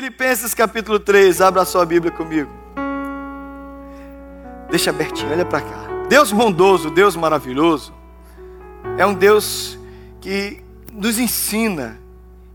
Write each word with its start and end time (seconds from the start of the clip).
Filipenses 0.00 0.54
capítulo 0.54 0.98
3, 0.98 1.42
abra 1.42 1.60
a 1.60 1.64
sua 1.66 1.84
Bíblia 1.84 2.10
comigo. 2.10 2.50
Deixa 4.70 4.88
abertinho, 4.88 5.30
olha 5.30 5.44
para 5.44 5.60
cá. 5.60 6.06
Deus 6.08 6.32
bondoso, 6.32 6.88
Deus 6.88 7.14
maravilhoso, 7.14 7.92
é 8.96 9.04
um 9.04 9.12
Deus 9.12 9.78
que 10.18 10.62
nos 10.90 11.18
ensina, 11.18 12.00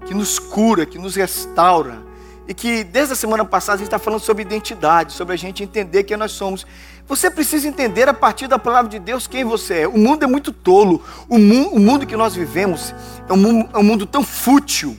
que 0.08 0.14
nos 0.16 0.40
cura, 0.40 0.88
que 0.88 0.98
nos 0.98 1.16
restaura. 1.16 2.02
E 2.48 2.54
que 2.56 2.84
desde 2.84 3.14
a 3.14 3.16
semana 3.16 3.46
passada 3.46 3.76
a 3.76 3.78
gente 3.78 3.88
está 3.90 4.00
falando 4.00 4.22
sobre 4.22 4.42
identidade, 4.42 5.14
sobre 5.14 5.36
a 5.36 5.38
gente 5.38 5.62
entender 5.62 6.04
quem 6.04 6.18
nós 6.18 6.32
somos. 6.32 6.66
Você 7.08 7.30
precisa 7.30 7.68
entender 7.68 8.10
a 8.10 8.14
partir 8.14 8.48
da 8.48 8.58
palavra 8.58 8.90
de 8.90 8.98
Deus 8.98 9.28
quem 9.28 9.44
você 9.44 9.82
é. 9.82 9.88
O 9.88 10.00
mundo 10.00 10.24
é 10.24 10.28
muito 10.28 10.52
tolo. 10.52 11.00
O, 11.30 11.38
mu 11.38 11.68
o 11.68 11.80
mundo 11.80 12.08
que 12.08 12.18
nós 12.18 12.34
vivemos 12.34 12.92
é 13.30 13.34
um, 13.34 13.70
é 13.72 13.78
um 13.78 13.84
mundo 13.84 14.08
tão 14.08 14.24
fútil 14.24 14.98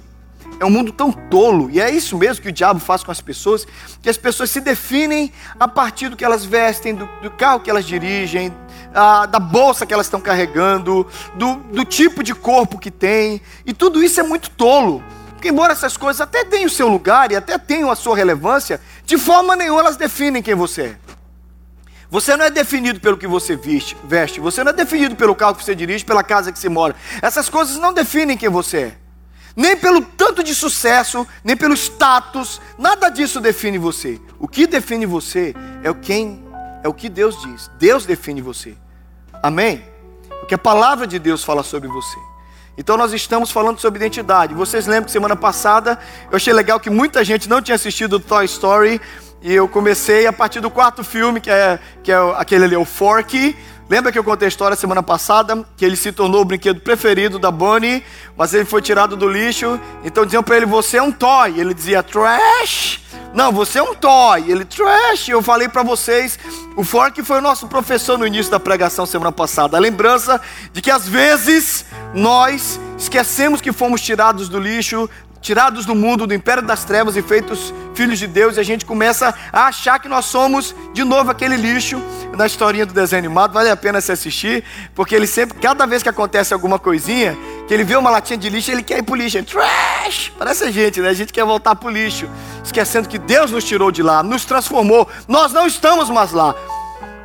é 0.59 0.64
um 0.64 0.70
mundo 0.70 0.93
tão 0.93 1.12
tolo, 1.12 1.70
e 1.70 1.80
é 1.80 1.91
isso 1.91 2.16
mesmo 2.16 2.43
que 2.43 2.48
o 2.48 2.52
diabo 2.52 2.80
faz 2.80 3.02
com 3.02 3.11
as 3.11 3.20
pessoas, 3.20 3.66
que 4.00 4.09
as 4.09 4.16
pessoas 4.16 4.51
se 4.51 4.60
definem 4.60 5.33
a 5.60 5.69
partir 5.69 6.09
do 6.09 6.16
que 6.16 6.24
elas 6.24 6.45
vestem, 6.45 6.95
do, 6.95 7.09
do 7.23 7.30
carro 7.30 7.60
que 7.60 7.69
elas 7.69 7.84
dirigem, 7.84 8.52
a, 8.95 9.27
da 9.27 9.38
bolsa 9.38 9.84
que 9.84 9.92
elas 9.92 10.06
estão 10.06 10.20
carregando, 10.20 11.06
do, 11.34 11.56
do 11.56 11.84
tipo 11.84 12.23
de 12.23 12.34
corpo 12.34 12.78
que 12.78 12.91
tem, 12.91 13.41
e 13.66 13.73
tudo 13.73 14.02
isso 14.02 14.19
é 14.19 14.23
muito 14.23 14.50
tolo. 14.50 15.05
Porque 15.30 15.48
embora 15.48 15.74
essas 15.74 15.97
coisas 15.97 16.23
até 16.23 16.45
tenham 16.45 16.66
o 16.66 16.70
seu 16.70 16.88
lugar 16.88 17.30
e 17.30 17.36
até 17.36 17.59
tenham 17.59 17.91
a 17.91 17.95
sua 17.95 18.16
relevância, 18.16 18.80
de 19.05 19.19
forma 19.19 19.55
nenhuma 19.55 19.80
elas 19.80 19.97
definem 19.97 20.42
quem 20.42 20.55
você 20.55 20.83
é. 20.83 20.97
Você 22.09 22.36
não 22.36 22.47
é 22.47 22.50
definido 22.50 23.00
pelo 23.00 23.19
que 23.19 23.27
você 23.27 23.59
veste, 24.05 24.41
você 24.41 24.64
não 24.64 24.70
é 24.70 24.75
definido 24.75 25.16
pelo 25.16 25.34
carro 25.34 25.56
que 25.56 25.64
você 25.64 25.75
dirige, 25.75 26.05
pela 26.05 26.23
casa 26.23 26.50
que 26.50 26.59
você 26.59 26.69
mora. 26.69 26.95
Essas 27.20 27.50
coisas 27.50 27.77
não 27.77 27.92
definem 27.92 28.36
quem 28.36 28.48
você 28.48 28.78
é 28.78 29.05
nem 29.56 29.74
pelo 29.74 30.02
tanto 30.02 30.45
de 30.45 30.55
sucesso, 30.55 31.27
nem 31.42 31.56
pelo 31.56 31.74
status, 31.74 32.60
nada 32.78 33.09
disso 33.09 33.41
define 33.41 33.78
você. 33.78 34.20
O 34.38 34.47
que 34.47 34.66
define 34.66 35.06
você 35.06 35.55
é 35.83 35.91
o 35.91 35.95
quem 35.95 36.44
é 36.84 36.89
o 36.89 36.94
que 36.94 37.08
Deus 37.08 37.41
diz. 37.41 37.70
Deus 37.78 38.05
define 38.05 38.42
você. 38.42 38.77
Amém? 39.42 39.83
O 40.42 40.47
que 40.47 40.55
a 40.55 40.58
palavra 40.58 41.06
de 41.06 41.19
Deus 41.19 41.42
fala 41.42 41.62
sobre 41.62 41.89
você. 41.89 42.19
Então 42.78 42.96
nós 42.96 43.12
estamos 43.12 43.50
falando 43.50 43.78
sobre 43.78 43.98
identidade. 43.98 44.55
Vocês 44.55 44.86
lembram 44.86 45.05
que 45.05 45.10
semana 45.10 45.34
passada 45.34 45.98
eu 46.30 46.36
achei 46.36 46.52
legal 46.52 46.78
que 46.78 46.91
muita 46.91 47.24
gente 47.24 47.48
não 47.48 47.62
tinha 47.62 47.74
assistido 47.74 48.20
Toy 48.20 48.44
Story 48.44 49.00
e 49.42 49.52
eu 49.52 49.69
comecei 49.69 50.27
a 50.27 50.32
partir 50.32 50.60
do 50.60 50.70
quarto 50.70 51.04
filme, 51.04 51.41
que 51.41 51.50
é, 51.50 51.78
que 52.02 52.10
é 52.12 52.16
aquele 52.36 52.64
ali, 52.64 52.77
o 52.77 52.84
Forky. 52.84 53.56
Lembra 53.88 54.10
que 54.10 54.19
eu 54.19 54.24
contei 54.24 54.47
a 54.47 54.48
história 54.48 54.77
semana 54.77 55.02
passada? 55.02 55.64
Que 55.77 55.84
ele 55.84 55.94
se 55.94 56.10
tornou 56.10 56.41
o 56.41 56.44
brinquedo 56.44 56.80
preferido 56.80 57.38
da 57.38 57.52
Bonnie, 57.52 58.02
mas 58.36 58.52
ele 58.52 58.64
foi 58.64 58.82
tirado 58.82 59.16
do 59.16 59.28
lixo. 59.28 59.78
Então 60.04 60.24
diziam 60.24 60.42
para 60.42 60.56
ele: 60.56 60.66
Você 60.66 60.97
é 60.97 61.02
um 61.02 61.12
toy. 61.12 61.58
Ele 61.58 61.72
dizia: 61.72 62.02
Trash. 62.02 63.00
Não, 63.37 63.53
você 63.53 63.79
é 63.79 63.83
um 63.83 63.95
toy. 63.95 64.51
Ele: 64.51 64.65
Trash. 64.65 65.29
Eu 65.29 65.42
falei 65.42 65.69
para 65.69 65.83
vocês: 65.83 66.39
o 66.75 66.83
Fork 66.83 67.23
foi 67.23 67.37
o 67.39 67.43
nosso 67.43 67.69
professor 67.69 68.17
no 68.17 68.27
início 68.27 68.51
da 68.51 68.59
pregação 68.59 69.05
semana 69.05 69.31
passada. 69.31 69.77
A 69.77 69.81
lembrança 69.81 70.41
de 70.73 70.81
que 70.81 70.91
às 70.91 71.06
vezes 71.06 71.84
nós 72.15 72.81
esquecemos 72.97 73.61
que 73.61 73.73
fomos 73.73 74.01
tirados 74.01 74.48
do 74.48 74.59
lixo, 74.59 75.09
tirados 75.47 75.86
do 75.86 75.94
mundo, 75.94 76.27
do 76.27 76.34
império 76.34 76.61
das 76.61 76.84
trevas 76.84 77.16
e 77.16 77.22
feitos 77.22 77.72
filhos 77.94 78.19
de 78.19 78.27
Deus, 78.27 78.56
e 78.56 78.61
a 78.61 78.64
gente 78.64 78.84
começa 78.84 79.33
a 79.53 79.69
achar 79.69 80.00
que 80.00 80.08
nós 80.08 80.25
somos 80.25 80.75
de 80.92 81.05
novo 81.05 81.30
aquele 81.30 81.56
lixo 81.56 82.03
na 82.36 82.47
historinha 82.47 82.84
do 82.84 82.92
desenho 82.92 83.20
animado. 83.20 83.53
Vale 83.53 83.70
a 83.70 83.77
pena 83.77 84.00
se 84.00 84.11
assistir, 84.11 84.64
porque 84.92 85.14
ele 85.14 85.27
sempre, 85.27 85.56
cada 85.58 85.86
vez 85.86 86.03
que 86.03 86.08
acontece 86.08 86.53
alguma 86.53 86.80
coisinha, 86.80 87.38
que 87.69 87.72
ele 87.72 87.84
vê 87.84 87.94
uma 87.94 88.11
latinha 88.11 88.36
de 88.36 88.50
lixo, 88.50 88.72
ele 88.72 88.83
quer 88.83 88.98
ir 88.98 89.03
pro 89.05 89.14
lixo. 89.14 89.41
Trash! 89.44 90.33
Parece 90.36 90.64
a 90.64 90.70
gente, 90.70 91.00
né? 91.00 91.11
A 91.11 91.14
gente 91.14 91.33
quer 91.33 91.44
voltar 91.44 91.77
pro 91.77 91.88
lixo, 91.88 92.28
esquecendo 92.64 93.08
que 93.08 93.16
Deus 93.16 93.53
nos 93.53 93.62
tirou 93.62 93.92
de 93.92 94.03
lá, 94.03 94.25
nos 94.25 94.44
transformou. 94.44 95.08
Nós 95.28 95.53
não 95.53 95.64
estamos 95.64 96.10
mais 96.10 96.33
lá. 96.33 96.56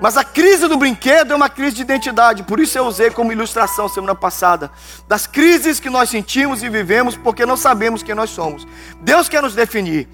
Mas 0.02 0.18
a 0.18 0.24
crise 0.24 0.68
do 0.68 0.78
brinquedo 0.78 1.32
é 1.32 1.36
uma 1.36 1.48
crise 1.48 1.76
de 1.76 1.84
identidade, 1.84 2.42
por 2.42 2.60
isso 2.60 2.76
eu 2.76 2.86
usei 2.86 3.12
como 3.12 3.32
ilustração 3.32 3.88
semana 3.88 4.16
passada, 4.16 4.72
das 5.08 5.28
crises 5.28 5.80
que 5.80 5.92
nós 5.92 6.10
sentimos 6.10 6.64
e 6.64 6.70
vivemos 6.70 7.16
porque 7.16 7.46
não 7.46 7.56
sabemos 7.56 8.02
quem 8.02 8.16
nós 8.16 8.32
somos. 8.32 8.68
Deus 9.00 9.30
quer 9.30 9.44
nos 9.44 9.54
definir. 9.54 10.10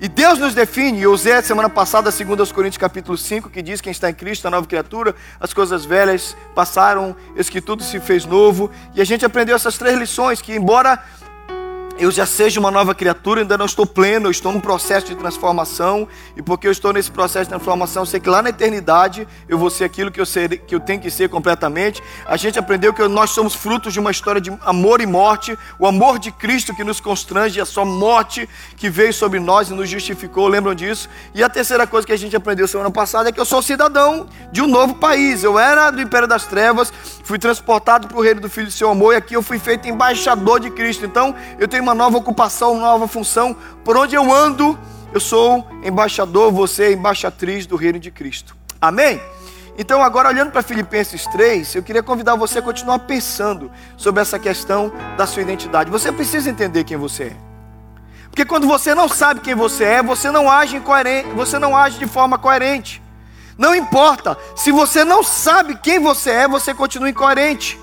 E 0.00 0.08
Deus 0.08 0.38
nos 0.38 0.54
define, 0.54 1.00
eu 1.00 1.12
usei 1.12 1.32
a 1.32 1.42
semana 1.42 1.68
passada, 1.68 2.10
2 2.10 2.50
Coríntios 2.50 2.78
capítulo 2.78 3.16
5, 3.16 3.50
que 3.50 3.62
diz 3.62 3.80
que 3.80 3.84
quem 3.84 3.92
está 3.92 4.10
em 4.10 4.14
Cristo, 4.14 4.46
a 4.46 4.50
nova 4.50 4.66
criatura, 4.66 5.14
as 5.38 5.52
coisas 5.52 5.84
velhas 5.84 6.36
passaram, 6.56 7.14
eis 7.36 7.48
que 7.48 7.60
tudo 7.60 7.84
se 7.84 8.00
fez 8.00 8.24
novo. 8.24 8.68
E 8.96 9.00
a 9.00 9.04
gente 9.04 9.24
aprendeu 9.24 9.54
essas 9.54 9.78
três 9.78 9.96
lições, 9.96 10.42
que 10.42 10.54
embora 10.56 11.00
eu 12.02 12.10
já 12.10 12.26
seja 12.26 12.58
uma 12.58 12.70
nova 12.70 12.96
criatura, 12.96 13.42
ainda 13.42 13.56
não 13.56 13.64
estou 13.64 13.86
pleno, 13.86 14.26
eu 14.26 14.30
estou 14.32 14.50
num 14.50 14.58
processo 14.58 15.06
de 15.06 15.14
transformação, 15.14 16.08
e 16.36 16.42
porque 16.42 16.66
eu 16.66 16.72
estou 16.72 16.92
nesse 16.92 17.08
processo 17.08 17.44
de 17.44 17.50
transformação, 17.50 18.02
eu 18.02 18.06
sei 18.06 18.18
que 18.18 18.28
lá 18.28 18.42
na 18.42 18.48
eternidade 18.48 19.26
eu 19.48 19.56
vou 19.56 19.70
ser 19.70 19.84
aquilo 19.84 20.10
que 20.10 20.20
eu, 20.20 20.26
ser, 20.26 20.58
que 20.58 20.74
eu 20.74 20.80
tenho 20.80 21.00
que 21.00 21.08
ser 21.08 21.28
completamente. 21.28 22.02
A 22.26 22.36
gente 22.36 22.58
aprendeu 22.58 22.92
que 22.92 23.06
nós 23.06 23.30
somos 23.30 23.54
frutos 23.54 23.92
de 23.92 24.00
uma 24.00 24.10
história 24.10 24.40
de 24.40 24.52
amor 24.62 25.00
e 25.00 25.06
morte, 25.06 25.56
o 25.78 25.86
amor 25.86 26.18
de 26.18 26.32
Cristo 26.32 26.74
que 26.74 26.82
nos 26.82 26.98
constrange, 26.98 27.60
a 27.60 27.64
sua 27.64 27.84
morte 27.84 28.48
que 28.76 28.90
veio 28.90 29.14
sobre 29.14 29.38
nós 29.38 29.70
e 29.70 29.72
nos 29.72 29.88
justificou, 29.88 30.48
lembram 30.48 30.74
disso? 30.74 31.08
E 31.32 31.40
a 31.40 31.48
terceira 31.48 31.86
coisa 31.86 32.04
que 32.04 32.12
a 32.12 32.18
gente 32.18 32.34
aprendeu 32.34 32.66
semana 32.66 32.90
passada 32.90 33.28
é 33.28 33.32
que 33.32 33.38
eu 33.38 33.44
sou 33.44 33.62
cidadão 33.62 34.26
de 34.50 34.60
um 34.60 34.66
novo 34.66 34.96
país. 34.96 35.44
Eu 35.44 35.56
era 35.56 35.88
do 35.90 36.02
Império 36.02 36.26
das 36.26 36.46
Trevas, 36.46 36.92
fui 37.22 37.38
transportado 37.38 38.08
para 38.08 38.18
o 38.18 38.20
reino 38.20 38.40
do 38.40 38.50
Filho 38.50 38.66
do 38.66 38.72
seu 38.72 38.90
amor, 38.90 39.14
e 39.14 39.18
aqui 39.18 39.34
eu 39.34 39.42
fui 39.42 39.60
feito 39.60 39.86
embaixador 39.86 40.58
de 40.58 40.68
Cristo. 40.68 41.06
Então 41.06 41.32
eu 41.60 41.68
tenho 41.68 41.84
uma 41.84 41.91
nova 41.94 42.18
ocupação, 42.18 42.72
uma 42.72 42.82
nova 42.82 43.08
função. 43.08 43.56
Por 43.84 43.96
onde 43.96 44.14
eu 44.14 44.32
ando, 44.32 44.78
eu 45.12 45.20
sou 45.20 45.66
embaixador, 45.82 46.52
você 46.52 46.84
é 46.84 46.92
embaixatriz 46.92 47.66
do 47.66 47.76
reino 47.76 47.98
de 47.98 48.10
Cristo. 48.10 48.56
Amém? 48.80 49.20
Então, 49.78 50.02
agora 50.02 50.28
olhando 50.28 50.50
para 50.50 50.62
Filipenses 50.62 51.26
3, 51.26 51.74
eu 51.74 51.82
queria 51.82 52.02
convidar 52.02 52.34
você 52.36 52.58
a 52.58 52.62
continuar 52.62 52.98
pensando 53.00 53.70
sobre 53.96 54.20
essa 54.20 54.38
questão 54.38 54.92
da 55.16 55.26
sua 55.26 55.42
identidade. 55.42 55.90
Você 55.90 56.12
precisa 56.12 56.50
entender 56.50 56.84
quem 56.84 56.96
você 56.96 57.24
é. 57.24 57.36
Porque 58.28 58.44
quando 58.44 58.66
você 58.66 58.94
não 58.94 59.08
sabe 59.08 59.40
quem 59.40 59.54
você 59.54 59.84
é, 59.84 60.02
você 60.02 60.30
não 60.30 60.50
age 60.50 60.76
incoerente, 60.76 61.28
você 61.30 61.58
não 61.58 61.76
age 61.76 61.98
de 61.98 62.06
forma 62.06 62.38
coerente. 62.38 63.02
Não 63.58 63.74
importa, 63.74 64.36
se 64.56 64.72
você 64.72 65.04
não 65.04 65.22
sabe 65.22 65.76
quem 65.76 65.98
você 65.98 66.30
é, 66.30 66.48
você 66.48 66.74
continua 66.74 67.10
incoerente. 67.10 67.78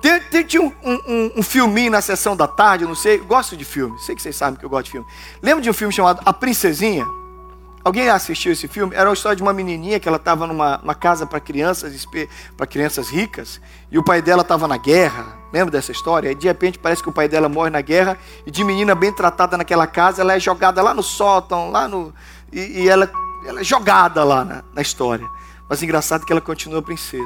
Tinha 0.00 0.62
um, 0.62 0.72
um, 0.84 1.32
um, 1.36 1.42
filminho 1.42 1.90
na 1.90 2.00
sessão 2.00 2.36
da 2.36 2.46
tarde, 2.46 2.84
não 2.84 2.94
sei, 2.94 3.18
gosto 3.18 3.56
de 3.56 3.64
filme, 3.64 3.98
sei 3.98 4.14
que 4.14 4.22
vocês 4.22 4.36
sabem 4.36 4.58
que 4.58 4.64
eu 4.64 4.70
gosto 4.70 4.86
de 4.86 4.92
filme. 4.92 5.06
Lembra 5.42 5.62
de 5.62 5.68
um 5.68 5.72
filme 5.72 5.92
chamado 5.92 6.20
A 6.24 6.32
Princesinha? 6.32 7.04
Alguém 7.84 8.08
assistiu 8.08 8.52
esse 8.52 8.68
filme? 8.68 8.94
Era 8.94 9.08
a 9.08 9.12
história 9.12 9.34
de 9.34 9.42
uma 9.42 9.52
menininha 9.52 9.98
que 9.98 10.06
ela 10.06 10.18
estava 10.18 10.46
numa, 10.46 10.78
numa 10.78 10.94
casa 10.94 11.26
para 11.26 11.40
crianças, 11.40 12.06
para 12.56 12.66
crianças 12.66 13.08
ricas, 13.08 13.60
e 13.90 13.98
o 13.98 14.02
pai 14.02 14.20
dela 14.20 14.42
estava 14.42 14.68
na 14.68 14.76
guerra. 14.76 15.38
Lembra 15.52 15.72
dessa 15.72 15.90
história? 15.90 16.30
E 16.30 16.34
de 16.34 16.46
repente 16.46 16.78
parece 16.78 17.02
que 17.02 17.08
o 17.08 17.12
pai 17.12 17.28
dela 17.28 17.48
morre 17.48 17.70
na 17.70 17.80
guerra, 17.80 18.18
e 18.46 18.50
de 18.50 18.62
menina 18.62 18.94
bem 18.94 19.12
tratada 19.12 19.56
naquela 19.56 19.86
casa, 19.86 20.20
ela 20.22 20.34
é 20.34 20.40
jogada 20.40 20.82
lá 20.82 20.92
no 20.92 21.02
sótão, 21.02 21.70
lá 21.70 21.88
no. 21.88 22.14
E, 22.52 22.82
e 22.82 22.88
ela, 22.88 23.10
ela 23.46 23.60
é 23.60 23.64
jogada 23.64 24.22
lá 24.22 24.44
na, 24.44 24.64
na 24.74 24.82
história. 24.82 25.26
Mas 25.68 25.82
engraçado 25.82 26.24
que 26.26 26.32
ela 26.32 26.40
continua 26.40 26.82
princesa. 26.82 27.24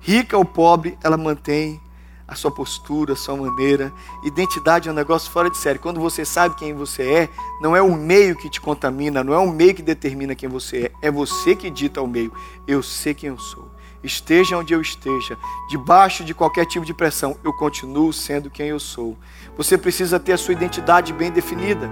Rica 0.00 0.36
ou 0.36 0.44
pobre, 0.44 0.96
ela 1.02 1.16
mantém 1.16 1.80
a 2.28 2.34
sua 2.34 2.50
postura, 2.50 3.14
a 3.14 3.16
sua 3.16 3.34
maneira. 3.34 3.90
Identidade 4.22 4.88
é 4.88 4.92
um 4.92 4.94
negócio 4.94 5.30
fora 5.30 5.50
de 5.50 5.56
série. 5.56 5.78
Quando 5.78 5.98
você 5.98 6.26
sabe 6.26 6.54
quem 6.56 6.74
você 6.74 7.02
é, 7.02 7.28
não 7.60 7.74
é 7.74 7.80
o 7.80 7.96
meio 7.96 8.36
que 8.36 8.50
te 8.50 8.60
contamina, 8.60 9.24
não 9.24 9.32
é 9.32 9.38
o 9.38 9.50
meio 9.50 9.74
que 9.74 9.80
determina 9.80 10.34
quem 10.34 10.48
você 10.48 10.92
é, 11.02 11.08
é 11.08 11.10
você 11.10 11.56
que 11.56 11.70
dita 11.70 12.02
o 12.02 12.06
meio. 12.06 12.30
Eu 12.66 12.82
sei 12.82 13.14
quem 13.14 13.30
eu 13.30 13.38
sou. 13.38 13.66
Esteja 14.04 14.58
onde 14.58 14.72
eu 14.72 14.80
esteja, 14.80 15.36
debaixo 15.68 16.22
de 16.22 16.32
qualquer 16.32 16.66
tipo 16.66 16.86
de 16.86 16.94
pressão, 16.94 17.36
eu 17.42 17.52
continuo 17.52 18.12
sendo 18.12 18.48
quem 18.48 18.68
eu 18.68 18.78
sou. 18.78 19.16
Você 19.56 19.76
precisa 19.76 20.20
ter 20.20 20.34
a 20.34 20.38
sua 20.38 20.52
identidade 20.52 21.12
bem 21.12 21.32
definida. 21.32 21.90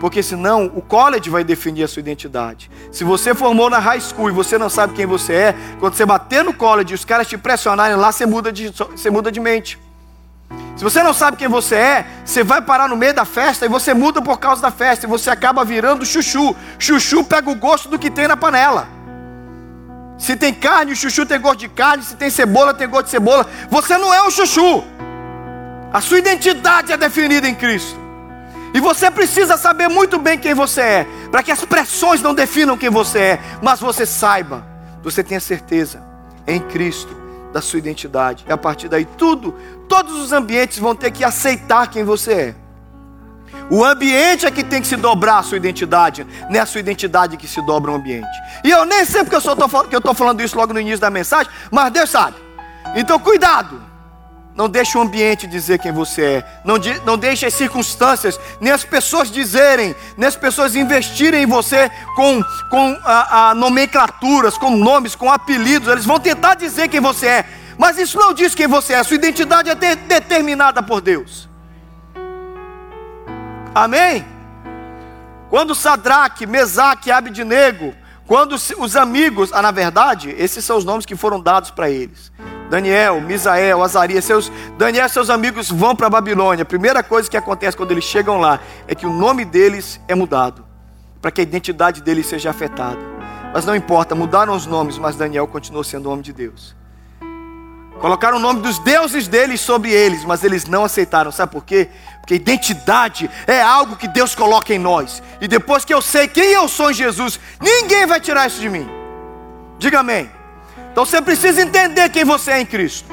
Porque 0.00 0.22
senão 0.22 0.72
o 0.74 0.80
college 0.80 1.28
vai 1.28 1.44
definir 1.44 1.84
a 1.84 1.88
sua 1.88 2.00
identidade. 2.00 2.70
Se 2.90 3.04
você 3.04 3.34
formou 3.34 3.68
na 3.68 3.78
high 3.78 4.00
school 4.00 4.30
e 4.30 4.32
você 4.32 4.56
não 4.56 4.70
sabe 4.70 4.94
quem 4.94 5.04
você 5.04 5.34
é, 5.34 5.54
quando 5.78 5.94
você 5.94 6.06
bater 6.06 6.42
no 6.42 6.54
college 6.54 6.92
e 6.92 6.94
os 6.94 7.04
caras 7.04 7.28
te 7.28 7.36
pressionarem 7.36 7.96
lá, 7.96 8.10
você 8.10 8.24
muda 8.24 8.50
de, 8.50 8.70
você 8.70 9.10
muda 9.10 9.30
de 9.30 9.38
mente. 9.38 9.78
Se 10.74 10.82
você 10.82 11.02
não 11.02 11.12
sabe 11.12 11.36
quem 11.36 11.46
você 11.46 11.74
é, 11.74 12.06
você 12.24 12.42
vai 12.42 12.62
parar 12.62 12.88
no 12.88 12.96
meio 12.96 13.12
da 13.12 13.26
festa 13.26 13.66
e 13.66 13.68
você 13.68 13.92
muda 13.92 14.22
por 14.22 14.40
causa 14.40 14.62
da 14.62 14.70
festa 14.70 15.04
e 15.04 15.08
você 15.08 15.28
acaba 15.28 15.62
virando 15.66 16.06
chuchu. 16.06 16.56
Chuchu 16.78 17.22
pega 17.22 17.50
o 17.50 17.54
gosto 17.54 17.90
do 17.90 17.98
que 17.98 18.10
tem 18.10 18.26
na 18.26 18.38
panela. 18.38 18.88
Se 20.16 20.34
tem 20.34 20.54
carne, 20.54 20.92
o 20.92 20.96
chuchu 20.96 21.26
tem 21.26 21.38
gosto 21.38 21.60
de 21.60 21.68
carne. 21.68 22.02
Se 22.02 22.16
tem 22.16 22.30
cebola, 22.30 22.72
tem 22.72 22.88
gosto 22.88 23.04
de 23.04 23.10
cebola. 23.10 23.46
Você 23.68 23.98
não 23.98 24.12
é 24.12 24.22
o 24.22 24.30
chuchu. 24.30 24.82
A 25.92 26.00
sua 26.00 26.18
identidade 26.18 26.90
é 26.90 26.96
definida 26.96 27.46
em 27.46 27.54
Cristo. 27.54 28.09
E 28.72 28.80
você 28.80 29.10
precisa 29.10 29.56
saber 29.56 29.88
muito 29.88 30.18
bem 30.18 30.38
quem 30.38 30.54
você 30.54 30.80
é, 30.80 31.06
para 31.30 31.42
que 31.42 31.50
as 31.50 31.64
pressões 31.64 32.22
não 32.22 32.34
definam 32.34 32.76
quem 32.76 32.90
você 32.90 33.18
é, 33.18 33.40
mas 33.62 33.80
você 33.80 34.06
saiba, 34.06 34.64
você 35.02 35.22
tenha 35.24 35.40
certeza 35.40 36.02
em 36.46 36.60
Cristo 36.60 37.16
da 37.52 37.60
sua 37.60 37.78
identidade. 37.78 38.44
E 38.48 38.52
a 38.52 38.56
partir 38.56 38.88
daí 38.88 39.04
tudo, 39.04 39.54
todos 39.88 40.14
os 40.20 40.32
ambientes 40.32 40.78
vão 40.78 40.94
ter 40.94 41.10
que 41.10 41.24
aceitar 41.24 41.88
quem 41.88 42.04
você 42.04 42.32
é. 42.32 42.54
O 43.68 43.84
ambiente 43.84 44.46
é 44.46 44.50
que 44.50 44.62
tem 44.64 44.80
que 44.80 44.86
se 44.86 44.96
dobrar 44.96 45.38
a 45.38 45.42
sua 45.42 45.56
identidade, 45.56 46.26
não 46.48 46.56
é 46.56 46.60
a 46.60 46.66
sua 46.66 46.80
identidade 46.80 47.36
que 47.36 47.46
se 47.46 47.60
dobra 47.62 47.90
o 47.90 47.94
ambiente. 47.94 48.28
E 48.64 48.70
eu 48.70 48.84
nem 48.84 49.04
sei 49.04 49.24
porque 49.24 49.36
eu 49.36 49.98
estou 49.98 50.14
falando 50.14 50.40
isso 50.40 50.56
logo 50.56 50.72
no 50.72 50.80
início 50.80 51.00
da 51.00 51.10
mensagem, 51.10 51.50
mas 51.70 51.92
Deus 51.92 52.10
sabe. 52.10 52.36
Então 52.94 53.18
cuidado. 53.18 53.89
Não 54.60 54.68
deixe 54.68 54.98
o 54.98 55.00
ambiente 55.00 55.46
dizer 55.46 55.78
quem 55.78 55.90
você 55.90 56.22
é. 56.22 56.60
Não, 56.66 56.78
de, 56.78 57.00
não 57.06 57.16
deixe 57.16 57.46
as 57.46 57.54
circunstâncias, 57.54 58.38
nem 58.60 58.70
as 58.70 58.84
pessoas 58.84 59.30
dizerem, 59.30 59.96
nem 60.18 60.28
as 60.28 60.36
pessoas 60.36 60.76
investirem 60.76 61.44
em 61.44 61.46
você 61.46 61.90
com, 62.14 62.42
com 62.68 63.00
a, 63.02 63.48
a 63.48 63.54
nomenclaturas, 63.54 64.58
com 64.58 64.76
nomes, 64.76 65.14
com 65.14 65.32
apelidos. 65.32 65.88
Eles 65.88 66.04
vão 66.04 66.20
tentar 66.20 66.56
dizer 66.56 66.88
quem 66.88 67.00
você 67.00 67.26
é. 67.26 67.44
Mas 67.78 67.96
isso 67.96 68.18
não 68.18 68.34
diz 68.34 68.54
quem 68.54 68.66
você 68.66 68.92
é. 68.92 69.02
Sua 69.02 69.16
identidade 69.16 69.70
é 69.70 69.74
de, 69.74 69.94
determinada 69.96 70.82
por 70.82 71.00
Deus. 71.00 71.48
Amém? 73.74 74.26
Quando 75.48 75.74
Sadraque, 75.74 76.46
Mesaque 76.46 77.10
Abidnego, 77.10 77.94
quando 78.26 78.52
os 78.52 78.94
amigos, 78.94 79.54
ah, 79.54 79.62
na 79.62 79.70
verdade, 79.70 80.34
esses 80.36 80.62
são 80.62 80.76
os 80.76 80.84
nomes 80.84 81.06
que 81.06 81.16
foram 81.16 81.40
dados 81.40 81.70
para 81.70 81.88
eles. 81.88 82.30
Daniel, 82.70 83.20
Misael, 83.20 83.82
Azarias, 83.82 84.24
seus, 84.24 84.50
Daniel 84.78 85.08
seus 85.08 85.28
amigos 85.28 85.68
vão 85.68 85.96
para 85.96 86.06
a 86.06 86.10
Babilônia. 86.10 86.62
A 86.62 86.64
primeira 86.64 87.02
coisa 87.02 87.28
que 87.28 87.36
acontece 87.36 87.76
quando 87.76 87.90
eles 87.90 88.04
chegam 88.04 88.38
lá 88.38 88.60
é 88.86 88.94
que 88.94 89.04
o 89.04 89.12
nome 89.12 89.44
deles 89.44 90.00
é 90.06 90.14
mudado, 90.14 90.64
para 91.20 91.32
que 91.32 91.40
a 91.40 91.42
identidade 91.42 92.00
deles 92.00 92.26
seja 92.26 92.50
afetada. 92.50 93.00
Mas 93.52 93.64
não 93.64 93.74
importa, 93.74 94.14
mudaram 94.14 94.54
os 94.54 94.66
nomes, 94.66 94.96
mas 94.98 95.16
Daniel 95.16 95.48
continuou 95.48 95.82
sendo 95.82 96.08
o 96.08 96.12
homem 96.12 96.22
de 96.22 96.32
Deus. 96.32 96.76
Colocaram 98.00 98.38
o 98.38 98.40
nome 98.40 98.60
dos 98.60 98.78
deuses 98.78 99.26
deles 99.26 99.60
sobre 99.60 99.90
eles, 99.90 100.24
mas 100.24 100.44
eles 100.44 100.64
não 100.64 100.84
aceitaram. 100.84 101.32
Sabe 101.32 101.50
por 101.50 101.64
quê? 101.64 101.88
Porque 102.20 102.36
identidade 102.36 103.28
é 103.48 103.60
algo 103.60 103.96
que 103.96 104.06
Deus 104.06 104.32
coloca 104.32 104.72
em 104.72 104.78
nós. 104.78 105.20
E 105.40 105.48
depois 105.48 105.84
que 105.84 105.92
eu 105.92 106.00
sei 106.00 106.28
quem 106.28 106.52
eu 106.52 106.68
sou 106.68 106.92
em 106.92 106.94
Jesus, 106.94 107.38
ninguém 107.60 108.06
vai 108.06 108.20
tirar 108.20 108.46
isso 108.46 108.60
de 108.60 108.70
mim. 108.70 108.88
Diga 109.76 110.00
amém. 110.00 110.30
Então 110.92 111.04
você 111.04 111.20
precisa 111.22 111.62
entender 111.62 112.08
quem 112.10 112.24
você 112.24 112.52
é 112.52 112.60
em 112.60 112.66
Cristo. 112.66 113.08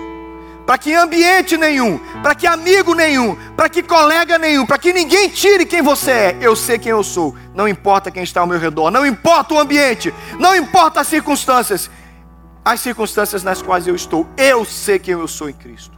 Para 0.66 0.78
que 0.78 0.94
ambiente 0.94 1.56
nenhum, 1.56 1.98
para 2.22 2.36
que 2.36 2.46
amigo 2.46 2.94
nenhum, 2.94 3.38
para 3.56 3.70
que 3.70 3.82
colega 3.82 4.38
nenhum, 4.38 4.66
para 4.66 4.78
que 4.78 4.92
ninguém 4.92 5.30
tire 5.30 5.66
quem 5.66 5.82
você 5.82 6.12
é. 6.12 6.38
Eu 6.42 6.58
sei 6.58 6.78
quem 6.78 6.92
eu 6.92 7.04
sou. 7.04 7.34
Não 7.56 7.68
importa 7.68 8.12
quem 8.12 8.22
está 8.22 8.42
ao 8.42 8.48
meu 8.48 8.60
redor, 8.60 8.92
não 8.92 9.06
importa 9.06 9.54
o 9.54 9.60
ambiente, 9.60 10.14
não 10.38 10.54
importa 10.54 11.00
as 11.00 11.08
circunstâncias. 11.08 11.90
As 12.66 12.82
circunstâncias 12.82 13.44
nas 13.44 13.62
quais 13.62 13.88
eu 13.88 13.96
estou, 13.96 14.28
eu 14.36 14.66
sei 14.66 15.00
quem 15.00 15.14
eu 15.14 15.26
sou 15.26 15.50
em 15.50 15.54
Cristo. 15.54 15.98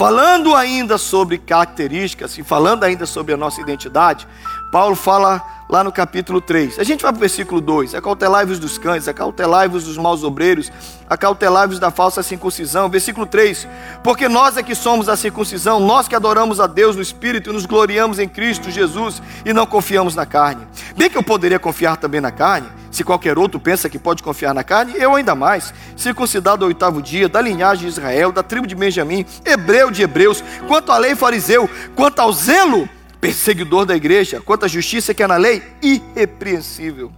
Falando 0.00 0.56
ainda 0.56 0.96
sobre 0.96 1.36
características 1.36 2.38
e 2.38 2.42
falando 2.42 2.84
ainda 2.84 3.04
sobre 3.04 3.34
a 3.34 3.36
nossa 3.36 3.60
identidade, 3.60 4.26
Paulo 4.70 4.94
fala 4.94 5.42
lá 5.68 5.84
no 5.84 5.92
capítulo 5.92 6.40
3. 6.40 6.78
A 6.78 6.84
gente 6.84 7.02
vai 7.02 7.12
para 7.12 7.18
o 7.18 7.20
versículo 7.20 7.60
2. 7.60 7.94
Acautelai-vos 7.94 8.58
dos 8.58 8.76
cães, 8.76 9.08
acautelai-vos 9.08 9.84
dos 9.84 9.96
maus 9.96 10.24
obreiros, 10.24 10.70
acautelai-vos 11.08 11.78
da 11.78 11.90
falsa 11.90 12.22
circuncisão. 12.22 12.88
Versículo 12.88 13.26
3. 13.26 13.66
Porque 14.02 14.28
nós 14.28 14.56
é 14.56 14.62
que 14.62 14.74
somos 14.74 15.08
a 15.08 15.16
circuncisão, 15.16 15.80
nós 15.80 16.08
que 16.08 16.14
adoramos 16.14 16.60
a 16.60 16.66
Deus 16.66 16.96
no 16.96 17.02
Espírito 17.02 17.50
e 17.50 17.52
nos 17.52 17.66
gloriamos 17.66 18.18
em 18.18 18.28
Cristo 18.28 18.70
Jesus 18.70 19.22
e 19.44 19.52
não 19.52 19.66
confiamos 19.66 20.14
na 20.14 20.26
carne. 20.26 20.66
Bem 20.96 21.08
que 21.08 21.18
eu 21.18 21.22
poderia 21.22 21.58
confiar 21.58 21.96
também 21.96 22.20
na 22.20 22.30
carne, 22.30 22.68
se 22.90 23.04
qualquer 23.04 23.38
outro 23.38 23.60
pensa 23.60 23.88
que 23.88 23.98
pode 23.98 24.22
confiar 24.22 24.52
na 24.52 24.64
carne, 24.64 24.94
eu 24.96 25.14
ainda 25.14 25.34
mais. 25.34 25.72
Circuncidado 25.96 26.64
ao 26.64 26.68
oitavo 26.68 27.00
dia, 27.00 27.28
da 27.28 27.40
linhagem 27.40 27.84
de 27.84 27.88
Israel, 27.88 28.32
da 28.32 28.42
tribo 28.42 28.66
de 28.66 28.74
Benjamim, 28.74 29.24
hebreu 29.44 29.90
de 29.90 30.02
hebreus, 30.02 30.42
quanto 30.66 30.90
à 30.90 30.98
lei 30.98 31.14
fariseu, 31.14 31.70
quanto 31.94 32.20
ao 32.20 32.32
zelo 32.32 32.88
perseguidor 33.20 33.84
da 33.84 33.94
igreja, 33.94 34.40
quanto 34.40 34.64
à 34.64 34.68
justiça 34.68 35.12
que 35.12 35.22
é 35.22 35.26
na 35.26 35.36
lei, 35.36 35.62
irrepreensível. 35.82 37.12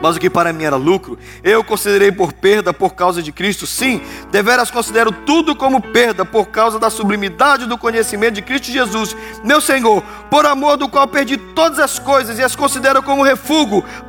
Mas 0.00 0.16
o 0.16 0.20
que 0.20 0.30
para 0.30 0.52
mim 0.52 0.64
era 0.64 0.76
lucro, 0.76 1.18
eu 1.42 1.62
considerei 1.64 2.12
por 2.12 2.32
perda 2.32 2.72
por 2.72 2.94
causa 2.94 3.22
de 3.22 3.32
Cristo. 3.32 3.66
Sim, 3.66 4.00
deveras 4.30 4.70
considero 4.70 5.10
tudo 5.10 5.56
como 5.56 5.80
perda 5.80 6.24
por 6.24 6.46
causa 6.46 6.78
da 6.78 6.88
sublimidade 6.88 7.66
do 7.66 7.76
conhecimento 7.76 8.34
de 8.34 8.42
Cristo 8.42 8.70
Jesus, 8.70 9.16
meu 9.44 9.60
Senhor, 9.60 10.02
por 10.30 10.46
amor 10.46 10.76
do 10.76 10.88
qual 10.88 11.06
perdi 11.08 11.36
todas 11.36 11.78
as 11.78 11.98
coisas 11.98 12.38
e 12.38 12.42
as 12.42 12.54
considero 12.54 13.02
como 13.02 13.24
refúgio 13.24 13.52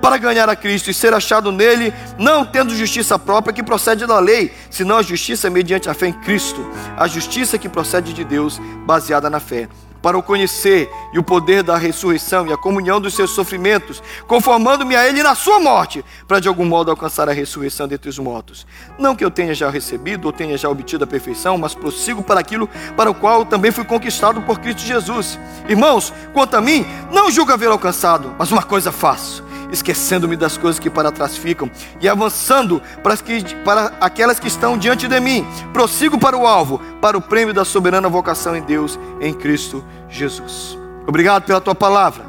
para 0.02 0.18
ganhar 0.18 0.48
a 0.48 0.56
Cristo 0.56 0.90
e 0.90 0.94
ser 0.94 1.14
achado 1.14 1.52
nele, 1.52 1.94
não 2.18 2.46
tendo 2.46 2.76
justiça 2.76 3.20
própria 3.20 3.54
que 3.54 3.62
procede 3.64 4.06
da 4.06 4.20
lei, 4.20 4.54
senão 4.70 4.98
a 4.98 5.04
justiça 5.04 5.50
mediante 5.50 5.90
a 5.90 5.94
fé 5.94 6.08
em 6.08 6.14
Cristo, 6.14 6.66
a 6.98 7.08
justiça 7.08 7.58
que 7.58 7.68
procede 7.68 8.14
de 8.14 8.24
Deus, 8.24 8.60
baseada 8.86 9.30
na 9.30 9.40
fé 9.40 9.68
para 10.04 10.18
o 10.18 10.22
conhecer 10.22 10.92
e 11.14 11.18
o 11.18 11.24
poder 11.24 11.64
da 11.64 11.78
ressurreição 11.78 12.46
e 12.46 12.52
a 12.52 12.58
comunhão 12.58 13.00
dos 13.00 13.14
seus 13.14 13.32
sofrimentos, 13.32 14.04
conformando-me 14.28 14.98
a 14.98 15.08
Ele 15.08 15.24
na 15.24 15.34
sua 15.34 15.60
morte, 15.60 16.04
para 16.28 16.42
de 16.42 16.50
algum 16.50 16.66
modo 16.66 16.92
alcançar 16.92 17.30
a 17.30 17.34
ressurreição 17.34 17.88
dentre 17.88 18.10
os 18.10 18.20
mortos. 18.20 18.68
Não 19.00 19.16
que 19.16 19.24
eu 19.24 19.32
tenha 19.32 19.56
já 19.56 19.70
recebido 19.70 20.26
ou 20.26 20.34
tenha 20.34 20.58
já 20.58 20.70
obtido 20.70 21.06
a 21.06 21.08
perfeição, 21.08 21.58
mas 21.58 21.74
prossigo 21.74 22.22
para 22.22 22.42
aquilo 22.42 22.70
para 22.98 23.10
o 23.10 23.16
qual 23.16 23.46
também 23.46 23.72
fui 23.72 23.86
conquistado 23.86 24.42
por 24.42 24.60
Cristo 24.60 24.82
Jesus. 24.82 25.40
Irmãos, 25.70 26.14
quanto 26.34 26.58
a 26.58 26.62
mim, 26.62 26.86
não 27.10 27.32
julgo 27.32 27.54
haver 27.54 27.70
alcançado, 27.70 28.36
mas 28.38 28.52
uma 28.52 28.64
coisa 28.64 28.92
faço 28.92 29.42
esquecendo-me 29.74 30.38
das 30.38 30.58
coisas 30.58 30.80
que 30.80 30.90
para 30.90 31.12
trás 31.12 31.36
ficam 31.36 31.70
e 32.00 32.08
avançando 32.08 32.82
para, 33.02 33.18
que, 33.18 33.44
para 33.66 33.92
aquelas 34.00 34.40
que 34.40 34.48
estão 34.48 34.78
diante 34.78 35.08
de 35.08 35.20
mim. 35.20 35.46
Prossigo 35.74 36.18
para 36.18 36.38
o 36.38 36.48
alvo, 36.48 36.80
para 37.02 37.18
o 37.18 37.22
prêmio 37.22 37.54
da 37.54 37.66
soberana 37.66 38.08
vocação 38.08 38.56
em 38.56 38.62
Deus, 38.62 38.98
em 39.20 39.34
Cristo 39.34 39.84
Jesus. 40.08 40.78
Obrigado 41.06 41.44
pela 41.44 41.60
tua 41.60 41.76
palavra, 41.76 42.24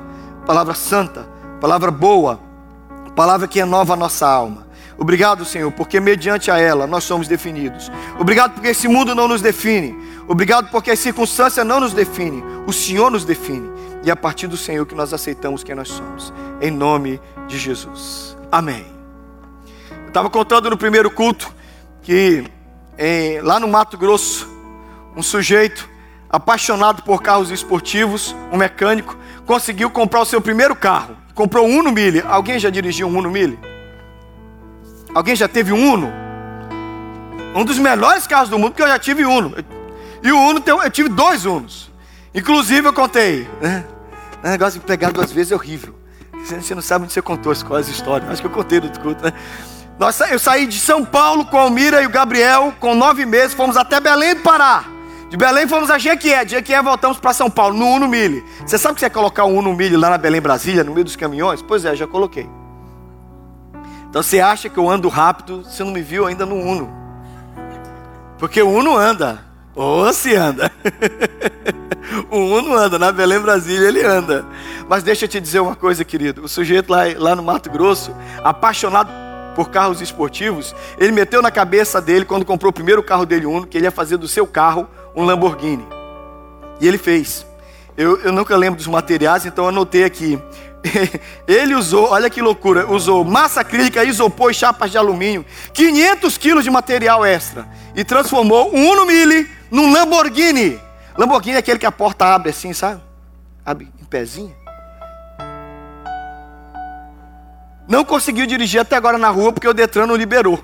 palavra 0.46 0.74
santa, 0.74 1.28
palavra 1.60 1.90
boa, 1.90 2.40
palavra 3.14 3.46
que 3.46 3.58
renova 3.58 3.92
a 3.92 3.96
nossa 3.96 4.26
alma. 4.26 4.64
Obrigado, 4.96 5.44
Senhor, 5.44 5.70
porque 5.72 6.00
mediante 6.00 6.50
a 6.50 6.58
ela 6.58 6.86
nós 6.86 7.04
somos 7.04 7.28
definidos. 7.28 7.90
Obrigado 8.18 8.54
porque 8.54 8.68
esse 8.68 8.88
mundo 8.88 9.14
não 9.14 9.28
nos 9.28 9.42
define. 9.42 9.96
Obrigado 10.26 10.70
porque 10.70 10.90
a 10.90 10.96
circunstância 10.96 11.64
não 11.64 11.80
nos 11.80 11.92
define. 11.92 12.42
O 12.66 12.72
Senhor 12.72 13.10
nos 13.10 13.24
define. 13.24 13.68
E 14.04 14.10
é 14.10 14.12
a 14.12 14.16
partir 14.16 14.46
do 14.46 14.56
Senhor 14.56 14.84
que 14.86 14.94
nós 14.94 15.12
aceitamos 15.12 15.64
quem 15.64 15.74
nós 15.74 15.88
somos. 15.88 16.32
Em 16.60 16.70
nome 16.70 17.14
de 17.14 17.33
Jesus. 17.48 18.36
Amém. 18.50 18.86
Eu 20.02 20.08
estava 20.08 20.30
contando 20.30 20.70
no 20.70 20.76
primeiro 20.76 21.10
culto 21.10 21.52
que 22.02 22.44
em, 22.98 23.40
lá 23.40 23.58
no 23.58 23.66
Mato 23.66 23.96
Grosso, 23.98 24.48
um 25.16 25.22
sujeito 25.22 25.88
apaixonado 26.30 27.02
por 27.02 27.22
carros 27.22 27.50
esportivos, 27.50 28.34
um 28.52 28.56
mecânico, 28.56 29.16
conseguiu 29.46 29.90
comprar 29.90 30.20
o 30.20 30.24
seu 30.24 30.40
primeiro 30.40 30.74
carro. 30.74 31.16
Comprou 31.34 31.66
um 31.66 31.78
Uno 31.78 31.92
Mille. 31.92 32.22
Alguém 32.26 32.58
já 32.58 32.70
dirigiu 32.70 33.08
um 33.08 33.18
Uno 33.18 33.30
Mille? 33.30 33.58
Alguém 35.14 35.36
já 35.36 35.48
teve 35.48 35.72
um 35.72 35.92
Uno? 35.92 36.12
Um 37.54 37.64
dos 37.64 37.78
melhores 37.78 38.26
carros 38.26 38.48
do 38.48 38.58
mundo, 38.58 38.72
porque 38.72 38.82
eu 38.82 38.88
já 38.88 38.98
tive 38.98 39.24
Uno. 39.24 39.54
E 40.22 40.32
o 40.32 40.38
Uno, 40.38 40.62
eu 40.66 40.90
tive 40.90 41.08
dois 41.08 41.46
Unos. 41.46 41.90
Inclusive 42.34 42.88
eu 42.88 42.92
contei, 42.92 43.48
né? 43.60 43.84
O 44.42 44.48
negócio 44.48 44.80
de 44.80 44.86
pegar 44.86 45.12
duas 45.12 45.30
vezes 45.30 45.52
é 45.52 45.54
horrível. 45.54 45.94
Você 46.44 46.74
não 46.74 46.82
sabe 46.82 47.04
onde 47.04 47.12
você 47.12 47.22
contou 47.22 47.50
as 47.50 47.62
coisas, 47.62 47.90
histórias. 47.90 48.30
Acho 48.30 48.42
que 48.42 48.46
eu 48.46 48.52
contei 48.52 48.80
no 48.80 48.90
culto, 49.00 49.24
né? 49.24 49.32
Nossa, 49.98 50.26
eu 50.28 50.38
saí 50.38 50.66
de 50.66 50.78
São 50.78 51.04
Paulo 51.04 51.46
com 51.46 51.56
a 51.56 51.62
Almira 51.62 52.02
e 52.02 52.06
o 52.06 52.10
Gabriel, 52.10 52.74
com 52.80 52.94
nove 52.94 53.24
meses, 53.24 53.54
fomos 53.54 53.76
até 53.76 54.00
Belém 54.00 54.34
do 54.34 54.42
Pará. 54.42 54.84
De 55.30 55.36
Belém 55.36 55.66
fomos 55.66 55.90
a 55.90 55.98
Jequié, 55.98 56.44
de 56.44 56.52
Jequié 56.52 56.82
voltamos 56.82 57.18
para 57.18 57.32
São 57.32 57.50
Paulo, 57.50 57.76
no 57.76 57.86
Uno 57.86 58.06
Mille. 58.06 58.44
Você 58.66 58.76
sabe 58.76 58.94
que 58.94 59.00
você 59.00 59.06
ia 59.06 59.10
colocar 59.10 59.44
um 59.44 59.56
Uno 59.56 59.72
Mille 59.72 59.96
lá 59.96 60.10
na 60.10 60.18
Belém, 60.18 60.40
Brasília, 60.40 60.84
no 60.84 60.92
meio 60.92 61.04
dos 61.04 61.16
caminhões? 61.16 61.62
Pois 61.62 61.84
é, 61.84 61.96
já 61.96 62.06
coloquei. 62.06 62.48
Então 64.10 64.22
você 64.22 64.38
acha 64.40 64.68
que 64.68 64.78
eu 64.78 64.88
ando 64.88 65.08
rápido, 65.08 65.62
você 65.64 65.82
não 65.82 65.92
me 65.92 66.02
viu 66.02 66.26
ainda 66.26 66.44
no 66.44 66.56
Uno. 66.56 66.92
Porque 68.38 68.60
o 68.60 68.68
Uno 68.68 68.96
anda. 68.96 69.53
Ou 69.74 70.12
se 70.12 70.34
anda. 70.34 70.70
o 72.30 72.38
Uno 72.38 72.74
anda, 72.74 72.98
na 72.98 73.10
Belém, 73.10 73.40
Brasília, 73.40 73.88
ele 73.88 74.04
anda. 74.04 74.44
Mas 74.88 75.02
deixa 75.02 75.24
eu 75.24 75.28
te 75.28 75.40
dizer 75.40 75.60
uma 75.60 75.74
coisa, 75.74 76.04
querido. 76.04 76.44
O 76.44 76.48
sujeito 76.48 76.90
lá, 76.90 77.02
lá 77.16 77.34
no 77.34 77.42
Mato 77.42 77.68
Grosso, 77.70 78.14
apaixonado 78.42 79.10
por 79.56 79.70
carros 79.70 80.00
esportivos, 80.00 80.74
ele 80.98 81.12
meteu 81.12 81.42
na 81.42 81.50
cabeça 81.50 82.00
dele, 82.00 82.24
quando 82.24 82.44
comprou 82.44 82.70
o 82.70 82.72
primeiro 82.72 83.02
carro 83.02 83.26
dele 83.26 83.46
Uno, 83.46 83.66
que 83.66 83.76
ele 83.76 83.86
ia 83.86 83.90
fazer 83.90 84.16
do 84.16 84.28
seu 84.28 84.46
carro 84.46 84.88
um 85.14 85.24
Lamborghini. 85.24 85.86
E 86.80 86.86
ele 86.86 86.98
fez. 86.98 87.46
Eu, 87.96 88.20
eu 88.20 88.32
nunca 88.32 88.56
lembro 88.56 88.76
dos 88.76 88.86
materiais, 88.86 89.46
então 89.46 89.68
anotei 89.68 90.04
aqui. 90.04 90.40
Ele 91.46 91.74
usou, 91.74 92.10
olha 92.10 92.28
que 92.28 92.42
loucura, 92.42 92.90
usou 92.90 93.24
massa 93.24 93.60
acrílica, 93.60 94.04
isopor 94.04 94.50
e 94.50 94.54
chapas 94.54 94.90
de 94.90 94.98
alumínio, 94.98 95.44
500 95.72 96.36
quilos 96.36 96.64
de 96.64 96.70
material 96.70 97.24
extra 97.24 97.66
e 97.94 98.04
transformou 98.04 98.74
um 98.74 98.90
Uno 98.90 99.06
Mille 99.06 99.48
num 99.70 99.92
Lamborghini. 99.92 100.80
Lamborghini 101.16 101.56
é 101.56 101.58
aquele 101.58 101.78
que 101.78 101.86
a 101.86 101.92
porta 101.92 102.26
abre 102.26 102.50
assim, 102.50 102.72
sabe? 102.72 103.00
Abre 103.64 103.88
em 104.00 104.04
pezinho. 104.04 104.54
Não 107.86 108.04
conseguiu 108.04 108.46
dirigir 108.46 108.80
até 108.80 108.96
agora 108.96 109.18
na 109.18 109.28
rua 109.28 109.52
porque 109.52 109.68
o 109.68 109.74
Detran 109.74 110.06
não 110.06 110.16
liberou. 110.16 110.62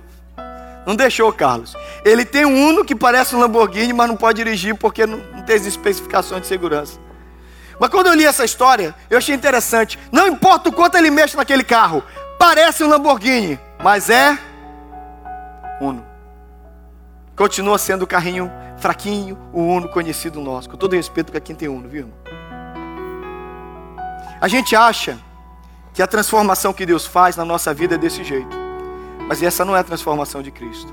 Não 0.87 0.97
deixou, 0.97 1.33
Carlos. 1.33 1.76
Ele 2.04 2.25
tem 2.25 2.47
um 2.47 2.69
Uno 2.69 2.85
que 2.85 2.95
parece 2.95 3.37
um 3.37 3.40
Lamborghini, 3.40 3.92
mas 3.92 4.09
não 4.09 4.16
pode 4.16 4.42
dirigir 4.42 4.75
porque 4.75 5.07
não, 5.07 5.19
não 5.19 5.42
tem 5.42 5.57
as 5.57 5.66
especificações 5.66 6.42
de 6.42 6.49
segurança. 6.49 6.99
Mas 7.78 7.90
quando 7.90 8.09
eu 8.09 8.14
li 8.14 8.25
essa 8.25 8.45
história, 8.45 8.95
eu 9.09 9.19
achei 9.19 9.35
interessante. 9.35 9.99
Não 10.11 10.26
importa 10.26 10.69
o 10.69 10.73
quanto 10.73 10.97
ele 10.97 11.11
mexe 11.11 11.37
naquele 11.37 11.64
carro, 11.64 12.02
parece 12.38 12.83
um 12.83 12.88
Lamborghini, 12.88 13.59
mas 13.83 14.11
é 14.11 14.38
Uno. 15.80 16.04
Continua 17.35 17.78
sendo 17.78 18.02
o 18.02 18.07
carrinho 18.07 18.52
fraquinho, 18.80 19.38
o 19.52 19.60
Uno 19.60 19.88
conhecido 19.88 20.40
nosso. 20.40 20.68
Com 20.68 20.76
todo 20.76 20.96
respeito 20.96 21.30
para 21.30 21.40
quem 21.40 21.54
tem 21.54 21.68
Uno, 21.68 21.88
viu? 21.88 22.10
A 24.40 24.49
gente 24.49 24.75
acha 24.75 25.18
que 25.92 26.02
a 26.02 26.06
transformação 26.06 26.72
que 26.72 26.87
Deus 26.87 27.04
faz 27.04 27.37
na 27.37 27.44
nossa 27.44 27.75
vida 27.75 27.94
é 27.94 27.99
desse 27.99 28.25
jeito. 28.25 28.56
Mas 29.28 29.42
essa 29.42 29.64
não 29.64 29.76
é 29.76 29.80
a 29.80 29.84
transformação 29.84 30.42
de 30.42 30.50
Cristo. 30.50 30.92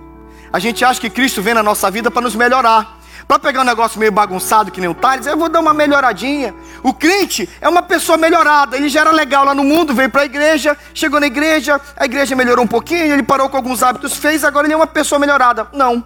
A 0.52 0.60
gente 0.60 0.84
acha 0.84 1.00
que 1.00 1.10
Cristo 1.10 1.42
vem 1.42 1.54
na 1.54 1.64
nossa 1.64 1.90
vida 1.90 2.12
para 2.12 2.22
nos 2.22 2.36
melhorar. 2.36 2.98
Para 3.28 3.40
pegar 3.40 3.62
um 3.62 3.66
negócio 3.66 4.00
meio 4.00 4.12
bagunçado 4.12 4.72
que 4.72 4.80
nem 4.80 4.90
o 4.90 4.94
Thales, 4.94 5.26
eu 5.26 5.36
vou 5.36 5.50
dar 5.50 5.60
uma 5.60 5.74
melhoradinha. 5.74 6.54
O 6.84 6.94
crente 6.94 7.50
é 7.60 7.68
uma 7.68 7.82
pessoa 7.82 8.18
melhorada. 8.18 8.78
Ele 8.78 8.90
já 8.90 9.02
era 9.02 9.12
legal 9.12 9.44
lá 9.44 9.56
no 9.56 9.64
mundo, 9.64 9.94
veio 9.94 10.10
para 10.10 10.22
a 10.22 10.26
igreja, 10.26 10.78
chegou 10.94 11.20
na 11.20 11.28
igreja, 11.28 11.82
a 11.98 12.06
igreja 12.06 12.36
melhorou 12.36 12.64
um 12.64 12.68
pouquinho, 12.68 13.14
ele 13.14 13.24
parou 13.24 13.50
com 13.50 13.58
alguns 13.58 13.84
hábitos 13.84 14.16
fez, 14.18 14.44
agora 14.44 14.68
ele 14.68 14.74
é 14.74 14.78
uma 14.78 14.88
pessoa 14.88 15.20
melhorada. 15.20 15.68
Não. 15.74 16.06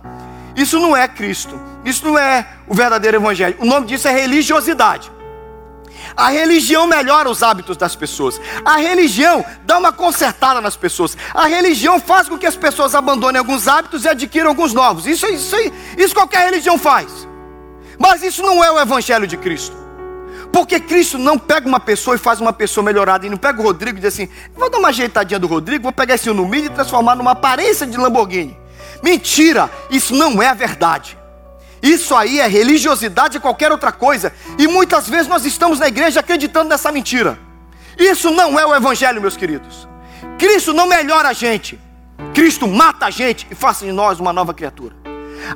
Isso 0.55 0.79
não 0.79 0.95
é 0.95 1.07
Cristo. 1.07 1.59
Isso 1.85 2.05
não 2.05 2.17
é 2.17 2.47
o 2.67 2.73
verdadeiro 2.73 3.17
evangelho. 3.17 3.55
O 3.59 3.65
nome 3.65 3.87
disso 3.87 4.07
é 4.07 4.11
religiosidade. 4.11 5.11
A 6.15 6.29
religião 6.29 6.87
melhora 6.87 7.29
os 7.29 7.41
hábitos 7.41 7.77
das 7.77 7.95
pessoas. 7.95 8.39
A 8.65 8.77
religião 8.77 9.45
dá 9.63 9.77
uma 9.77 9.91
consertada 9.91 10.59
nas 10.59 10.75
pessoas. 10.75 11.17
A 11.33 11.47
religião 11.47 11.99
faz 11.99 12.27
com 12.27 12.37
que 12.37 12.45
as 12.45 12.55
pessoas 12.55 12.95
abandonem 12.95 13.39
alguns 13.39 13.67
hábitos 13.67 14.05
e 14.05 14.09
adquiram 14.09 14.49
alguns 14.49 14.73
novos. 14.73 15.05
Isso, 15.07 15.25
isso, 15.27 15.55
isso 15.97 16.13
qualquer 16.13 16.45
religião 16.45 16.77
faz. 16.77 17.27
Mas 17.97 18.23
isso 18.23 18.41
não 18.41 18.63
é 18.63 18.71
o 18.71 18.79
evangelho 18.79 19.27
de 19.27 19.37
Cristo. 19.37 19.75
Porque 20.51 20.79
Cristo 20.79 21.17
não 21.17 21.37
pega 21.37 21.67
uma 21.67 21.79
pessoa 21.79 22.15
e 22.15 22.19
faz 22.19 22.41
uma 22.41 22.51
pessoa 22.51 22.83
melhorada. 22.83 23.25
E 23.25 23.29
não 23.29 23.37
pega 23.37 23.61
o 23.61 23.63
Rodrigo 23.63 23.97
e 23.97 24.01
diz 24.01 24.13
assim: 24.13 24.27
vou 24.55 24.69
dar 24.69 24.79
uma 24.79 24.89
ajeitadinha 24.89 25.39
do 25.39 25.47
Rodrigo, 25.47 25.83
vou 25.83 25.93
pegar 25.93 26.15
esse 26.15 26.29
Unumid 26.29 26.65
e 26.65 26.69
transformar 26.69 27.15
numa 27.15 27.31
aparência 27.31 27.87
de 27.87 27.97
Lamborghini. 27.97 28.60
Mentira! 29.01 29.69
Isso 29.89 30.15
não 30.15 30.41
é 30.41 30.47
a 30.47 30.53
verdade. 30.53 31.17
Isso 31.81 32.15
aí 32.15 32.39
é 32.39 32.47
religiosidade 32.47 33.37
e 33.37 33.39
qualquer 33.39 33.71
outra 33.71 33.91
coisa. 33.91 34.31
E 34.57 34.67
muitas 34.67 35.09
vezes 35.09 35.27
nós 35.27 35.45
estamos 35.45 35.79
na 35.79 35.87
igreja 35.87 36.19
acreditando 36.19 36.69
nessa 36.69 36.91
mentira. 36.91 37.39
Isso 37.97 38.29
não 38.29 38.59
é 38.59 38.65
o 38.65 38.75
Evangelho, 38.75 39.21
meus 39.21 39.35
queridos. 39.35 39.87
Cristo 40.37 40.73
não 40.73 40.87
melhora 40.87 41.29
a 41.29 41.33
gente. 41.33 41.79
Cristo 42.33 42.67
mata 42.67 43.07
a 43.07 43.09
gente 43.09 43.47
e 43.49 43.55
faz 43.55 43.79
de 43.79 43.91
nós 43.91 44.19
uma 44.19 44.31
nova 44.31 44.53
criatura. 44.53 44.95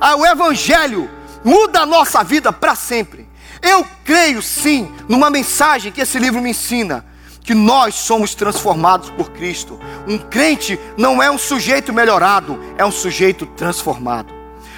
Ah, 0.01 0.15
o 0.15 0.25
Evangelho 0.25 1.09
muda 1.43 1.81
a 1.81 1.85
nossa 1.85 2.23
vida 2.23 2.51
para 2.51 2.75
sempre. 2.75 3.29
Eu 3.61 3.85
creio 4.03 4.41
sim 4.41 4.91
numa 5.07 5.29
mensagem 5.29 5.91
que 5.91 6.01
esse 6.01 6.17
livro 6.17 6.41
me 6.41 6.49
ensina 6.49 7.05
que 7.45 7.53
nós 7.53 7.95
somos 7.95 8.33
transformados 8.33 9.09
por 9.11 9.29
Cristo. 9.31 9.79
Um 10.07 10.17
crente 10.17 10.79
não 10.97 11.21
é 11.21 11.29
um 11.29 11.37
sujeito 11.37 11.93
melhorado, 11.93 12.59
é 12.77 12.83
um 12.83 12.91
sujeito 12.91 13.45
transformado. 13.45 14.33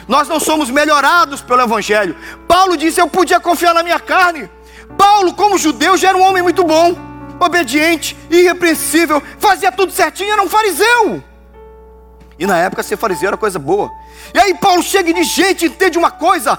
Nós 0.08 0.28
não 0.28 0.40
somos 0.40 0.70
melhorados 0.70 1.42
pelo 1.42 1.62
Evangelho. 1.62 2.16
Paulo 2.48 2.78
disse: 2.78 3.00
Eu 3.00 3.08
podia 3.08 3.40
confiar 3.40 3.74
na 3.74 3.84
minha 3.84 4.00
carne. 4.00 4.50
Paulo, 4.98 5.34
como 5.34 5.58
judeu, 5.58 5.98
já 5.98 6.10
era 6.10 6.18
um 6.18 6.22
homem 6.22 6.44
muito 6.44 6.64
bom, 6.64 6.96
obediente, 7.40 8.16
irrepreensível, 8.30 9.22
fazia 9.38 9.72
tudo 9.72 9.92
certinho, 9.92 10.32
era 10.32 10.42
um 10.42 10.50
fariseu. 10.50 11.24
E 12.40 12.46
na 12.46 12.58
época 12.58 12.84
ser 12.84 12.98
fariseu 12.98 13.30
era 13.30 13.38
coisa 13.38 13.58
boa. 13.58 13.92
E 14.34 14.40
aí 14.40 14.54
Paulo 14.56 14.84
chega 14.84 15.10
e 15.10 15.14
diz: 15.14 15.28
Gente, 15.28 15.66
entende 15.66 15.98
uma 15.98 16.12
coisa? 16.12 16.58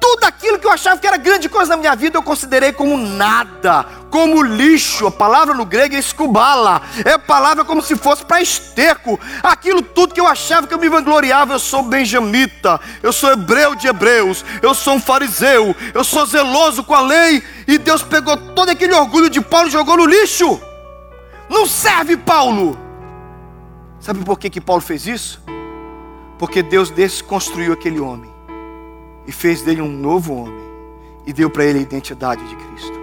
Tudo 0.00 0.24
aquilo 0.24 0.58
que 0.58 0.66
eu 0.66 0.72
achava 0.72 0.98
que 0.98 1.06
era 1.06 1.18
grande 1.18 1.48
coisa 1.48 1.70
na 1.70 1.76
minha 1.76 1.94
vida, 1.94 2.16
eu 2.16 2.22
considerei 2.22 2.72
como 2.72 2.96
nada, 2.96 3.84
como 4.10 4.42
lixo. 4.42 5.06
A 5.06 5.10
palavra 5.10 5.54
no 5.54 5.66
grego 5.66 5.94
é 5.94 5.98
escubala, 5.98 6.80
é 7.04 7.12
a 7.12 7.18
palavra 7.18 7.64
como 7.64 7.82
se 7.82 7.94
fosse 7.94 8.24
para 8.24 8.40
esterco. 8.40 9.20
Aquilo 9.42 9.82
tudo 9.82 10.14
que 10.14 10.20
eu 10.20 10.26
achava 10.26 10.66
que 10.66 10.72
eu 10.72 10.78
me 10.78 10.88
vangloriava, 10.88 11.52
eu 11.52 11.58
sou 11.58 11.82
benjamita, 11.82 12.80
eu 13.02 13.12
sou 13.12 13.30
hebreu 13.30 13.74
de 13.74 13.86
hebreus, 13.86 14.44
eu 14.62 14.74
sou 14.74 14.94
um 14.94 15.00
fariseu, 15.00 15.76
eu 15.92 16.02
sou 16.02 16.24
zeloso 16.24 16.82
com 16.82 16.94
a 16.94 17.02
lei. 17.02 17.42
E 17.68 17.76
Deus 17.76 18.02
pegou 18.02 18.36
todo 18.36 18.70
aquele 18.70 18.94
orgulho 18.94 19.28
de 19.28 19.40
Paulo 19.42 19.68
e 19.68 19.72
jogou 19.72 19.98
no 19.98 20.06
lixo. 20.06 20.60
Não 21.48 21.66
serve, 21.66 22.16
Paulo. 22.16 22.78
Sabe 24.00 24.24
por 24.24 24.38
que, 24.38 24.48
que 24.48 24.60
Paulo 24.62 24.80
fez 24.80 25.06
isso? 25.06 25.42
Porque 26.38 26.62
Deus 26.62 26.88
desconstruiu 26.88 27.74
aquele 27.74 28.00
homem 28.00 28.29
e 29.30 29.32
fez 29.32 29.62
dele 29.62 29.80
um 29.80 29.88
novo 29.88 30.34
homem 30.34 30.60
e 31.24 31.32
deu 31.32 31.48
para 31.48 31.64
ele 31.64 31.78
a 31.78 31.82
identidade 31.82 32.44
de 32.48 32.56
Cristo. 32.56 33.00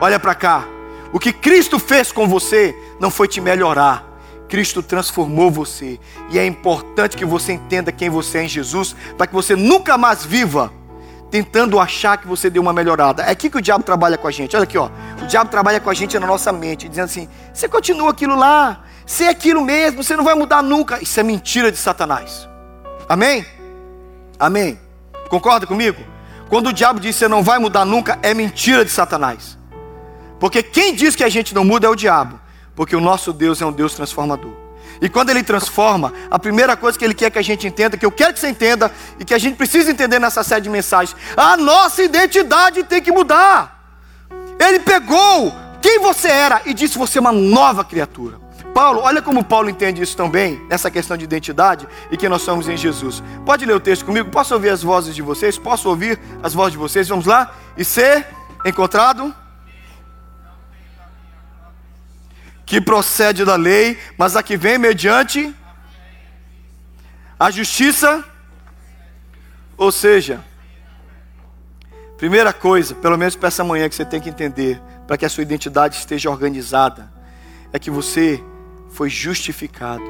Olha 0.00 0.18
para 0.18 0.34
cá. 0.34 0.66
O 1.12 1.18
que 1.18 1.34
Cristo 1.34 1.78
fez 1.78 2.10
com 2.10 2.26
você 2.26 2.74
não 2.98 3.10
foi 3.10 3.28
te 3.28 3.42
melhorar. 3.42 4.08
Cristo 4.48 4.82
transformou 4.82 5.50
você. 5.50 6.00
E 6.30 6.38
é 6.38 6.46
importante 6.46 7.14
que 7.14 7.26
você 7.26 7.52
entenda 7.52 7.92
quem 7.92 8.08
você 8.08 8.38
é 8.38 8.44
em 8.44 8.48
Jesus, 8.48 8.96
para 9.18 9.26
que 9.26 9.34
você 9.34 9.54
nunca 9.54 9.98
mais 9.98 10.24
viva 10.24 10.72
tentando 11.30 11.78
achar 11.78 12.16
que 12.16 12.26
você 12.26 12.48
deu 12.48 12.62
uma 12.62 12.72
melhorada. 12.72 13.24
É 13.24 13.30
aqui 13.30 13.50
que 13.50 13.58
o 13.58 13.60
diabo 13.60 13.84
trabalha 13.84 14.16
com 14.16 14.28
a 14.28 14.30
gente. 14.30 14.56
Olha 14.56 14.62
aqui, 14.62 14.78
ó. 14.78 14.88
O 15.22 15.26
diabo 15.26 15.50
trabalha 15.50 15.78
com 15.78 15.90
a 15.90 15.94
gente 15.94 16.18
na 16.18 16.26
nossa 16.26 16.50
mente, 16.52 16.88
dizendo 16.88 17.04
assim: 17.04 17.28
você 17.52 17.68
continua 17.68 18.12
aquilo 18.12 18.34
lá, 18.34 18.82
você 19.04 19.24
é 19.24 19.28
aquilo 19.28 19.60
mesmo, 19.60 20.02
você 20.02 20.16
não 20.16 20.24
vai 20.24 20.34
mudar 20.34 20.62
nunca. 20.62 21.02
Isso 21.02 21.20
é 21.20 21.22
mentira 21.22 21.70
de 21.70 21.76
Satanás. 21.76 22.48
Amém? 23.06 23.44
Amém. 24.38 24.89
Concorda 25.30 25.66
comigo? 25.66 26.02
Quando 26.48 26.66
o 26.66 26.72
diabo 26.72 26.98
diz 26.98 27.14
que 27.14 27.20
você 27.20 27.28
não 27.28 27.42
vai 27.42 27.60
mudar 27.60 27.84
nunca, 27.84 28.18
é 28.20 28.34
mentira 28.34 28.84
de 28.84 28.90
Satanás. 28.90 29.56
Porque 30.40 30.60
quem 30.60 30.92
diz 30.94 31.14
que 31.14 31.22
a 31.22 31.28
gente 31.28 31.54
não 31.54 31.64
muda 31.64 31.86
é 31.86 31.90
o 31.90 31.94
diabo. 31.94 32.40
Porque 32.74 32.96
o 32.96 33.00
nosso 33.00 33.32
Deus 33.32 33.62
é 33.62 33.66
um 33.66 33.70
Deus 33.70 33.94
transformador. 33.94 34.52
E 35.00 35.08
quando 35.08 35.30
ele 35.30 35.42
transforma, 35.44 36.12
a 36.30 36.38
primeira 36.38 36.76
coisa 36.76 36.98
que 36.98 37.04
ele 37.04 37.14
quer 37.14 37.30
que 37.30 37.38
a 37.38 37.42
gente 37.42 37.66
entenda, 37.66 37.96
que 37.96 38.04
eu 38.04 38.10
quero 38.10 38.34
que 38.34 38.40
você 38.40 38.48
entenda, 38.48 38.90
e 39.18 39.24
que 39.24 39.32
a 39.32 39.38
gente 39.38 39.56
precisa 39.56 39.90
entender 39.90 40.18
nessa 40.18 40.42
série 40.42 40.62
de 40.62 40.68
mensagens, 40.68 41.16
a 41.36 41.56
nossa 41.56 42.02
identidade 42.02 42.82
tem 42.82 43.00
que 43.00 43.12
mudar. 43.12 43.78
Ele 44.58 44.80
pegou 44.80 45.54
quem 45.80 46.00
você 46.00 46.28
era 46.28 46.60
e 46.66 46.74
disse: 46.74 46.98
você 46.98 47.18
é 47.18 47.20
uma 47.20 47.32
nova 47.32 47.84
criatura. 47.84 48.38
Paulo, 48.74 49.00
olha 49.00 49.20
como 49.20 49.44
Paulo 49.44 49.68
entende 49.68 50.00
isso 50.00 50.16
também, 50.16 50.64
nessa 50.68 50.90
questão 50.90 51.16
de 51.16 51.24
identidade 51.24 51.88
e 52.10 52.16
que 52.16 52.28
nós 52.28 52.42
somos 52.42 52.68
em 52.68 52.76
Jesus. 52.76 53.22
Pode 53.44 53.66
ler 53.66 53.74
o 53.74 53.80
texto 53.80 54.04
comigo? 54.04 54.30
Posso 54.30 54.54
ouvir 54.54 54.70
as 54.70 54.82
vozes 54.82 55.14
de 55.14 55.22
vocês? 55.22 55.58
Posso 55.58 55.88
ouvir 55.88 56.18
as 56.42 56.54
vozes 56.54 56.72
de 56.72 56.78
vocês? 56.78 57.08
Vamos 57.08 57.26
lá? 57.26 57.54
E 57.76 57.84
ser 57.84 58.26
encontrado 58.64 59.34
que 62.64 62.80
procede 62.80 63.44
da 63.44 63.56
lei, 63.56 63.98
mas 64.16 64.36
a 64.36 64.42
que 64.44 64.56
vem 64.56 64.78
mediante 64.78 65.52
a 67.36 67.50
justiça. 67.50 68.24
Ou 69.76 69.90
seja, 69.90 70.44
primeira 72.16 72.52
coisa, 72.52 72.94
pelo 72.94 73.18
menos 73.18 73.34
para 73.34 73.48
essa 73.48 73.64
manhã 73.64 73.88
que 73.88 73.94
você 73.96 74.04
tem 74.04 74.20
que 74.20 74.28
entender, 74.28 74.80
para 75.06 75.16
que 75.16 75.24
a 75.24 75.28
sua 75.28 75.42
identidade 75.42 75.96
esteja 75.96 76.30
organizada, 76.30 77.12
é 77.72 77.78
que 77.78 77.90
você 77.90 78.40
foi 78.90 79.08
justificado. 79.08 80.04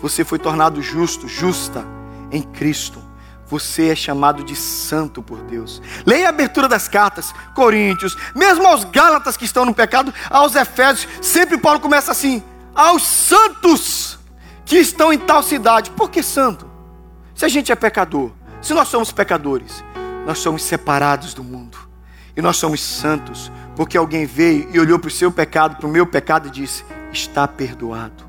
Você 0.00 0.24
foi 0.24 0.38
tornado 0.38 0.82
justo, 0.82 1.26
justa 1.26 1.84
em 2.30 2.42
Cristo. 2.42 3.02
Você 3.48 3.88
é 3.90 3.94
chamado 3.94 4.42
de 4.42 4.56
santo 4.56 5.22
por 5.22 5.38
Deus. 5.42 5.80
Leia 6.04 6.26
a 6.26 6.30
abertura 6.30 6.68
das 6.68 6.88
cartas, 6.88 7.32
Coríntios, 7.54 8.16
mesmo 8.34 8.66
aos 8.66 8.84
Gálatas 8.84 9.36
que 9.36 9.44
estão 9.44 9.64
no 9.64 9.72
pecado, 9.72 10.12
aos 10.28 10.56
Efésios, 10.56 11.08
sempre 11.22 11.56
Paulo 11.56 11.78
começa 11.78 12.10
assim: 12.10 12.42
aos 12.74 13.02
santos 13.02 14.18
que 14.64 14.76
estão 14.76 15.12
em 15.12 15.18
tal 15.18 15.42
cidade. 15.42 15.90
Por 15.90 16.10
que 16.10 16.22
santo? 16.22 16.68
Se 17.34 17.44
a 17.44 17.48
gente 17.48 17.70
é 17.70 17.76
pecador, 17.76 18.32
se 18.60 18.74
nós 18.74 18.88
somos 18.88 19.12
pecadores, 19.12 19.84
nós 20.26 20.38
somos 20.38 20.62
separados 20.62 21.32
do 21.32 21.44
mundo. 21.44 21.78
E 22.36 22.42
nós 22.42 22.56
somos 22.56 22.82
santos, 22.82 23.50
porque 23.76 23.96
alguém 23.96 24.26
veio 24.26 24.68
e 24.72 24.80
olhou 24.80 24.98
para 24.98 25.08
o 25.08 25.10
seu 25.10 25.30
pecado, 25.30 25.76
para 25.76 25.86
o 25.86 25.90
meu 25.90 26.06
pecado 26.06 26.48
e 26.48 26.50
disse: 26.50 26.84
está 27.12 27.46
perdoado 27.46 28.26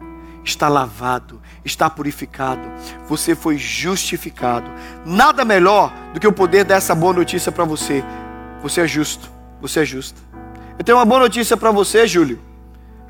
está 0.50 0.68
lavado, 0.68 1.42
está 1.64 1.90
purificado, 1.90 2.62
você 3.08 3.36
foi 3.36 3.58
justificado. 3.58 4.70
Nada 5.06 5.44
melhor 5.44 5.94
do 6.14 6.20
que 6.20 6.26
eu 6.26 6.32
poder 6.32 6.64
dar 6.64 6.76
essa 6.76 6.96
boa 6.96 7.14
notícia 7.14 7.52
para 7.52 7.66
você. 7.66 8.04
Você 8.62 8.82
é 8.82 8.88
justo, 8.88 9.30
você 9.62 9.82
é 9.82 9.86
justa. 9.86 10.20
Eu 10.78 10.84
tenho 10.84 10.98
uma 10.98 11.06
boa 11.06 11.22
notícia 11.22 11.58
para 11.58 11.72
você, 11.72 12.08
Júlio. 12.08 12.40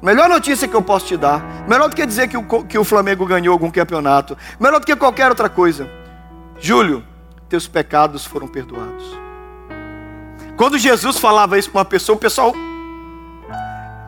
Melhor 0.01 0.29
notícia 0.29 0.67
que 0.67 0.75
eu 0.75 0.81
posso 0.81 1.07
te 1.07 1.17
dar. 1.17 1.43
Melhor 1.67 1.89
do 1.89 1.95
que 1.95 2.05
dizer 2.05 2.27
que 2.27 2.37
o, 2.37 2.63
que 2.63 2.77
o 2.77 2.83
Flamengo 2.83 3.25
ganhou 3.25 3.53
algum 3.53 3.69
campeonato. 3.69 4.37
Melhor 4.59 4.79
do 4.79 4.85
que 4.85 4.95
qualquer 4.95 5.29
outra 5.29 5.49
coisa. 5.49 5.89
Júlio, 6.59 7.03
teus 7.49 7.67
pecados 7.67 8.25
foram 8.25 8.47
perdoados. 8.47 9.26
Quando 10.57 10.77
Jesus 10.79 11.19
falava 11.19 11.57
isso 11.57 11.69
para 11.69 11.79
uma 11.79 11.85
pessoa, 11.85 12.15
o 12.15 12.19
pessoal 12.19 12.51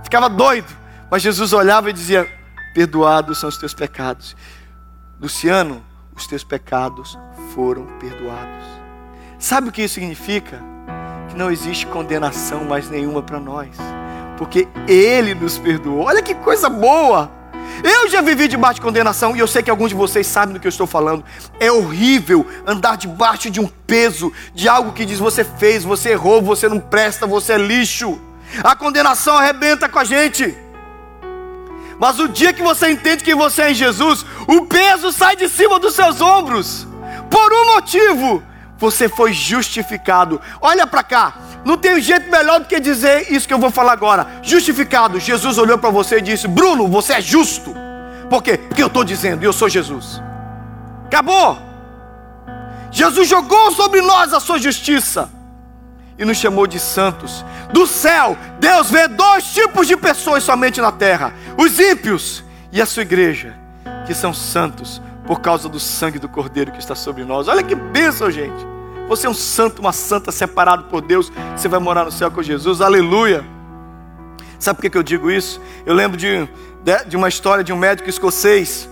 ficava 0.04 0.28
doido. 0.28 0.68
Mas 1.10 1.22
Jesus 1.22 1.54
olhava 1.54 1.92
e 1.92 1.94
dizia: 1.94 2.28
perdoados 2.74 3.40
são 3.40 3.48
os 3.48 3.58
teus 3.58 3.74
pecados. 3.74 4.36
Luciano, 5.22 5.84
os 6.16 6.26
teus 6.26 6.44
pecados 6.44 7.18
foram 7.54 7.86
perdoados. 8.00 8.66
Sabe 9.38 9.70
o 9.70 9.72
que 9.72 9.84
isso 9.84 9.94
significa? 9.94 10.62
Que 11.30 11.36
não 11.36 11.52
existe 11.52 11.86
condenação 11.86 12.66
mais 12.66 12.90
nenhuma 12.90 13.22
para 13.22 13.40
nós, 13.40 13.70
porque 14.38 14.68
Ele 14.88 15.36
nos 15.36 15.58
perdoou. 15.58 16.06
Olha 16.06 16.24
que 16.24 16.34
coisa 16.34 16.68
boa! 16.68 17.39
Eu 17.84 18.10
já 18.10 18.22
vivi 18.22 18.48
debaixo 18.48 18.76
de 18.76 18.82
condenação 18.82 19.36
e 19.36 19.40
eu 19.40 19.48
sei 19.48 19.64
que 19.64 19.70
alguns 19.70 19.90
de 19.90 19.96
vocês 19.96 20.28
sabem 20.28 20.54
do 20.54 20.60
que 20.60 20.68
eu 20.68 20.70
estou 20.70 20.88
falando. 20.88 21.24
É 21.60 21.72
horrível 21.72 22.46
andar 22.66 22.98
debaixo 22.98 23.50
de 23.50 23.60
um 23.60 23.68
peso, 23.68 24.32
de 24.54 24.68
algo 24.68 24.92
que 24.92 25.06
diz 25.06 25.20
você 25.20 25.44
fez, 25.44 25.84
você 25.84 26.10
errou, 26.10 26.42
você 26.42 26.68
não 26.68 26.80
presta, 26.80 27.26
você 27.26 27.54
é 27.54 27.58
lixo. 27.58 28.20
A 28.64 28.76
condenação 28.76 29.38
arrebenta 29.38 29.88
com 29.88 30.00
a 30.00 30.04
gente. 30.04 30.58
Mas 32.00 32.18
o 32.20 32.28
dia 32.28 32.54
que 32.54 32.64
você 32.64 32.90
entende 32.92 33.24
que 33.24 33.36
você 33.36 33.64
é 33.64 33.72
em 33.72 33.76
Jesus, 33.76 34.26
o 34.48 34.66
peso 34.66 35.12
sai 35.12 35.36
de 35.36 35.50
cima 35.50 35.80
dos 35.80 35.94
seus 35.94 36.22
ombros. 36.22 36.88
Por 37.30 37.54
um 37.54 37.74
motivo, 37.74 38.42
você 38.78 39.10
foi 39.10 39.34
justificado. 39.34 40.42
Olha 40.62 40.88
para 40.88 41.04
cá. 41.04 41.34
Não 41.66 41.78
tem 41.78 42.02
jeito 42.02 42.30
melhor 42.30 42.60
do 42.60 42.66
que 42.66 42.80
dizer 42.80 43.32
isso 43.32 43.48
que 43.48 43.54
eu 43.54 43.60
vou 43.60 43.72
falar 43.72 43.94
agora. 43.94 44.28
Justificado. 44.42 45.20
Jesus 45.20 45.58
olhou 45.58 45.78
para 45.78 45.90
você 45.90 46.18
e 46.18 46.22
disse: 46.22 46.48
Bruno, 46.48 46.88
você 46.88 47.14
é 47.14 47.22
justo. 47.22 47.76
Por 48.30 48.44
quê? 48.44 48.58
Porque 48.58 48.82
eu 48.82 48.88
estou 48.88 49.04
dizendo, 49.04 49.44
eu 49.44 49.52
sou 49.52 49.68
Jesus. 49.68 50.22
Acabou. 51.06 51.58
Jesus 52.92 53.28
jogou 53.28 53.72
sobre 53.72 54.02
nós 54.02 54.34
a 54.34 54.40
sua 54.40 54.58
justiça 54.58 55.30
e 56.18 56.26
nos 56.26 56.38
chamou 56.38 56.68
de 56.68 56.80
santos. 56.80 57.46
Do 57.72 57.86
céu, 57.88 58.38
Deus 58.60 58.90
vê 58.90 59.08
dois 59.08 59.46
tipos 59.46 59.88
de 59.88 59.98
pessoas 59.98 60.44
somente 60.44 60.80
na 60.80 60.92
terra: 60.92 61.34
os 61.58 61.80
ímpios 61.80 62.44
e 62.72 62.82
a 62.82 62.86
sua 62.86 63.04
igreja, 63.04 63.56
que 64.06 64.14
são 64.14 64.34
santos 64.34 65.02
por 65.26 65.42
causa 65.42 65.70
do 65.70 65.80
sangue 65.80 66.20
do 66.20 66.28
Cordeiro 66.28 66.72
que 66.72 66.80
está 66.80 66.96
sobre 66.96 67.24
nós. 67.24 67.48
Olha 67.48 67.64
que 67.64 67.76
bênção, 67.76 68.32
gente. 68.32 68.79
Você 69.10 69.26
é 69.26 69.30
um 69.30 69.34
santo, 69.34 69.80
uma 69.80 69.92
santa 69.92 70.32
separado 70.32 70.84
por 70.84 71.02
Deus. 71.02 71.32
Você 71.58 71.68
vai 71.68 71.80
morar 71.80 72.06
no 72.06 72.12
céu 72.12 72.30
com 72.30 72.44
Jesus. 72.44 72.80
Aleluia. 72.80 73.44
Sabe 74.60 74.80
por 74.80 74.88
que 74.88 74.96
eu 74.96 75.02
digo 75.02 75.32
isso? 75.32 75.60
Eu 75.84 75.96
lembro 75.96 76.16
de, 76.16 76.48
de 77.08 77.18
uma 77.18 77.28
história 77.28 77.64
de 77.64 77.74
um 77.74 77.78
médico 77.78 78.08
escocês 78.08 78.88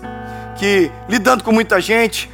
que, 0.57 0.91
lidando 1.07 1.43
com 1.43 1.51
muita 1.51 1.79
gente, 1.79 2.31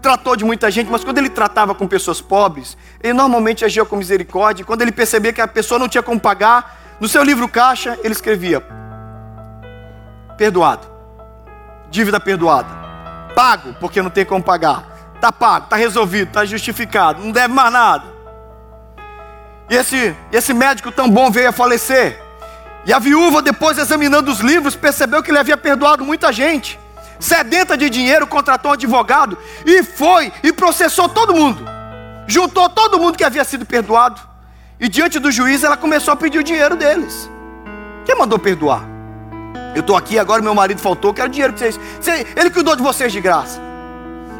tratou 0.00 0.36
de 0.36 0.44
muita 0.44 0.70
gente, 0.70 0.88
mas 0.88 1.02
quando 1.02 1.18
ele 1.18 1.28
tratava 1.28 1.74
com 1.74 1.88
pessoas 1.88 2.20
pobres, 2.20 2.78
ele 3.02 3.14
normalmente 3.14 3.64
agia 3.64 3.84
com 3.84 3.96
misericórdia. 3.96 4.64
Quando 4.64 4.82
ele 4.82 4.92
percebia 4.92 5.32
que 5.32 5.40
a 5.40 5.48
pessoa 5.48 5.76
não 5.76 5.88
tinha 5.88 6.02
como 6.02 6.20
pagar, 6.20 6.78
no 7.00 7.08
seu 7.08 7.24
livro 7.24 7.48
caixa, 7.48 7.98
ele 8.04 8.12
escrevia: 8.12 8.62
perdoado, 10.36 10.86
dívida 11.90 12.20
perdoada, 12.20 12.68
pago 13.34 13.74
porque 13.80 14.00
não 14.00 14.08
tem 14.08 14.24
como 14.24 14.44
pagar, 14.44 14.97
está 15.18 15.32
pago, 15.32 15.64
está 15.64 15.76
resolvido, 15.76 16.28
está 16.28 16.44
justificado, 16.44 17.22
não 17.22 17.30
deve 17.30 17.52
mais 17.52 17.72
nada. 17.72 18.04
E 19.68 19.74
esse, 19.74 20.16
esse 20.32 20.54
médico 20.54 20.90
tão 20.90 21.10
bom 21.10 21.30
veio 21.30 21.50
a 21.50 21.52
falecer. 21.52 22.22
E 22.86 22.92
a 22.92 22.98
viúva, 22.98 23.42
depois 23.42 23.76
examinando 23.76 24.30
os 24.30 24.40
livros, 24.40 24.74
percebeu 24.74 25.22
que 25.22 25.30
ele 25.30 25.38
havia 25.38 25.56
perdoado 25.56 26.04
muita 26.04 26.32
gente 26.32 26.78
sedenta 27.18 27.76
de 27.76 27.90
dinheiro, 27.90 28.26
contratou 28.26 28.70
um 28.70 28.74
advogado 28.74 29.36
e 29.66 29.82
foi 29.82 30.32
e 30.42 30.52
processou 30.52 31.08
todo 31.08 31.34
mundo. 31.34 31.64
Juntou 32.26 32.68
todo 32.68 32.98
mundo 32.98 33.16
que 33.16 33.24
havia 33.24 33.44
sido 33.44 33.66
perdoado. 33.66 34.20
E 34.78 34.88
diante 34.88 35.18
do 35.18 35.30
juiz 35.30 35.64
ela 35.64 35.76
começou 35.76 36.12
a 36.12 36.16
pedir 36.16 36.38
o 36.38 36.44
dinheiro 36.44 36.76
deles. 36.76 37.28
Quem 38.04 38.16
mandou 38.16 38.38
perdoar? 38.38 38.84
Eu 39.74 39.80
estou 39.80 39.96
aqui 39.96 40.18
agora, 40.18 40.40
meu 40.40 40.54
marido 40.54 40.80
faltou, 40.80 41.12
quero 41.12 41.28
dinheiro 41.28 41.52
que 41.52 41.58
vocês. 41.58 41.78
Ele 42.36 42.50
cuidou 42.50 42.76
de 42.76 42.82
vocês 42.82 43.12
de 43.12 43.20
graça. 43.20 43.67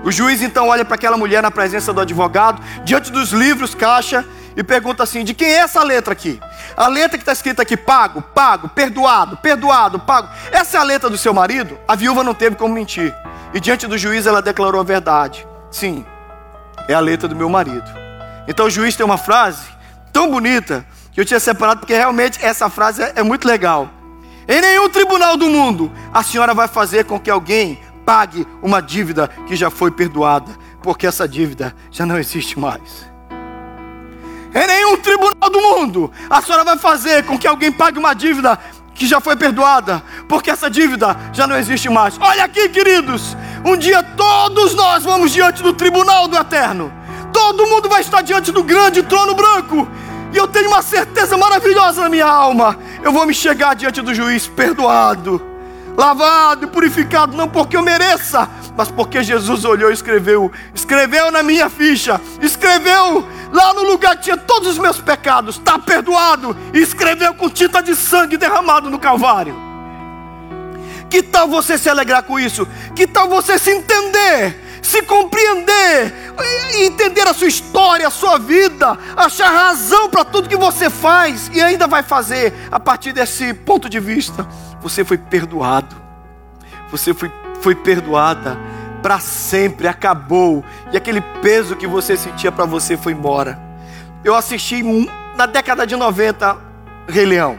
O 0.04 0.12
juiz 0.12 0.42
então 0.42 0.68
olha 0.68 0.84
para 0.84 0.94
aquela 0.94 1.16
mulher 1.16 1.42
na 1.42 1.50
presença 1.50 1.92
do 1.92 2.00
advogado, 2.00 2.62
diante 2.84 3.10
dos 3.10 3.30
livros, 3.30 3.74
caixa, 3.74 4.24
e 4.56 4.62
pergunta 4.62 5.02
assim: 5.02 5.24
de 5.24 5.34
quem 5.34 5.48
é 5.48 5.58
essa 5.58 5.82
letra 5.82 6.12
aqui? 6.12 6.40
A 6.76 6.88
letra 6.88 7.16
que 7.16 7.22
está 7.22 7.32
escrita 7.32 7.62
aqui, 7.62 7.76
pago, 7.76 8.22
pago, 8.22 8.68
perdoado, 8.68 9.36
perdoado, 9.36 9.98
pago. 9.98 10.28
Essa 10.50 10.78
é 10.78 10.80
a 10.80 10.84
letra 10.84 11.08
do 11.08 11.16
seu 11.16 11.32
marido? 11.32 11.78
A 11.86 11.94
viúva 11.94 12.24
não 12.24 12.34
teve 12.34 12.56
como 12.56 12.74
mentir. 12.74 13.14
E 13.54 13.60
diante 13.60 13.86
do 13.86 13.96
juiz 13.96 14.26
ela 14.26 14.42
declarou 14.42 14.80
a 14.80 14.84
verdade. 14.84 15.46
Sim, 15.70 16.04
é 16.88 16.94
a 16.94 17.00
letra 17.00 17.28
do 17.28 17.36
meu 17.36 17.48
marido. 17.48 17.88
Então 18.46 18.66
o 18.66 18.70
juiz 18.70 18.96
tem 18.96 19.06
uma 19.06 19.18
frase 19.18 19.62
tão 20.12 20.30
bonita 20.30 20.84
que 21.12 21.20
eu 21.20 21.24
tinha 21.24 21.38
separado 21.38 21.80
porque 21.80 21.94
realmente 21.94 22.44
essa 22.44 22.68
frase 22.68 23.02
é, 23.02 23.12
é 23.16 23.22
muito 23.22 23.46
legal. 23.46 23.88
Em 24.48 24.60
nenhum 24.60 24.88
tribunal 24.88 25.36
do 25.36 25.48
mundo 25.48 25.92
a 26.12 26.22
senhora 26.22 26.54
vai 26.54 26.66
fazer 26.66 27.04
com 27.04 27.20
que 27.20 27.30
alguém 27.30 27.78
pague 28.08 28.46
uma 28.62 28.80
dívida 28.80 29.28
que 29.46 29.54
já 29.54 29.68
foi 29.68 29.90
perdoada, 29.90 30.50
porque 30.82 31.06
essa 31.06 31.28
dívida 31.28 31.76
já 31.90 32.06
não 32.06 32.18
existe 32.18 32.58
mais. 32.58 33.06
Em 34.54 34.66
nenhum 34.66 34.96
tribunal 34.96 35.50
do 35.50 35.60
mundo 35.60 36.10
a 36.30 36.40
senhora 36.40 36.64
vai 36.64 36.78
fazer 36.78 37.26
com 37.26 37.38
que 37.38 37.46
alguém 37.46 37.70
pague 37.70 37.98
uma 37.98 38.14
dívida 38.14 38.58
que 38.94 39.06
já 39.06 39.20
foi 39.20 39.36
perdoada, 39.36 40.02
porque 40.26 40.50
essa 40.50 40.70
dívida 40.70 41.14
já 41.34 41.46
não 41.46 41.54
existe 41.54 41.90
mais. 41.90 42.16
Olha 42.18 42.44
aqui, 42.44 42.70
queridos, 42.70 43.36
um 43.62 43.76
dia 43.76 44.02
todos 44.02 44.74
nós 44.74 45.04
vamos 45.04 45.30
diante 45.30 45.62
do 45.62 45.74
tribunal 45.74 46.28
do 46.28 46.36
eterno. 46.38 46.90
Todo 47.30 47.66
mundo 47.66 47.90
vai 47.90 48.00
estar 48.00 48.22
diante 48.22 48.50
do 48.50 48.64
grande 48.64 49.02
trono 49.02 49.34
branco. 49.34 49.86
E 50.32 50.36
eu 50.38 50.48
tenho 50.48 50.68
uma 50.68 50.80
certeza 50.80 51.36
maravilhosa 51.36 52.00
na 52.00 52.08
minha 52.08 52.26
alma. 52.26 52.74
Eu 53.02 53.12
vou 53.12 53.26
me 53.26 53.34
chegar 53.34 53.74
diante 53.74 54.00
do 54.00 54.14
juiz 54.14 54.46
perdoado, 54.46 55.57
lavado 55.98 56.64
e 56.64 56.68
purificado, 56.68 57.36
não 57.36 57.48
porque 57.48 57.76
eu 57.76 57.82
mereça, 57.82 58.48
mas 58.76 58.88
porque 58.88 59.20
Jesus 59.20 59.64
olhou 59.64 59.90
e 59.90 59.94
escreveu, 59.94 60.52
escreveu 60.72 61.32
na 61.32 61.42
minha 61.42 61.68
ficha, 61.68 62.20
escreveu 62.40 63.26
lá 63.52 63.74
no 63.74 63.82
lugar 63.82 64.16
que 64.16 64.22
tinha 64.22 64.36
todos 64.36 64.68
os 64.68 64.78
meus 64.78 65.00
pecados, 65.00 65.56
está 65.56 65.76
perdoado, 65.76 66.56
e 66.72 66.78
escreveu 66.78 67.34
com 67.34 67.50
tinta 67.50 67.82
de 67.82 67.96
sangue 67.96 68.36
derramado 68.36 68.88
no 68.88 69.00
Calvário. 69.00 69.56
Que 71.10 71.20
tal 71.20 71.48
você 71.48 71.76
se 71.76 71.90
alegrar 71.90 72.22
com 72.22 72.38
isso? 72.38 72.64
Que 72.94 73.04
tal 73.04 73.28
você 73.28 73.58
se 73.58 73.70
entender, 73.72 74.56
se 74.80 75.02
compreender, 75.02 76.14
entender 76.76 77.26
a 77.26 77.34
sua 77.34 77.48
história, 77.48 78.06
a 78.06 78.10
sua 78.10 78.38
vida, 78.38 78.96
achar 79.16 79.50
razão 79.50 80.08
para 80.08 80.24
tudo 80.24 80.48
que 80.48 80.56
você 80.56 80.88
faz 80.88 81.50
e 81.52 81.60
ainda 81.60 81.88
vai 81.88 82.04
fazer 82.04 82.54
a 82.70 82.78
partir 82.78 83.12
desse 83.12 83.52
ponto 83.52 83.88
de 83.88 83.98
vista? 83.98 84.46
Você 84.80 85.04
foi 85.04 85.18
perdoado, 85.18 85.96
você 86.90 87.12
foi, 87.12 87.30
foi 87.60 87.74
perdoada 87.74 88.58
para 89.02 89.18
sempre, 89.18 89.88
acabou. 89.88 90.64
E 90.92 90.96
aquele 90.96 91.20
peso 91.42 91.76
que 91.76 91.86
você 91.86 92.16
sentia 92.16 92.50
para 92.52 92.64
você 92.64 92.96
foi 92.96 93.12
embora. 93.12 93.58
Eu 94.24 94.34
assisti 94.34 94.82
na 95.36 95.46
década 95.46 95.86
de 95.86 95.96
90 95.96 96.56
Rei 97.08 97.24
Leão. 97.24 97.58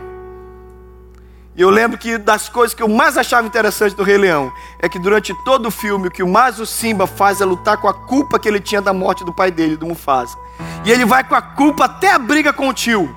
E 1.55 1.61
eu 1.61 1.69
lembro 1.69 1.97
que 1.97 2.17
das 2.17 2.47
coisas 2.47 2.73
que 2.73 2.81
eu 2.81 2.87
mais 2.87 3.17
achava 3.17 3.45
interessante 3.45 3.95
do 3.95 4.03
Rei 4.03 4.17
Leão 4.17 4.51
é 4.81 4.87
que 4.87 4.97
durante 4.97 5.33
todo 5.43 5.65
o 5.65 5.71
filme 5.71 6.07
o 6.07 6.11
que 6.11 6.23
mais 6.23 6.59
o 6.59 6.65
Simba 6.65 7.05
faz 7.05 7.41
é 7.41 7.45
lutar 7.45 7.77
com 7.77 7.87
a 7.87 7.93
culpa 7.93 8.39
que 8.39 8.47
ele 8.47 8.61
tinha 8.61 8.81
da 8.81 8.93
morte 8.93 9.25
do 9.25 9.33
pai 9.33 9.51
dele, 9.51 9.75
do 9.75 9.85
Mufasa. 9.85 10.37
E 10.85 10.91
ele 10.91 11.03
vai 11.03 11.23
com 11.23 11.35
a 11.35 11.41
culpa 11.41 11.85
até 11.85 12.13
a 12.13 12.19
briga 12.19 12.53
com 12.53 12.69
o 12.69 12.73
tio. 12.73 13.13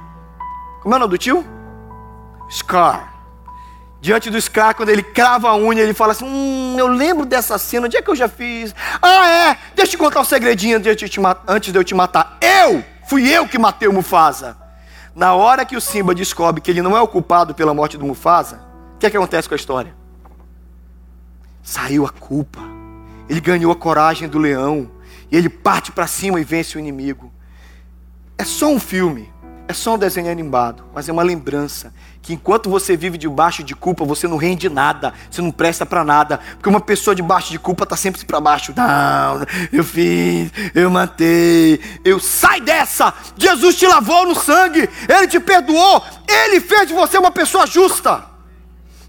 Como 0.81 0.95
é 0.95 0.97
o 0.97 1.01
nome 1.01 1.13
do 1.13 1.19
tio? 1.19 1.45
Scar 2.51 3.12
diante 4.03 4.29
do 4.31 4.41
Scar, 4.41 4.75
quando 4.75 4.89
ele 4.89 5.03
crava 5.03 5.49
a 5.49 5.57
unha, 5.57 5.81
ele 5.81 5.95
fala 5.95 6.11
assim: 6.11 6.25
Hum, 6.25 6.75
eu 6.77 6.89
lembro 6.89 7.25
dessa 7.25 7.57
cena, 7.57 7.87
onde 7.87 7.97
é 7.97 8.03
que 8.03 8.11
eu 8.11 8.17
já 8.17 8.29
fiz? 8.29 8.75
Ah, 9.01 9.29
é, 9.29 9.59
deixa 9.77 9.93
eu 9.93 9.97
te 9.97 9.97
contar 9.97 10.21
um 10.21 10.25
segredinho 10.25 10.77
antes 10.77 11.09
de, 11.73 11.79
eu 11.79 11.85
te 11.85 11.95
matar. 11.95 12.37
Eu, 12.41 12.85
fui 13.07 13.31
eu 13.31 13.47
que 13.47 13.57
matei 13.59 13.87
o 13.87 13.93
Mufasa. 13.93 14.59
Na 15.15 15.35
hora 15.35 15.65
que 15.65 15.77
o 15.77 15.81
Simba 15.81 16.15
descobre 16.15 16.61
que 16.61 16.71
ele 16.71 16.83
não 16.83 16.97
é 16.97 17.01
o 17.01 17.07
culpado 17.07 17.55
pela 17.55 17.73
morte 17.73 17.97
do 17.97 18.05
Mufasa, 18.05 18.61
o 18.97 18.99
que 18.99 19.07
é 19.07 19.11
que 19.11 19.17
acontece 19.17 19.49
com 19.49 19.55
a 19.55 19.57
história? 19.57 19.95
Saiu 21.63 22.05
a 22.05 22.11
culpa, 22.11 22.61
ele 23.29 23.41
ganhou 23.41 23.71
a 23.71 23.77
coragem 23.77 24.29
do 24.29 24.39
leão, 24.39 24.91
e 25.31 25.37
ele 25.37 25.49
parte 25.49 25.93
para 25.93 26.09
cima 26.09 26.41
e 26.41 26.45
vence 26.45 26.77
o 26.77 26.81
inimigo. 26.81 27.33
É 28.37 28.45
só 28.45 28.67
um 28.67 28.81
filme, 28.81 29.33
é 29.69 29.73
só 29.73 29.95
um 29.95 29.99
desenho 29.99 30.31
animado, 30.31 30.85
mas 30.93 31.09
é 31.09 31.13
uma 31.13 31.23
lembrança 31.23 31.93
que 32.23 32.35
enquanto 32.35 32.71
você 32.71 32.97
vive 32.97 33.19
debaixo 33.19 33.65
de 33.65 33.75
culpa, 33.75 34.05
você 34.05 34.29
não 34.29 34.37
rende 34.37 34.69
nada, 34.69 35.13
você 35.29 35.43
não 35.43 35.51
presta 35.51 35.85
para 35.85 36.05
nada, 36.05 36.39
porque 36.55 36.69
uma 36.69 36.81
pessoa 36.81 37.17
debaixo 37.17 37.51
de 37.51 37.59
culpa 37.59 37.83
está 37.83 37.97
sempre 37.97 38.25
para 38.25 38.41
baixo. 38.41 38.73
Não, 38.77 39.45
eu 39.73 39.83
fiz, 39.83 40.53
eu 40.73 40.89
matei, 40.89 41.81
eu 42.05 42.21
sai 42.21 42.61
dessa. 42.61 43.13
Jesus 43.37 43.75
te 43.75 43.89
lavou 43.89 44.25
no 44.25 44.37
sangue, 44.37 44.89
ele 45.09 45.27
te 45.27 45.41
perdoou, 45.41 46.05
ele 46.29 46.61
fez 46.61 46.87
de 46.87 46.95
você 46.95 47.19
uma 47.19 47.33
pessoa 47.33 47.67
justa, 47.67 48.25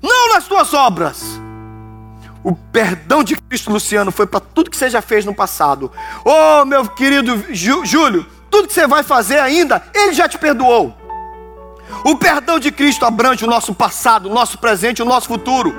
não 0.02 0.34
nas 0.34 0.48
tuas 0.48 0.74
obras. 0.74 1.40
O 2.44 2.54
perdão 2.54 3.24
de 3.24 3.38
Cristo, 3.38 3.72
Luciano, 3.72 4.12
foi 4.12 4.26
para 4.26 4.40
tudo 4.40 4.70
que 4.70 4.76
você 4.76 4.90
já 4.90 5.02
fez 5.02 5.24
no 5.24 5.34
passado. 5.34 5.90
Oh, 6.26 6.66
meu 6.66 6.86
querido 6.90 7.42
Júlio, 7.54 8.26
tudo 8.50 8.68
que 8.68 8.74
você 8.74 8.86
vai 8.86 9.02
fazer 9.02 9.40
ainda, 9.40 9.82
Ele 9.94 10.12
já 10.14 10.28
te 10.28 10.38
perdoou. 10.38 11.03
O 12.04 12.18
perdão 12.18 12.60
de 12.60 12.72
Cristo 12.72 13.06
abrange 13.06 13.46
o 13.46 13.48
nosso 13.48 13.74
passado, 13.74 14.30
o 14.30 14.34
nosso 14.34 14.58
presente, 14.58 15.02
o 15.02 15.06
nosso 15.06 15.28
futuro. 15.28 15.74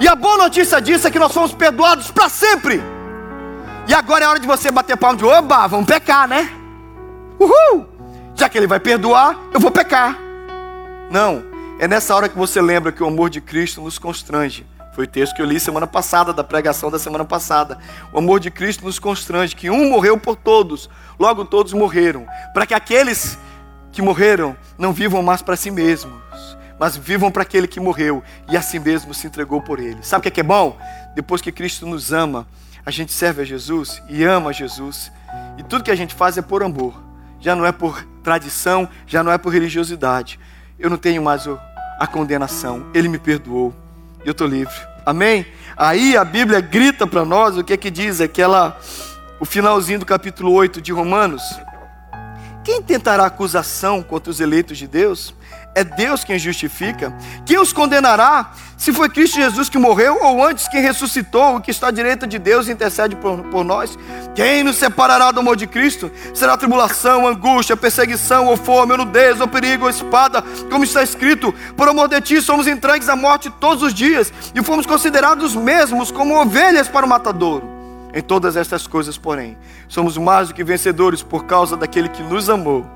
E 0.00 0.08
a 0.08 0.14
boa 0.14 0.36
notícia 0.36 0.80
disso 0.80 1.06
é 1.06 1.10
que 1.10 1.18
nós 1.18 1.32
somos 1.32 1.52
perdoados 1.52 2.10
para 2.10 2.28
sempre. 2.28 2.82
E 3.88 3.94
agora 3.94 4.24
é 4.24 4.28
hora 4.28 4.40
de 4.40 4.46
você 4.46 4.70
bater 4.70 4.96
palma 4.96 5.16
de 5.16 5.24
oba, 5.24 5.66
vamos 5.66 5.86
pecar, 5.86 6.26
né? 6.28 6.50
Uhul! 7.38 7.86
Já 8.34 8.48
que 8.48 8.58
ele 8.58 8.66
vai 8.66 8.80
perdoar, 8.80 9.38
eu 9.54 9.60
vou 9.60 9.70
pecar. 9.70 10.18
Não, 11.10 11.44
é 11.78 11.86
nessa 11.86 12.14
hora 12.14 12.28
que 12.28 12.36
você 12.36 12.60
lembra 12.60 12.90
que 12.90 13.02
o 13.02 13.06
amor 13.06 13.30
de 13.30 13.40
Cristo 13.40 13.80
nos 13.80 13.98
constrange. 13.98 14.66
Foi 14.94 15.04
o 15.04 15.08
texto 15.08 15.36
que 15.36 15.42
eu 15.42 15.46
li 15.46 15.60
semana 15.60 15.86
passada, 15.86 16.32
da 16.32 16.42
pregação 16.42 16.90
da 16.90 16.98
semana 16.98 17.24
passada. 17.24 17.78
O 18.14 18.18
amor 18.18 18.40
de 18.40 18.50
Cristo 18.50 18.84
nos 18.84 18.98
constrange, 18.98 19.54
que 19.54 19.68
um 19.68 19.90
morreu 19.90 20.18
por 20.18 20.36
todos, 20.36 20.88
logo 21.18 21.44
todos 21.44 21.74
morreram, 21.74 22.26
para 22.54 22.64
que 22.64 22.72
aqueles 22.72 23.38
que 23.96 24.02
morreram 24.02 24.54
não 24.76 24.92
vivam 24.92 25.22
mais 25.22 25.40
para 25.40 25.56
si 25.56 25.70
mesmos, 25.70 26.12
mas 26.78 26.96
vivam 26.96 27.30
para 27.30 27.42
aquele 27.42 27.66
que 27.66 27.80
morreu 27.80 28.22
e 28.46 28.56
a 28.56 28.60
si 28.60 28.78
mesmo 28.78 29.14
se 29.14 29.26
entregou 29.26 29.62
por 29.62 29.80
ele. 29.80 29.98
Sabe 30.02 30.20
o 30.20 30.22
que 30.22 30.28
é, 30.28 30.30
que 30.30 30.40
é 30.40 30.44
bom? 30.44 30.78
Depois 31.14 31.40
que 31.40 31.50
Cristo 31.50 31.86
nos 31.86 32.12
ama, 32.12 32.46
a 32.84 32.90
gente 32.90 33.10
serve 33.10 33.40
a 33.40 33.44
Jesus 33.44 34.02
e 34.08 34.22
ama 34.22 34.52
Jesus, 34.52 35.10
e 35.56 35.62
tudo 35.62 35.82
que 35.82 35.90
a 35.90 35.96
gente 35.96 36.14
faz 36.14 36.36
é 36.36 36.42
por 36.42 36.62
amor, 36.62 37.02
já 37.40 37.56
não 37.56 37.64
é 37.64 37.72
por 37.72 38.06
tradição, 38.22 38.86
já 39.06 39.22
não 39.22 39.32
é 39.32 39.38
por 39.38 39.50
religiosidade. 39.50 40.38
Eu 40.78 40.90
não 40.90 40.98
tenho 40.98 41.22
mais 41.22 41.48
a 41.98 42.06
condenação, 42.06 42.86
Ele 42.92 43.08
me 43.08 43.18
perdoou 43.18 43.74
eu 44.26 44.32
estou 44.32 44.48
livre. 44.48 44.74
Amém? 45.06 45.46
Aí 45.76 46.16
a 46.16 46.24
Bíblia 46.24 46.60
grita 46.60 47.06
para 47.06 47.24
nós 47.24 47.56
o 47.56 47.62
que 47.62 47.72
é 47.72 47.76
que 47.76 47.92
diz 47.92 48.20
aquela 48.20 48.76
o 49.38 49.44
finalzinho 49.44 50.00
do 50.00 50.04
capítulo 50.04 50.52
8 50.52 50.82
de 50.82 50.92
Romanos. 50.92 51.42
Quem 52.66 52.82
tentará 52.82 53.26
acusação 53.26 54.02
contra 54.02 54.28
os 54.28 54.40
eleitos 54.40 54.76
de 54.76 54.88
Deus? 54.88 55.32
É 55.72 55.84
Deus 55.84 56.24
quem 56.24 56.36
justifica. 56.36 57.16
Quem 57.44 57.60
os 57.60 57.72
condenará? 57.72 58.50
Se 58.76 58.92
foi 58.92 59.08
Cristo 59.08 59.36
Jesus 59.36 59.68
que 59.68 59.78
morreu, 59.78 60.18
ou 60.20 60.44
antes 60.44 60.66
quem 60.66 60.82
ressuscitou, 60.82 61.54
o 61.54 61.60
que 61.60 61.70
está 61.70 61.86
à 61.86 61.90
direita 61.92 62.26
de 62.26 62.40
Deus 62.40 62.66
e 62.66 62.72
intercede 62.72 63.14
por, 63.14 63.40
por 63.50 63.62
nós? 63.62 63.96
Quem 64.34 64.64
nos 64.64 64.78
separará 64.78 65.30
do 65.30 65.38
amor 65.38 65.54
de 65.54 65.68
Cristo? 65.68 66.10
Será 66.34 66.56
tribulação, 66.56 67.24
angústia, 67.24 67.76
perseguição, 67.76 68.46
ou 68.46 68.56
fome, 68.56 68.90
ou 68.90 68.98
nudez, 68.98 69.40
ou 69.40 69.46
perigo, 69.46 69.84
ou 69.84 69.90
espada, 69.90 70.42
como 70.68 70.82
está 70.82 71.04
escrito: 71.04 71.54
Por 71.76 71.88
amor 71.88 72.08
de 72.08 72.20
ti 72.20 72.42
somos 72.42 72.66
entregues 72.66 73.08
à 73.08 73.14
morte 73.14 73.48
todos 73.60 73.84
os 73.84 73.94
dias, 73.94 74.32
e 74.52 74.60
fomos 74.60 74.86
considerados 74.86 75.54
mesmos 75.54 76.10
como 76.10 76.34
ovelhas 76.34 76.88
para 76.88 77.06
o 77.06 77.08
matadouro. 77.08 77.75
Em 78.14 78.22
todas 78.22 78.56
estas 78.56 78.86
coisas, 78.86 79.18
porém, 79.18 79.56
somos 79.88 80.16
mais 80.16 80.48
do 80.48 80.54
que 80.54 80.64
vencedores 80.64 81.22
por 81.22 81.44
causa 81.44 81.76
daquele 81.76 82.08
que 82.08 82.22
nos 82.22 82.48
amou. 82.48 82.86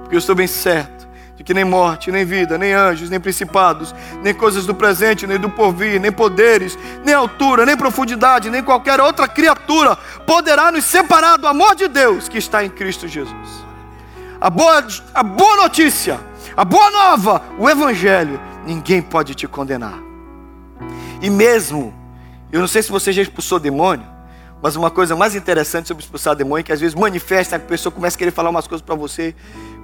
Porque 0.00 0.16
eu 0.16 0.18
estou 0.18 0.34
bem 0.34 0.46
certo 0.46 1.06
de 1.36 1.44
que 1.44 1.52
nem 1.52 1.64
morte, 1.64 2.10
nem 2.10 2.24
vida, 2.24 2.56
nem 2.56 2.72
anjos, 2.72 3.10
nem 3.10 3.20
principados, 3.20 3.94
nem 4.22 4.32
coisas 4.32 4.64
do 4.64 4.74
presente, 4.74 5.26
nem 5.26 5.38
do 5.38 5.50
porvir, 5.50 6.00
nem 6.00 6.10
poderes, 6.10 6.78
nem 7.04 7.14
altura, 7.14 7.66
nem 7.66 7.76
profundidade, 7.76 8.48
nem 8.48 8.62
qualquer 8.62 9.00
outra 9.00 9.28
criatura 9.28 9.96
poderá 10.26 10.72
nos 10.72 10.84
separar 10.84 11.36
do 11.36 11.46
amor 11.46 11.74
de 11.74 11.88
Deus 11.88 12.28
que 12.28 12.38
está 12.38 12.64
em 12.64 12.70
Cristo 12.70 13.06
Jesus. 13.06 13.66
A 14.40 14.48
boa, 14.48 14.86
a 15.14 15.22
boa 15.22 15.56
notícia, 15.56 16.18
a 16.56 16.64
boa 16.64 16.90
nova, 16.90 17.42
o 17.58 17.68
Evangelho, 17.68 18.40
ninguém 18.66 19.02
pode 19.02 19.34
te 19.34 19.46
condenar. 19.46 19.98
E 21.20 21.28
mesmo, 21.28 21.92
eu 22.52 22.60
não 22.60 22.68
sei 22.68 22.82
se 22.82 22.90
você 22.90 23.12
já 23.12 23.22
expulsou 23.22 23.58
demônio, 23.58 24.06
mas 24.62 24.76
uma 24.76 24.90
coisa 24.90 25.14
mais 25.14 25.34
interessante 25.34 25.88
sobre 25.88 26.02
expulsar 26.02 26.34
demônio, 26.34 26.64
que 26.64 26.72
às 26.72 26.80
vezes 26.80 26.94
manifesta, 26.94 27.56
a 27.56 27.58
pessoa 27.58 27.92
começa 27.92 28.16
a 28.16 28.18
querer 28.18 28.30
falar 28.30 28.50
umas 28.50 28.66
coisas 28.66 28.84
para 28.84 28.94
você. 28.94 29.34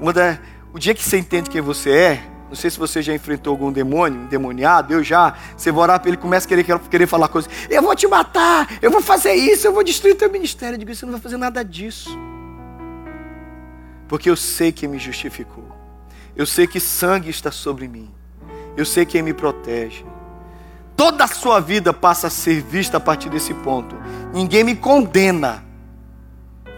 Uma 0.01 0.13
da, 0.13 0.39
o 0.73 0.79
dia 0.79 0.95
que 0.95 1.03
você 1.03 1.19
entende 1.19 1.51
quem 1.51 1.61
você 1.61 1.91
é, 1.91 2.25
não 2.49 2.57
sei 2.57 2.71
se 2.71 2.79
você 2.79 3.01
já 3.03 3.15
enfrentou 3.15 3.51
algum 3.51 3.73
demônio, 3.73 4.21
um 4.21 4.27
demoniado, 4.27 4.93
eu 4.93 5.03
já. 5.03 5.35
Você 5.57 5.73
vai 5.73 5.83
orar 5.83 6.01
para 6.01 6.11
ele 6.11 6.17
começa 6.17 6.47
a 6.47 6.49
querer, 6.49 6.79
querer 6.91 7.07
falar 7.07 7.29
coisas. 7.29 7.51
Eu 7.69 7.83
vou 7.83 7.95
te 7.97 8.07
matar, 8.07 8.69
eu 8.81 8.91
vou 8.91 9.01
fazer 9.01 9.33
isso, 9.33 9.67
eu 9.67 9.73
vou 9.73 9.83
destruir 9.83 10.17
teu 10.17 10.31
ministério. 10.31 10.75
Eu 10.75 10.79
digo, 10.79 10.95
você 10.95 11.05
não 11.05 11.13
vai 11.13 11.21
fazer 11.21 11.37
nada 11.37 11.65
disso. 11.65 12.11
Porque 14.07 14.29
eu 14.29 14.37
sei 14.37 14.71
quem 14.71 14.89
me 14.89 14.99
justificou. 14.99 15.65
Eu 16.37 16.45
sei 16.45 16.67
que 16.67 16.79
sangue 16.79 17.31
está 17.31 17.51
sobre 17.51 17.89
mim. 17.89 18.11
Eu 18.77 18.85
sei 18.85 19.07
quem 19.07 19.23
me 19.23 19.33
protege 19.33 20.05
toda 21.03 21.25
a 21.25 21.27
sua 21.27 21.59
vida 21.59 21.93
passa 21.93 22.29
a 22.29 22.31
ser 22.31 22.63
vista 22.63 22.99
a 22.99 23.01
partir 23.01 23.29
desse 23.29 23.53
ponto. 23.53 23.97
Ninguém 24.33 24.63
me 24.63 24.77
condena. 24.77 25.65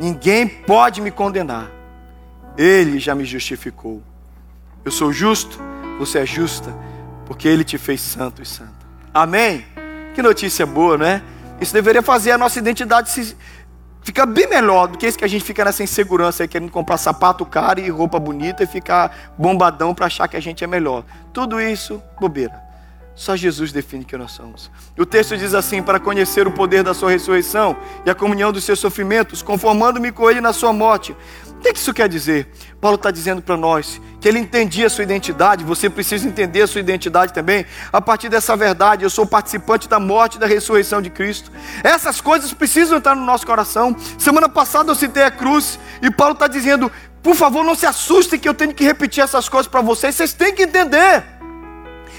Ninguém 0.00 0.48
pode 0.48 1.02
me 1.02 1.10
condenar. 1.10 1.70
Ele 2.56 2.98
já 2.98 3.14
me 3.14 3.26
justificou. 3.26 4.02
Eu 4.82 4.90
sou 4.90 5.12
justo, 5.12 5.60
você 5.98 6.20
é 6.20 6.24
justa, 6.24 6.74
porque 7.26 7.46
ele 7.46 7.64
te 7.64 7.76
fez 7.76 8.00
santo 8.00 8.40
e 8.40 8.46
santa. 8.46 8.72
Amém? 9.12 9.66
Que 10.14 10.22
notícia 10.22 10.64
boa, 10.64 10.96
né? 10.96 11.22
Isso 11.60 11.74
deveria 11.74 12.02
fazer 12.02 12.30
a 12.30 12.38
nossa 12.38 12.58
identidade 12.58 13.10
se 13.10 13.36
ficar 14.00 14.24
bem 14.24 14.48
melhor 14.48 14.88
do 14.88 14.96
que 14.96 15.06
isso 15.06 15.18
que 15.18 15.24
a 15.26 15.28
gente 15.28 15.44
fica 15.44 15.66
nessa 15.66 15.82
insegurança 15.82 16.44
aí, 16.44 16.48
querendo 16.48 16.72
comprar 16.72 16.96
sapato 16.96 17.44
caro 17.44 17.78
e 17.78 17.90
roupa 17.90 18.18
bonita 18.18 18.64
e 18.64 18.66
ficar 18.66 19.34
bombadão 19.36 19.94
para 19.94 20.06
achar 20.06 20.26
que 20.28 20.36
a 20.38 20.40
gente 20.40 20.64
é 20.64 20.66
melhor. 20.66 21.04
Tudo 21.30 21.60
isso, 21.60 22.02
bobeira. 22.18 22.63
Só 23.14 23.36
Jesus 23.36 23.70
define 23.70 24.04
quem 24.04 24.18
nós 24.18 24.32
somos. 24.32 24.70
O 24.98 25.06
texto 25.06 25.36
diz 25.36 25.54
assim: 25.54 25.82
para 25.82 26.00
conhecer 26.00 26.46
o 26.46 26.50
poder 26.50 26.82
da 26.82 26.92
sua 26.92 27.10
ressurreição 27.10 27.76
e 28.04 28.10
a 28.10 28.14
comunhão 28.14 28.52
dos 28.52 28.64
seus 28.64 28.80
sofrimentos, 28.80 29.40
conformando-me 29.40 30.10
com 30.10 30.28
ele 30.28 30.40
na 30.40 30.52
sua 30.52 30.72
morte. 30.72 31.16
O 31.46 31.60
que 31.60 31.78
isso 31.78 31.94
quer 31.94 32.08
dizer? 32.08 32.48
Paulo 32.80 32.96
está 32.96 33.10
dizendo 33.10 33.40
para 33.40 33.56
nós 33.56 34.00
que 34.20 34.28
ele 34.28 34.38
entendia 34.38 34.86
a 34.86 34.90
sua 34.90 35.04
identidade, 35.04 35.64
você 35.64 35.88
precisa 35.88 36.26
entender 36.26 36.62
a 36.62 36.66
sua 36.66 36.80
identidade 36.80 37.32
também. 37.32 37.64
A 37.92 38.00
partir 38.00 38.28
dessa 38.28 38.54
verdade, 38.56 39.04
eu 39.04 39.10
sou 39.10 39.24
participante 39.24 39.88
da 39.88 39.98
morte 40.00 40.34
e 40.34 40.38
da 40.38 40.46
ressurreição 40.46 41.00
de 41.00 41.08
Cristo. 41.08 41.50
Essas 41.82 42.20
coisas 42.20 42.52
precisam 42.52 42.98
estar 42.98 43.14
no 43.14 43.24
nosso 43.24 43.46
coração. 43.46 43.96
Semana 44.18 44.48
passada 44.48 44.90
eu 44.90 44.94
citei 44.94 45.22
a 45.22 45.30
cruz 45.30 45.78
e 46.02 46.10
Paulo 46.10 46.34
está 46.34 46.48
dizendo: 46.48 46.90
por 47.22 47.34
favor, 47.34 47.64
não 47.64 47.74
se 47.74 47.86
assustem 47.86 48.38
que 48.38 48.46
eu 48.46 48.52
tenho 48.52 48.74
que 48.74 48.84
repetir 48.84 49.24
essas 49.24 49.48
coisas 49.48 49.66
para 49.66 49.80
vocês, 49.80 50.14
vocês 50.14 50.34
têm 50.34 50.54
que 50.54 50.64
entender. 50.64 51.24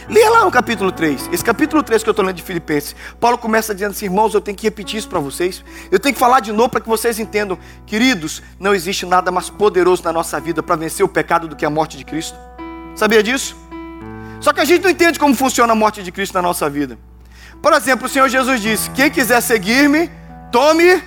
Leia 0.07 0.29
lá 0.29 0.45
no 0.45 0.51
capítulo 0.51 0.91
3. 0.91 1.29
Esse 1.31 1.43
capítulo 1.43 1.81
3 1.81 2.03
que 2.03 2.09
eu 2.09 2.11
estou 2.11 2.23
lendo 2.23 2.35
de 2.35 2.43
Filipenses. 2.43 2.95
Paulo 3.19 3.37
começa 3.37 3.73
dizendo 3.73 3.91
assim: 3.91 4.05
irmãos, 4.05 4.33
eu 4.33 4.41
tenho 4.41 4.55
que 4.55 4.63
repetir 4.63 4.99
isso 4.99 5.09
para 5.09 5.19
vocês. 5.19 5.63
Eu 5.91 5.99
tenho 5.99 6.13
que 6.13 6.19
falar 6.19 6.41
de 6.41 6.51
novo 6.51 6.69
para 6.69 6.81
que 6.81 6.87
vocês 6.87 7.19
entendam. 7.19 7.57
Queridos, 7.87 8.43
não 8.59 8.73
existe 8.73 9.05
nada 9.05 9.31
mais 9.31 9.49
poderoso 9.49 10.03
na 10.03 10.13
nossa 10.13 10.39
vida 10.39 10.61
para 10.61 10.75
vencer 10.75 11.03
o 11.03 11.09
pecado 11.09 11.47
do 11.47 11.55
que 11.55 11.65
a 11.65 11.69
morte 11.69 11.97
de 11.97 12.05
Cristo. 12.05 12.37
Sabia 12.95 13.23
disso? 13.23 13.55
Só 14.39 14.53
que 14.53 14.61
a 14.61 14.65
gente 14.65 14.83
não 14.83 14.91
entende 14.91 15.17
como 15.17 15.33
funciona 15.33 15.73
a 15.73 15.75
morte 15.75 16.03
de 16.03 16.11
Cristo 16.11 16.33
na 16.35 16.41
nossa 16.41 16.69
vida. 16.69 16.99
Por 17.61 17.73
exemplo, 17.73 18.05
o 18.05 18.09
Senhor 18.09 18.29
Jesus 18.29 18.61
disse: 18.61 18.91
Quem 18.91 19.09
quiser 19.09 19.41
seguir-me, 19.41 20.11
tome 20.51 21.01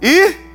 e 0.00 0.47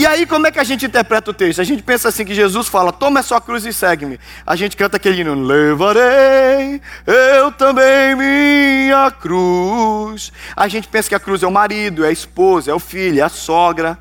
e 0.00 0.06
aí, 0.06 0.24
como 0.24 0.46
é 0.46 0.50
que 0.50 0.58
a 0.58 0.64
gente 0.64 0.86
interpreta 0.86 1.30
o 1.30 1.34
texto? 1.34 1.60
A 1.60 1.64
gente 1.64 1.82
pensa 1.82 2.08
assim 2.08 2.24
que 2.24 2.34
Jesus 2.34 2.68
fala, 2.68 2.90
toma 2.90 3.20
a 3.20 3.22
sua 3.22 3.38
cruz 3.38 3.66
e 3.66 3.72
segue-me. 3.72 4.18
A 4.46 4.56
gente 4.56 4.74
canta 4.74 4.96
aquele 4.96 5.20
hino, 5.20 5.34
levarei 5.34 6.80
eu 7.06 7.52
também 7.52 8.16
minha 8.16 9.10
cruz. 9.10 10.32
A 10.56 10.68
gente 10.68 10.88
pensa 10.88 11.10
que 11.10 11.14
a 11.14 11.20
cruz 11.20 11.42
é 11.42 11.46
o 11.46 11.50
marido, 11.50 12.02
é 12.02 12.08
a 12.08 12.10
esposa, 12.10 12.70
é 12.70 12.74
o 12.74 12.78
filho, 12.78 13.20
é 13.20 13.22
a 13.22 13.28
sogra. 13.28 13.98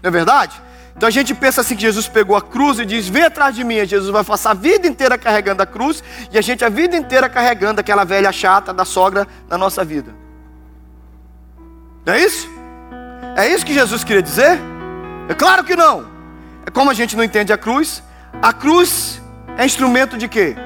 Não 0.00 0.06
é 0.06 0.10
verdade? 0.12 0.62
Então 0.96 1.08
a 1.08 1.10
gente 1.10 1.34
pensa 1.34 1.60
assim 1.60 1.74
que 1.74 1.82
Jesus 1.82 2.06
pegou 2.06 2.36
a 2.36 2.40
cruz 2.40 2.78
e 2.78 2.84
diz, 2.84 3.08
vem 3.08 3.24
atrás 3.24 3.52
de 3.52 3.64
mim. 3.64 3.74
E 3.74 3.84
Jesus 3.84 4.12
vai 4.12 4.22
passar 4.22 4.52
a 4.52 4.54
vida 4.54 4.86
inteira 4.86 5.18
carregando 5.18 5.60
a 5.60 5.66
cruz 5.66 6.04
e 6.30 6.38
a 6.38 6.40
gente 6.40 6.64
a 6.64 6.68
vida 6.68 6.96
inteira 6.96 7.28
carregando 7.28 7.80
aquela 7.80 8.04
velha 8.04 8.30
chata 8.30 8.72
da 8.72 8.84
sogra 8.84 9.26
na 9.48 9.58
nossa 9.58 9.84
vida. 9.84 10.14
Não 12.04 12.14
é 12.14 12.22
isso? 12.22 12.48
É 13.36 13.48
isso 13.48 13.66
que 13.66 13.74
Jesus 13.74 14.04
queria 14.04 14.22
dizer? 14.22 14.75
É 15.28 15.34
claro 15.34 15.64
que 15.64 15.74
não. 15.74 16.06
É 16.64 16.70
como 16.70 16.90
a 16.90 16.94
gente 16.94 17.16
não 17.16 17.24
entende 17.24 17.52
a 17.52 17.58
cruz. 17.58 18.02
A 18.42 18.52
cruz 18.52 19.20
é 19.56 19.64
instrumento 19.64 20.16
de 20.16 20.28
quê? 20.28 20.56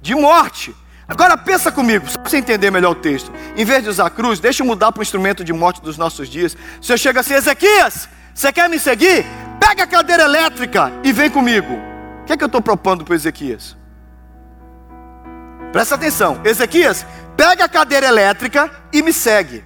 De 0.00 0.14
morte. 0.14 0.74
Agora 1.08 1.36
pensa 1.36 1.70
comigo, 1.70 2.08
só 2.08 2.18
para 2.18 2.28
você 2.28 2.38
entender 2.38 2.70
melhor 2.70 2.90
o 2.90 2.94
texto. 2.96 3.30
Em 3.56 3.64
vez 3.64 3.82
de 3.82 3.88
usar 3.88 4.06
a 4.06 4.10
cruz, 4.10 4.40
deixa 4.40 4.62
eu 4.62 4.66
mudar 4.66 4.90
para 4.90 5.00
o 5.00 5.02
instrumento 5.02 5.44
de 5.44 5.52
morte 5.52 5.80
dos 5.80 5.96
nossos 5.96 6.28
dias. 6.28 6.56
Se 6.80 6.92
eu 6.92 6.98
chego 6.98 7.20
assim, 7.20 7.34
Ezequias, 7.34 8.08
você 8.34 8.52
quer 8.52 8.68
me 8.68 8.78
seguir? 8.78 9.24
Pega 9.60 9.84
a 9.84 9.86
cadeira 9.86 10.24
elétrica 10.24 10.92
e 11.04 11.12
vem 11.12 11.30
comigo. 11.30 11.74
O 12.22 12.24
que 12.24 12.32
é 12.32 12.36
que 12.36 12.42
eu 12.42 12.46
estou 12.46 12.60
propondo 12.60 13.04
para 13.04 13.14
Ezequias? 13.14 13.76
Presta 15.72 15.94
atenção, 15.94 16.40
Ezequias, 16.44 17.06
pega 17.36 17.64
a 17.64 17.68
cadeira 17.68 18.06
elétrica 18.06 18.70
e 18.92 19.00
me 19.00 19.12
segue. 19.12 19.64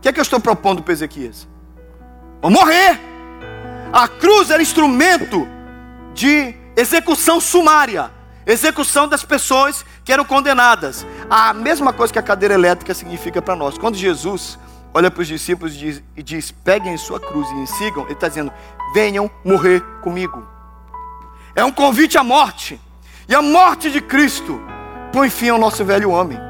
O 0.00 0.02
que 0.02 0.08
é 0.08 0.12
que 0.14 0.18
eu 0.18 0.22
estou 0.22 0.40
propondo 0.40 0.82
para 0.82 0.94
Ezequias? 0.94 1.46
Vou 2.40 2.50
morrer. 2.50 2.98
A 3.92 4.08
cruz 4.08 4.50
era 4.50 4.62
instrumento 4.62 5.46
de 6.14 6.54
execução 6.74 7.38
sumária, 7.38 8.10
execução 8.46 9.06
das 9.06 9.22
pessoas 9.22 9.84
que 10.02 10.10
eram 10.10 10.24
condenadas. 10.24 11.06
A 11.28 11.52
mesma 11.52 11.92
coisa 11.92 12.10
que 12.10 12.18
a 12.18 12.22
cadeira 12.22 12.54
elétrica 12.54 12.94
significa 12.94 13.42
para 13.42 13.54
nós. 13.54 13.76
Quando 13.76 13.94
Jesus 13.94 14.58
olha 14.94 15.10
para 15.10 15.20
os 15.20 15.28
discípulos 15.28 15.74
e 15.74 15.76
diz, 15.76 16.02
e 16.16 16.22
diz: 16.22 16.50
peguem 16.50 16.96
sua 16.96 17.20
cruz 17.20 17.46
e 17.50 17.66
sigam, 17.66 18.04
ele 18.04 18.14
está 18.14 18.26
dizendo: 18.26 18.50
venham 18.94 19.30
morrer 19.44 19.82
comigo. 20.00 20.48
É 21.54 21.62
um 21.62 21.70
convite 21.70 22.16
à 22.16 22.24
morte. 22.24 22.80
E 23.28 23.34
a 23.34 23.42
morte 23.42 23.90
de 23.90 24.00
Cristo 24.00 24.58
põe 25.12 25.28
fim 25.28 25.50
ao 25.50 25.58
nosso 25.58 25.84
velho 25.84 26.08
homem. 26.08 26.49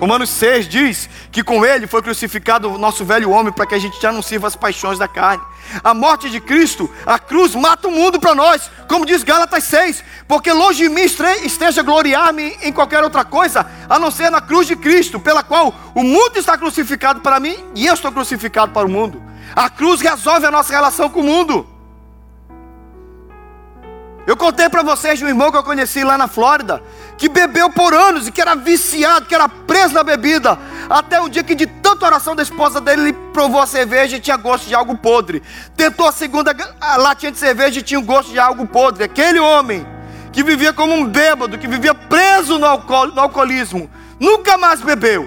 Romanos 0.00 0.30
6 0.30 0.68
diz 0.68 1.10
que 1.32 1.42
com 1.42 1.66
ele 1.66 1.88
foi 1.88 2.00
crucificado 2.00 2.72
o 2.72 2.78
nosso 2.78 3.04
velho 3.04 3.30
homem 3.30 3.52
para 3.52 3.66
que 3.66 3.74
a 3.74 3.78
gente 3.78 4.00
já 4.00 4.12
não 4.12 4.22
sirva 4.22 4.46
as 4.46 4.54
paixões 4.54 4.96
da 4.96 5.08
carne. 5.08 5.42
A 5.82 5.92
morte 5.92 6.30
de 6.30 6.40
Cristo, 6.40 6.88
a 7.04 7.18
cruz 7.18 7.54
mata 7.54 7.88
o 7.88 7.90
mundo 7.90 8.20
para 8.20 8.34
nós, 8.34 8.70
como 8.88 9.04
diz 9.04 9.24
Gálatas 9.24 9.64
6, 9.64 10.04
porque 10.28 10.52
longe 10.52 10.84
de 10.84 10.88
mim 10.88 11.02
esteja 11.42 11.82
gloriar-me 11.82 12.56
em 12.62 12.72
qualquer 12.72 13.02
outra 13.02 13.24
coisa, 13.24 13.66
a 13.88 13.98
não 13.98 14.10
ser 14.10 14.30
na 14.30 14.40
cruz 14.40 14.68
de 14.68 14.76
Cristo, 14.76 15.18
pela 15.18 15.42
qual 15.42 15.74
o 15.94 16.02
mundo 16.04 16.36
está 16.36 16.56
crucificado 16.56 17.20
para 17.20 17.40
mim 17.40 17.56
e 17.74 17.86
eu 17.86 17.94
estou 17.94 18.12
crucificado 18.12 18.72
para 18.72 18.86
o 18.86 18.90
mundo. 18.90 19.20
A 19.54 19.68
cruz 19.68 20.00
resolve 20.00 20.46
a 20.46 20.50
nossa 20.50 20.72
relação 20.72 21.10
com 21.10 21.20
o 21.20 21.24
mundo. 21.24 21.77
Eu 24.28 24.36
contei 24.36 24.68
para 24.68 24.82
vocês 24.82 25.18
de 25.18 25.24
um 25.24 25.28
irmão 25.28 25.50
que 25.50 25.56
eu 25.56 25.64
conheci 25.64 26.04
lá 26.04 26.18
na 26.18 26.28
Flórida, 26.28 26.82
que 27.16 27.30
bebeu 27.30 27.70
por 27.70 27.94
anos 27.94 28.28
e 28.28 28.30
que 28.30 28.42
era 28.42 28.54
viciado, 28.54 29.24
que 29.24 29.34
era 29.34 29.48
preso 29.48 29.94
na 29.94 30.02
bebida, 30.02 30.58
até 30.86 31.18
o 31.18 31.30
dia 31.30 31.42
que 31.42 31.54
de 31.54 31.66
tanta 31.66 32.04
oração 32.04 32.36
da 32.36 32.42
esposa 32.42 32.78
dele, 32.78 33.00
ele 33.00 33.12
provou 33.32 33.58
a 33.58 33.66
cerveja 33.66 34.18
e 34.18 34.20
tinha 34.20 34.36
gosto 34.36 34.68
de 34.68 34.74
algo 34.74 34.98
podre. 34.98 35.42
Tentou 35.74 36.06
a 36.06 36.12
segunda 36.12 36.54
a 36.78 36.98
latinha 36.98 37.32
de 37.32 37.38
cerveja 37.38 37.80
e 37.80 37.82
tinha 37.82 37.98
um 37.98 38.04
gosto 38.04 38.30
de 38.30 38.38
algo 38.38 38.66
podre. 38.66 39.02
Aquele 39.02 39.40
homem 39.40 39.86
que 40.30 40.42
vivia 40.42 40.74
como 40.74 40.92
um 40.92 41.06
bêbado, 41.06 41.56
que 41.56 41.66
vivia 41.66 41.94
preso 41.94 42.58
no, 42.58 42.66
alcool, 42.66 43.06
no 43.06 43.22
alcoolismo, 43.22 43.90
nunca 44.20 44.58
mais 44.58 44.82
bebeu, 44.82 45.26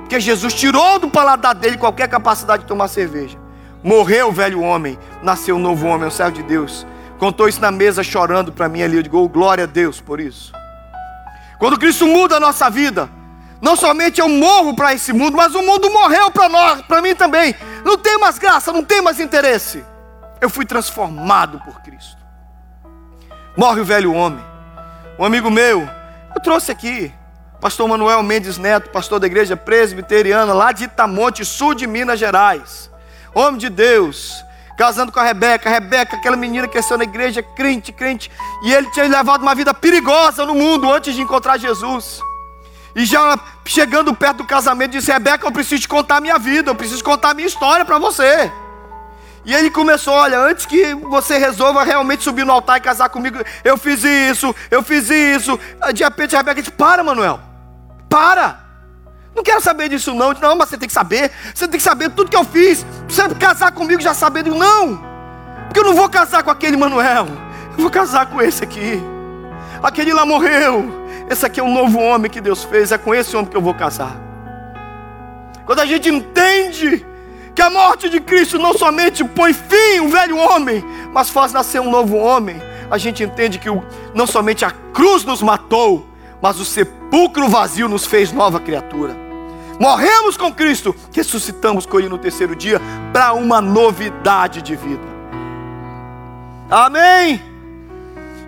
porque 0.00 0.18
Jesus 0.18 0.52
tirou 0.54 0.98
do 0.98 1.08
paladar 1.08 1.54
dele 1.54 1.78
qualquer 1.78 2.08
capacidade 2.08 2.64
de 2.64 2.68
tomar 2.68 2.88
cerveja. 2.88 3.38
Morreu 3.80 4.30
o 4.30 4.32
velho 4.32 4.60
homem, 4.60 4.98
nasceu 5.22 5.54
um 5.54 5.60
novo 5.60 5.86
homem, 5.86 6.08
um 6.08 6.10
servo 6.10 6.32
de 6.32 6.42
Deus 6.42 6.84
contou 7.20 7.46
isso 7.46 7.60
na 7.60 7.70
mesa 7.70 8.02
chorando 8.02 8.50
para 8.50 8.66
mim 8.66 8.82
ali. 8.82 8.96
Eu 8.96 9.02
digo, 9.02 9.18
oh, 9.22 9.28
glória 9.28 9.64
a 9.64 9.66
Deus 9.66 10.00
por 10.00 10.18
isso. 10.18 10.52
Quando 11.58 11.78
Cristo 11.78 12.06
muda 12.06 12.36
a 12.36 12.40
nossa 12.40 12.70
vida, 12.70 13.10
não 13.60 13.76
somente 13.76 14.20
eu 14.20 14.28
morro 14.28 14.74
para 14.74 14.94
esse 14.94 15.12
mundo, 15.12 15.36
mas 15.36 15.54
o 15.54 15.60
mundo 15.60 15.90
morreu 15.90 16.30
para 16.30 16.48
nós, 16.48 16.80
para 16.80 17.02
mim 17.02 17.14
também. 17.14 17.54
Não 17.84 17.98
tem 17.98 18.18
mais 18.18 18.38
graça, 18.38 18.72
não 18.72 18.82
tem 18.82 19.02
mais 19.02 19.20
interesse. 19.20 19.84
Eu 20.40 20.48
fui 20.48 20.64
transformado 20.64 21.60
por 21.60 21.82
Cristo. 21.82 22.16
Morre 23.54 23.82
o 23.82 23.84
velho 23.84 24.14
homem. 24.14 24.42
Um 25.18 25.24
amigo 25.24 25.50
meu, 25.50 25.86
eu 26.34 26.40
trouxe 26.42 26.72
aqui, 26.72 27.12
pastor 27.60 27.86
Manuel 27.86 28.22
Mendes 28.22 28.56
Neto, 28.56 28.88
pastor 28.88 29.20
da 29.20 29.26
igreja 29.26 29.54
presbiteriana 29.54 30.54
lá 30.54 30.72
de 30.72 30.84
Itamonte, 30.84 31.44
sul 31.44 31.74
de 31.74 31.86
Minas 31.86 32.18
Gerais. 32.18 32.90
Homem 33.34 33.58
de 33.58 33.68
Deus, 33.68 34.42
casando 34.80 35.12
com 35.12 35.20
a 35.20 35.22
Rebeca. 35.22 35.68
A 35.68 35.72
Rebeca, 35.72 36.16
aquela 36.16 36.36
menina 36.36 36.66
que 36.66 36.72
cresceu 36.72 36.96
na 36.96 37.04
igreja, 37.04 37.42
crente, 37.42 37.92
crente. 37.92 38.30
E 38.64 38.72
ele 38.72 38.90
tinha 38.90 39.06
levado 39.06 39.42
uma 39.42 39.54
vida 39.54 39.74
perigosa 39.74 40.46
no 40.46 40.54
mundo 40.54 40.90
antes 40.90 41.14
de 41.14 41.20
encontrar 41.20 41.58
Jesus. 41.58 42.22
E 42.96 43.04
já 43.04 43.38
chegando 43.66 44.14
perto 44.14 44.38
do 44.38 44.46
casamento, 44.46 44.92
disse: 44.92 45.12
Rebeca, 45.12 45.46
eu 45.46 45.52
preciso 45.52 45.82
te 45.82 45.88
contar 45.88 46.16
a 46.16 46.20
minha 46.22 46.38
vida, 46.38 46.70
eu 46.70 46.74
preciso 46.74 47.04
contar 47.04 47.30
a 47.30 47.34
minha 47.34 47.46
história 47.46 47.84
para 47.84 47.98
você. 47.98 48.50
E 49.44 49.54
ele 49.54 49.70
começou: 49.70 50.14
Olha, 50.14 50.38
antes 50.40 50.64
que 50.64 50.94
você 50.94 51.36
resolva 51.36 51.84
realmente 51.84 52.24
subir 52.24 52.46
no 52.46 52.52
altar 52.52 52.78
e 52.78 52.80
casar 52.80 53.10
comigo, 53.10 53.36
eu 53.62 53.76
fiz 53.76 54.02
isso, 54.02 54.54
eu 54.70 54.82
fiz 54.82 55.10
isso. 55.10 55.60
De 55.92 56.02
repente 56.02 56.34
a 56.34 56.38
Rebeca 56.38 56.62
disse: 56.62 56.74
Para, 56.74 57.04
Manuel, 57.04 57.38
para. 58.08 58.69
Não 59.40 59.44
quero 59.44 59.62
saber 59.62 59.88
disso, 59.88 60.12
não. 60.12 60.34
Não, 60.34 60.54
mas 60.54 60.68
você 60.68 60.76
tem 60.76 60.86
que 60.86 60.92
saber. 60.92 61.30
Você 61.54 61.66
tem 61.66 61.78
que 61.78 61.82
saber 61.82 62.10
tudo 62.10 62.30
que 62.30 62.36
eu 62.36 62.44
fiz. 62.44 62.84
Você 63.08 63.26
casar 63.36 63.72
comigo 63.72 63.98
já 64.02 64.12
sabendo. 64.12 64.54
Não, 64.54 65.02
porque 65.64 65.80
eu 65.80 65.84
não 65.84 65.94
vou 65.94 66.10
casar 66.10 66.42
com 66.42 66.50
aquele 66.50 66.76
Manuel. 66.76 67.26
Eu 67.70 67.78
vou 67.78 67.90
casar 67.90 68.26
com 68.26 68.42
esse 68.42 68.62
aqui. 68.62 69.02
Aquele 69.82 70.12
lá 70.12 70.26
morreu. 70.26 70.84
Esse 71.30 71.46
aqui 71.46 71.58
é 71.58 71.62
um 71.62 71.72
novo 71.72 71.98
homem 71.98 72.30
que 72.30 72.38
Deus 72.38 72.64
fez. 72.64 72.92
É 72.92 72.98
com 72.98 73.14
esse 73.14 73.34
homem 73.34 73.50
que 73.50 73.56
eu 73.56 73.62
vou 73.62 73.72
casar. 73.72 74.14
Quando 75.64 75.80
a 75.80 75.86
gente 75.86 76.10
entende 76.10 77.06
que 77.54 77.62
a 77.62 77.70
morte 77.70 78.10
de 78.10 78.20
Cristo 78.20 78.58
não 78.58 78.76
somente 78.76 79.24
põe 79.24 79.54
fim 79.54 80.00
um 80.00 80.10
velho 80.10 80.36
homem, 80.36 80.84
mas 81.14 81.30
faz 81.30 81.50
nascer 81.50 81.80
um 81.80 81.90
novo 81.90 82.18
homem, 82.18 82.60
a 82.90 82.98
gente 82.98 83.22
entende 83.22 83.58
que 83.58 83.68
não 84.12 84.26
somente 84.26 84.66
a 84.66 84.70
cruz 84.70 85.24
nos 85.24 85.40
matou, 85.40 86.06
mas 86.42 86.60
o 86.60 86.64
sepulcro 86.66 87.48
vazio 87.48 87.88
nos 87.88 88.04
fez 88.04 88.32
nova 88.32 88.60
criatura. 88.60 89.29
Morremos 89.80 90.36
com 90.36 90.52
Cristo, 90.52 90.94
ressuscitamos 91.10 91.86
com 91.86 91.98
Ele 91.98 92.10
no 92.10 92.18
terceiro 92.18 92.54
dia 92.54 92.78
para 93.14 93.32
uma 93.32 93.62
novidade 93.62 94.60
de 94.60 94.76
vida. 94.76 95.02
Amém? 96.70 97.40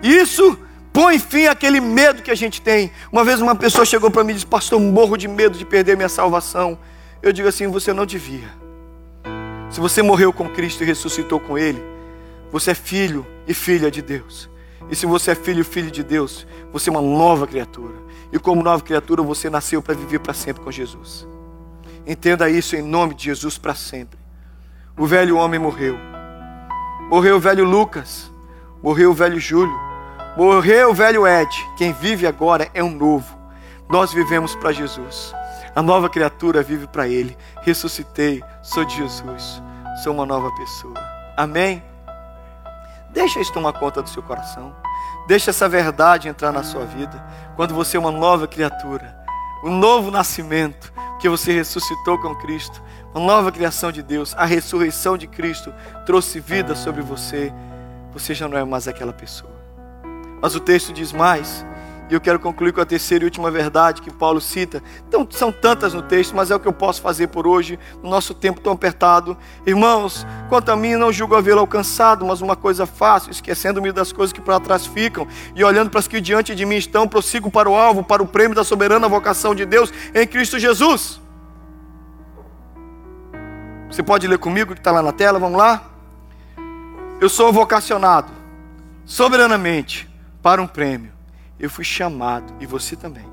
Isso 0.03 0.55
põe 0.93 1.17
fim 1.17 1.47
àquele 1.47 1.81
medo 1.81 2.21
que 2.21 2.29
a 2.29 2.35
gente 2.35 2.61
tem. 2.61 2.91
Uma 3.11 3.23
vez 3.23 3.41
uma 3.41 3.55
pessoa 3.55 3.83
chegou 3.83 4.11
para 4.11 4.23
mim 4.23 4.29
e 4.29 4.33
disse: 4.35 4.45
Pastor, 4.45 4.79
morro 4.79 5.17
de 5.17 5.27
medo 5.27 5.57
de 5.57 5.65
perder 5.65 5.97
minha 5.97 6.07
salvação. 6.07 6.77
Eu 7.19 7.33
digo 7.33 7.47
assim: 7.47 7.65
Você 7.67 7.91
não 7.91 8.05
devia. 8.05 8.47
Se 9.71 9.79
você 9.79 10.03
morreu 10.03 10.31
com 10.31 10.47
Cristo 10.47 10.83
e 10.83 10.85
ressuscitou 10.85 11.39
com 11.39 11.57
Ele, 11.57 11.83
você 12.51 12.71
é 12.71 12.75
filho 12.75 13.25
e 13.47 13.55
filha 13.55 13.89
de 13.89 14.03
Deus. 14.03 14.47
E 14.87 14.95
se 14.95 15.07
você 15.07 15.31
é 15.31 15.35
filho 15.35 15.61
e 15.61 15.63
filho 15.63 15.89
de 15.89 16.03
Deus, 16.03 16.45
você 16.71 16.91
é 16.91 16.91
uma 16.91 17.01
nova 17.01 17.47
criatura. 17.47 17.95
E 18.33 18.39
como 18.39 18.63
nova 18.63 18.83
criatura, 18.83 19.21
você 19.21 19.47
nasceu 19.47 19.79
para 19.79 19.93
viver 19.93 20.17
para 20.17 20.33
sempre 20.33 20.63
com 20.63 20.71
Jesus. 20.71 21.27
Entenda 22.05 22.49
isso 22.49 22.75
em 22.75 22.81
nome 22.81 23.13
de 23.13 23.25
Jesus 23.25 23.59
para 23.59 23.75
sempre. 23.75 24.17
O 24.97 25.05
velho 25.05 25.37
homem 25.37 25.59
morreu. 25.59 25.95
Morreu 27.11 27.37
o 27.37 27.39
velho 27.39 27.63
Lucas. 27.63 28.31
Morreu 28.81 29.11
o 29.11 29.13
velho 29.13 29.39
Júlio. 29.39 29.79
Morreu 30.35 30.89
o 30.89 30.93
velho 30.95 31.27
Ed. 31.27 31.47
Quem 31.77 31.93
vive 31.93 32.25
agora 32.25 32.71
é 32.73 32.83
um 32.83 32.89
novo. 32.89 33.37
Nós 33.87 34.11
vivemos 34.11 34.55
para 34.55 34.71
Jesus. 34.71 35.31
A 35.75 35.81
nova 35.83 36.09
criatura 36.09 36.63
vive 36.63 36.87
para 36.87 37.07
Ele. 37.07 37.37
Ressuscitei, 37.61 38.43
sou 38.63 38.83
de 38.83 38.95
Jesus. 38.95 39.61
Sou 40.03 40.11
uma 40.11 40.25
nova 40.25 40.51
pessoa. 40.55 40.95
Amém? 41.37 41.83
Deixa 43.11 43.39
isso 43.39 43.53
tomar 43.53 43.73
conta 43.73 44.01
do 44.01 44.09
seu 44.09 44.23
coração. 44.23 44.75
Deixa 45.27 45.51
essa 45.51 45.69
verdade 45.69 46.27
entrar 46.27 46.51
na 46.51 46.63
sua 46.63 46.85
vida. 46.85 47.23
Quando 47.55 47.73
você 47.73 47.97
é 47.97 47.99
uma 47.99 48.11
nova 48.11 48.47
criatura, 48.47 49.15
um 49.63 49.71
novo 49.71 50.11
nascimento, 50.11 50.91
que 51.19 51.29
você 51.29 51.53
ressuscitou 51.53 52.19
com 52.19 52.35
Cristo, 52.35 52.83
uma 53.13 53.25
nova 53.25 53.51
criação 53.51 53.91
de 53.91 54.03
Deus, 54.03 54.35
a 54.35 54.43
ressurreição 54.43 55.17
de 55.17 55.25
Cristo 55.25 55.73
trouxe 56.05 56.39
vida 56.39 56.75
sobre 56.75 57.01
você. 57.01 57.53
Você 58.11 58.33
já 58.33 58.47
não 58.47 58.57
é 58.57 58.65
mais 58.65 58.87
aquela 58.87 59.13
pessoa. 59.13 59.53
Mas 60.41 60.55
o 60.55 60.59
texto 60.59 60.91
diz 60.91 61.13
mais. 61.13 61.65
E 62.09 62.13
eu 62.13 62.19
quero 62.19 62.39
concluir 62.39 62.73
com 62.73 62.81
a 62.81 62.85
terceira 62.85 63.23
e 63.23 63.25
última 63.25 63.49
verdade 63.49 64.01
que 64.01 64.11
Paulo 64.11 64.41
cita. 64.41 64.83
Então, 65.07 65.25
são 65.29 65.51
tantas 65.51 65.93
no 65.93 66.01
texto, 66.01 66.35
mas 66.35 66.51
é 66.51 66.55
o 66.55 66.59
que 66.59 66.67
eu 66.67 66.73
posso 66.73 67.01
fazer 67.01 67.27
por 67.27 67.47
hoje, 67.47 67.79
no 68.03 68.09
nosso 68.09 68.33
tempo 68.33 68.59
tão 68.59 68.73
apertado. 68.73 69.37
Irmãos, 69.65 70.27
quanto 70.49 70.69
a 70.69 70.75
mim, 70.75 70.95
não 70.95 71.13
julgo 71.13 71.35
havê-lo 71.35 71.61
alcançado, 71.61 72.25
mas 72.25 72.41
uma 72.41 72.55
coisa 72.55 72.85
fácil, 72.85 73.31
esquecendo-me 73.31 73.91
das 73.91 74.11
coisas 74.11 74.33
que 74.33 74.41
para 74.41 74.59
trás 74.59 74.85
ficam 74.85 75.27
e 75.55 75.63
olhando 75.63 75.89
para 75.89 75.99
as 75.99 76.07
que 76.07 76.19
diante 76.19 76.53
de 76.53 76.65
mim 76.65 76.75
estão, 76.75 77.07
prossigo 77.07 77.49
para 77.49 77.69
o 77.69 77.75
alvo, 77.75 78.03
para 78.03 78.21
o 78.21 78.27
prêmio 78.27 78.55
da 78.55 78.63
soberana 78.63 79.07
vocação 79.07 79.55
de 79.55 79.65
Deus 79.65 79.91
em 80.13 80.27
Cristo 80.27 80.59
Jesus. 80.59 81.21
Você 83.89 84.03
pode 84.03 84.27
ler 84.27 84.39
comigo 84.39 84.73
que 84.73 84.79
está 84.79 84.91
lá 84.91 85.01
na 85.01 85.11
tela, 85.11 85.39
vamos 85.39 85.57
lá? 85.57 85.83
Eu 87.21 87.29
sou 87.29 87.53
vocacionado 87.53 88.31
soberanamente 89.05 90.09
para 90.41 90.61
um 90.61 90.67
prêmio 90.67 91.13
eu 91.59 91.69
fui 91.69 91.83
chamado, 91.83 92.53
e 92.59 92.65
você 92.65 92.95
também. 92.95 93.25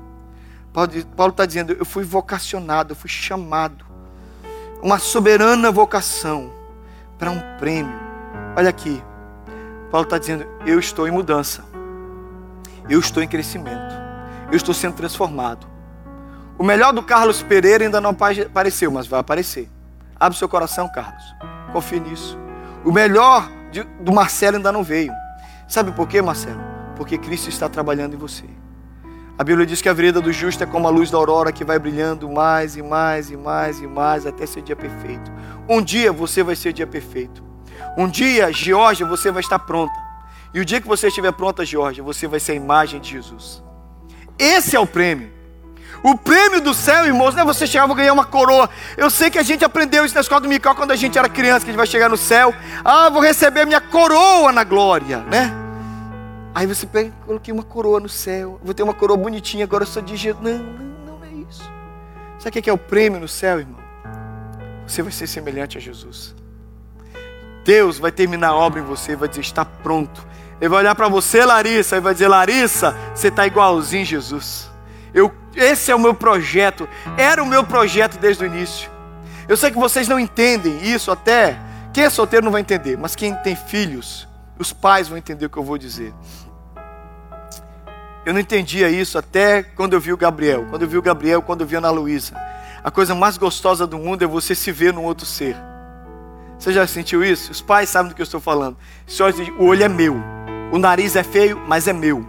Paulo 0.73 1.31
está 1.31 1.45
dizendo, 1.45 1.73
eu 1.73 1.85
fui 1.85 2.03
vocacionado, 2.03 2.93
eu 2.93 2.95
fui 2.95 3.09
chamado. 3.09 3.85
Uma 4.81 4.99
soberana 4.99 5.71
vocação 5.71 6.51
para 7.19 7.29
um 7.29 7.39
prêmio. 7.57 7.99
Olha 8.55 8.69
aqui, 8.69 9.03
Paulo 9.91 10.05
está 10.05 10.17
dizendo, 10.17 10.47
eu 10.65 10.79
estou 10.79 11.07
em 11.07 11.11
mudança. 11.11 11.63
Eu 12.89 12.99
estou 12.99 13.21
em 13.21 13.27
crescimento. 13.27 13.93
Eu 14.49 14.55
estou 14.55 14.73
sendo 14.73 14.95
transformado. 14.95 15.67
O 16.57 16.63
melhor 16.63 16.93
do 16.93 17.03
Carlos 17.03 17.43
Pereira 17.43 17.83
ainda 17.83 17.99
não 17.99 18.11
apareceu, 18.11 18.91
mas 18.91 19.07
vai 19.07 19.19
aparecer. 19.19 19.69
Abre 20.19 20.37
seu 20.37 20.47
coração, 20.47 20.89
Carlos. 20.89 21.23
Confie 21.73 21.99
nisso. 21.99 22.37
O 22.85 22.91
melhor 22.91 23.49
do 23.99 24.11
Marcelo 24.11 24.57
ainda 24.57 24.71
não 24.71 24.83
veio. 24.83 25.13
Sabe 25.67 25.91
por 25.91 26.07
quê, 26.07 26.21
Marcelo? 26.21 26.70
Porque 27.01 27.17
Cristo 27.17 27.49
está 27.49 27.67
trabalhando 27.67 28.13
em 28.13 28.17
você. 28.17 28.43
A 29.35 29.43
Bíblia 29.43 29.65
diz 29.65 29.81
que 29.81 29.89
a 29.89 29.93
vereda 29.93 30.21
do 30.21 30.31
justo 30.31 30.63
é 30.63 30.67
como 30.67 30.87
a 30.87 30.91
luz 30.91 31.09
da 31.09 31.17
aurora 31.17 31.51
que 31.51 31.65
vai 31.65 31.79
brilhando 31.79 32.29
mais 32.29 32.77
e 32.77 32.83
mais 32.83 33.31
e 33.31 33.35
mais 33.35 33.79
e 33.79 33.87
mais 33.87 34.27
até 34.27 34.45
ser 34.45 34.61
dia 34.61 34.75
perfeito. 34.75 35.31
Um 35.67 35.81
dia 35.81 36.11
você 36.11 36.43
vai 36.43 36.55
ser 36.55 36.73
dia 36.73 36.85
perfeito. 36.85 37.43
Um 37.97 38.07
dia, 38.07 38.53
Georgia, 38.53 39.03
você 39.03 39.31
vai 39.31 39.41
estar 39.41 39.57
pronta. 39.57 39.95
E 40.53 40.59
o 40.59 40.65
dia 40.65 40.79
que 40.79 40.87
você 40.87 41.07
estiver 41.07 41.31
pronta, 41.31 41.65
Georgia, 41.65 42.03
você 42.03 42.27
vai 42.27 42.39
ser 42.39 42.51
a 42.51 42.55
imagem 42.55 43.01
de 43.01 43.09
Jesus. 43.09 43.63
Esse 44.37 44.75
é 44.75 44.79
o 44.79 44.85
prêmio. 44.85 45.31
O 46.03 46.15
prêmio 46.15 46.61
do 46.61 46.71
céu, 46.71 47.07
irmãos, 47.07 47.33
não 47.33 47.41
é 47.41 47.45
você 47.45 47.65
chegar 47.65 47.89
e 47.89 47.95
ganhar 47.95 48.13
uma 48.13 48.25
coroa. 48.25 48.69
Eu 48.95 49.09
sei 49.09 49.31
que 49.31 49.39
a 49.39 49.43
gente 49.43 49.65
aprendeu 49.65 50.05
isso 50.05 50.13
na 50.13 50.21
escola 50.21 50.41
do 50.41 50.47
Mical 50.47 50.75
quando 50.75 50.91
a 50.91 50.95
gente 50.95 51.17
era 51.17 51.27
criança, 51.27 51.61
que 51.61 51.71
a 51.71 51.73
gente 51.73 51.77
vai 51.77 51.87
chegar 51.87 52.09
no 52.09 52.17
céu. 52.17 52.53
Ah, 52.85 53.09
vou 53.09 53.23
receber 53.23 53.65
minha 53.65 53.81
coroa 53.81 54.51
na 54.51 54.63
glória, 54.63 55.17
né? 55.21 55.60
Aí 56.53 56.67
você 56.67 56.85
pega, 56.85 57.11
coloquei 57.25 57.53
uma 57.53 57.63
coroa 57.63 57.99
no 57.99 58.09
céu, 58.09 58.59
vou 58.63 58.73
ter 58.73 58.83
uma 58.83 58.93
coroa 58.93 59.17
bonitinha, 59.17 59.63
agora 59.63 59.85
eu 59.95 60.01
de 60.01 60.17
Jesus. 60.17 60.43
Não, 60.43 60.57
não, 60.57 61.17
não 61.17 61.23
é 61.23 61.29
isso. 61.49 61.63
Sabe 62.39 62.59
o 62.59 62.61
que 62.61 62.69
é 62.69 62.73
o 62.73 62.77
prêmio 62.77 63.19
no 63.19 63.27
céu, 63.27 63.59
irmão? 63.59 63.79
Você 64.85 65.01
vai 65.01 65.11
ser 65.11 65.27
semelhante 65.27 65.77
a 65.77 65.81
Jesus. 65.81 66.35
Deus 67.63 67.99
vai 67.99 68.11
terminar 68.11 68.49
a 68.49 68.55
obra 68.55 68.81
em 68.81 68.83
você, 68.83 69.15
vai 69.15 69.29
dizer: 69.29 69.41
está 69.41 69.63
pronto. 69.63 70.25
Ele 70.59 70.69
vai 70.69 70.79
olhar 70.79 70.95
para 70.95 71.07
você, 71.07 71.45
Larissa, 71.45 71.97
e 71.97 72.01
vai 72.01 72.13
dizer: 72.13 72.27
Larissa, 72.27 72.95
você 73.15 73.29
está 73.29 73.47
igualzinho 73.47 74.03
Jesus. 74.03 74.69
Eu, 75.13 75.31
esse 75.55 75.91
é 75.91 75.95
o 75.95 75.99
meu 75.99 76.13
projeto, 76.13 76.87
era 77.17 77.41
o 77.41 77.45
meu 77.45 77.63
projeto 77.63 78.17
desde 78.17 78.43
o 78.43 78.47
início. 78.47 78.89
Eu 79.47 79.57
sei 79.57 79.71
que 79.71 79.77
vocês 79.77 80.07
não 80.07 80.19
entendem 80.19 80.81
isso 80.83 81.11
até. 81.11 81.59
Quem 81.93 82.05
é 82.05 82.09
solteiro 82.09 82.45
não 82.45 82.51
vai 82.51 82.61
entender, 82.61 82.97
mas 82.97 83.15
quem 83.15 83.33
tem 83.35 83.55
filhos, 83.55 84.27
os 84.61 84.71
pais 84.71 85.07
vão 85.07 85.17
entender 85.17 85.47
o 85.47 85.49
que 85.49 85.57
eu 85.57 85.63
vou 85.63 85.77
dizer. 85.77 86.13
Eu 88.23 88.33
não 88.33 88.39
entendia 88.39 88.89
isso 88.89 89.17
até 89.17 89.63
quando 89.63 89.93
eu 89.93 89.99
vi 89.99 90.13
o 90.13 90.17
Gabriel. 90.17 90.67
Quando 90.69 90.83
eu 90.83 90.87
vi 90.87 90.97
o 90.97 91.01
Gabriel, 91.01 91.41
quando 91.41 91.61
eu 91.61 91.67
vi 91.67 91.75
a 91.75 91.79
Ana 91.79 91.89
Luísa. 91.89 92.35
A 92.83 92.91
coisa 92.91 93.15
mais 93.15 93.37
gostosa 93.37 93.87
do 93.87 93.97
mundo 93.97 94.23
é 94.23 94.27
você 94.27 94.53
se 94.53 94.71
ver 94.71 94.93
num 94.93 95.03
outro 95.03 95.25
ser. 95.25 95.55
Você 96.57 96.71
já 96.71 96.85
sentiu 96.85 97.23
isso? 97.23 97.51
Os 97.51 97.61
pais 97.61 97.89
sabem 97.89 98.09
do 98.09 98.15
que 98.15 98.21
eu 98.21 98.23
estou 98.23 98.39
falando. 98.39 98.77
O 99.57 99.65
olho 99.65 99.83
é 99.83 99.89
meu. 99.89 100.15
O 100.71 100.77
nariz 100.77 101.15
é 101.15 101.23
feio, 101.23 101.59
mas 101.67 101.87
é 101.87 101.93
meu. 101.93 102.19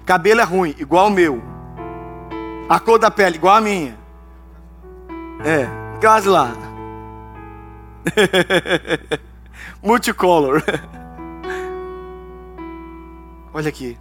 O 0.00 0.04
cabelo 0.06 0.40
é 0.40 0.44
ruim, 0.44 0.74
igual 0.78 1.08
o 1.08 1.10
meu. 1.10 1.42
A 2.68 2.80
cor 2.80 2.98
da 2.98 3.10
pele, 3.10 3.36
igual 3.36 3.56
a 3.56 3.60
minha. 3.60 3.98
É, 5.44 5.68
quase 6.00 6.28
lá. 6.28 6.54
Multicolor. 9.82 10.62
Olha 13.52 13.68
aqui. 13.68 13.98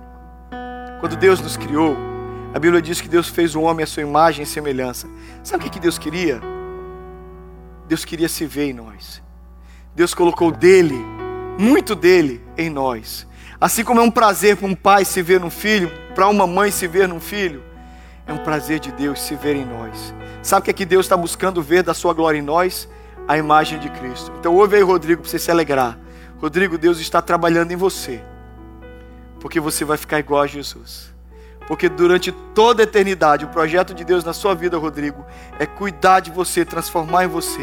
Quando 0.99 1.15
Deus 1.15 1.41
nos 1.41 1.57
criou, 1.57 1.97
a 2.53 2.59
Bíblia 2.59 2.81
diz 2.81 3.01
que 3.01 3.07
Deus 3.07 3.29
fez 3.29 3.55
o 3.55 3.61
homem 3.61 3.83
à 3.83 3.87
sua 3.87 4.03
imagem 4.03 4.43
e 4.43 4.45
semelhança. 4.45 5.07
Sabe 5.43 5.65
o 5.65 5.69
que 5.69 5.79
Deus 5.79 5.97
queria? 5.97 6.41
Deus 7.87 8.05
queria 8.05 8.29
se 8.29 8.45
ver 8.45 8.65
em 8.65 8.73
nós. 8.73 9.21
Deus 9.95 10.13
colocou 10.13 10.51
dele, 10.51 11.03
muito 11.57 11.95
dele, 11.95 12.43
em 12.55 12.69
nós. 12.69 13.27
Assim 13.59 13.83
como 13.83 13.99
é 13.99 14.03
um 14.03 14.11
prazer 14.11 14.55
para 14.55 14.67
um 14.67 14.75
pai 14.75 15.03
se 15.03 15.21
ver 15.21 15.39
num 15.39 15.49
filho, 15.49 15.91
para 16.13 16.27
uma 16.27 16.45
mãe 16.45 16.69
se 16.69 16.87
ver 16.87 17.07
num 17.07 17.19
filho, 17.19 17.63
é 18.27 18.33
um 18.33 18.37
prazer 18.37 18.79
de 18.79 18.91
Deus 18.91 19.19
se 19.19 19.35
ver 19.35 19.55
em 19.55 19.65
nós. 19.65 20.13
Sabe 20.43 20.61
o 20.61 20.63
que 20.65 20.69
é 20.71 20.73
que 20.73 20.85
Deus 20.85 21.05
está 21.05 21.17
buscando 21.17 21.61
ver 21.61 21.81
da 21.81 21.93
sua 21.95 22.13
glória 22.13 22.37
em 22.37 22.43
nós? 22.43 22.87
A 23.27 23.37
imagem 23.37 23.79
de 23.79 23.89
Cristo. 23.89 24.31
Então 24.39 24.55
ouve 24.55 24.75
aí, 24.75 24.83
Rodrigo, 24.83 25.21
para 25.23 25.31
você 25.31 25.39
se 25.39 25.49
alegrar. 25.49 25.97
Rodrigo, 26.37 26.77
Deus 26.77 26.99
está 26.99 27.21
trabalhando 27.21 27.71
em 27.71 27.75
você. 27.75 28.23
Porque 29.39 29.59
você 29.59 29.85
vai 29.85 29.97
ficar 29.97 30.19
igual 30.19 30.41
a 30.41 30.47
Jesus. 30.47 31.13
Porque 31.67 31.87
durante 31.87 32.31
toda 32.31 32.81
a 32.81 32.85
eternidade, 32.85 33.45
o 33.45 33.49
projeto 33.49 33.93
de 33.93 34.03
Deus 34.03 34.23
na 34.23 34.33
sua 34.33 34.55
vida, 34.55 34.77
Rodrigo, 34.77 35.23
é 35.59 35.65
cuidar 35.65 36.19
de 36.19 36.31
você, 36.31 36.65
transformar 36.65 37.25
em 37.25 37.27
você, 37.27 37.61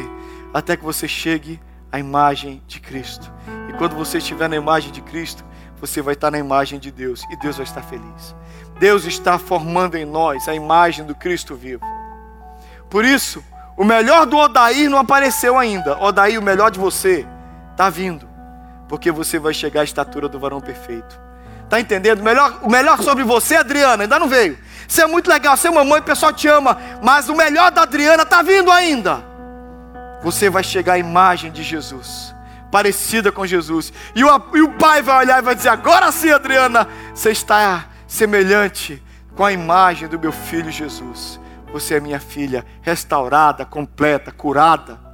até 0.55 0.77
que 0.77 0.85
você 0.85 1.09
chegue 1.09 1.61
a 1.91 1.99
imagem 1.99 2.63
de 2.67 2.79
Cristo. 2.79 3.33
E 3.69 3.73
quando 3.73 3.97
você 3.97 4.19
estiver 4.19 4.49
na 4.49 4.57
imagem 4.57 4.93
de 4.93 5.01
Cristo, 5.01 5.45
você 5.81 6.01
vai 6.01 6.15
estar 6.15 6.31
na 6.31 6.39
imagem 6.39 6.79
de 6.79 6.91
Deus 6.91 7.25
e 7.31 7.37
Deus 7.37 7.57
vai 7.57 7.65
estar 7.65 7.83
feliz. 7.83 8.35
Deus 8.79 9.05
está 9.05 9.39
formando 9.39 9.97
em 9.97 10.05
nós 10.05 10.49
a 10.49 10.55
imagem 10.55 11.05
do 11.05 11.15
Cristo 11.15 11.55
vivo. 11.55 11.85
Por 12.89 13.05
isso, 13.05 13.43
o 13.77 13.85
melhor 13.85 14.25
do 14.25 14.37
Odair 14.37 14.89
não 14.89 14.99
apareceu 14.99 15.59
ainda. 15.59 15.99
Odair, 16.03 16.39
o 16.39 16.43
melhor 16.43 16.71
de 16.71 16.79
você 16.79 17.27
está 17.73 17.91
vindo, 17.91 18.29
porque 18.89 19.11
você 19.11 19.39
vai 19.39 19.53
chegar 19.53 19.81
à 19.81 19.85
estatura 19.85 20.29
do 20.29 20.39
varão 20.39 20.61
perfeito. 20.61 21.26
Está 21.67 21.79
entendendo? 21.79 22.21
O 22.21 22.25
melhor, 22.25 22.61
o 22.63 22.71
melhor 22.71 23.03
sobre 23.03 23.23
você, 23.23 23.57
Adriana, 23.57 24.05
ainda 24.05 24.19
não 24.19 24.29
veio. 24.29 24.59
Você 24.89 25.03
é 25.03 25.07
muito 25.07 25.29
legal, 25.29 25.57
você 25.57 25.69
é 25.69 25.71
mamãe, 25.71 26.01
o 26.01 26.03
pessoal 26.03 26.33
te 26.33 26.49
ama, 26.49 26.79
mas 27.03 27.29
o 27.29 27.37
melhor 27.37 27.71
da 27.71 27.83
Adriana 27.83 28.23
está 28.23 28.41
vindo 28.41 28.71
ainda 28.71 29.37
você 30.27 30.51
vai 30.51 30.65
chegar 30.65 30.95
à 30.95 30.99
imagem 30.99 31.53
de 31.53 31.63
Jesus, 31.63 32.35
parecida 32.71 33.31
com 33.31 33.47
Jesus. 33.47 33.93
E 34.15 34.25
o, 34.25 34.43
e 34.55 34.61
o 34.61 34.73
pai 34.73 35.01
vai 35.01 35.25
olhar 35.25 35.39
e 35.39 35.43
vai 35.43 35.55
dizer: 35.55 35.69
Agora 35.69 36.11
sim, 36.11 36.31
Adriana, 36.31 36.89
você 37.15 37.31
está 37.31 37.87
semelhante 38.09 39.03
com 39.37 39.45
a 39.45 39.53
imagem 39.53 40.09
do 40.09 40.19
meu 40.19 40.33
filho 40.33 40.71
Jesus. 40.71 41.39
Você 41.73 41.95
é 41.95 42.01
minha 42.01 42.19
filha, 42.19 42.65
restaurada, 42.83 43.65
completa, 43.65 44.33
curada. 44.33 45.06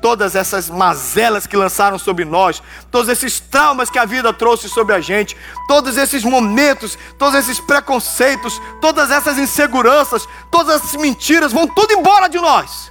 Todas 0.00 0.36
essas 0.36 0.70
mazelas 0.70 1.46
que 1.46 1.56
lançaram 1.56 1.98
sobre 1.98 2.24
nós, 2.24 2.62
todos 2.90 3.08
esses 3.08 3.40
traumas 3.40 3.90
que 3.90 3.98
a 3.98 4.04
vida 4.04 4.32
trouxe 4.32 4.68
sobre 4.68 4.94
a 4.94 5.00
gente, 5.00 5.36
todos 5.66 5.96
esses 5.96 6.22
momentos, 6.22 6.98
todos 7.18 7.34
esses 7.34 7.58
preconceitos, 7.58 8.60
todas 8.80 9.10
essas 9.10 9.38
inseguranças, 9.38 10.28
todas 10.50 10.76
essas 10.76 11.00
mentiras 11.00 11.52
vão 11.52 11.66
tudo 11.66 11.92
embora 11.92 12.28
de 12.28 12.38
nós. 12.38 12.88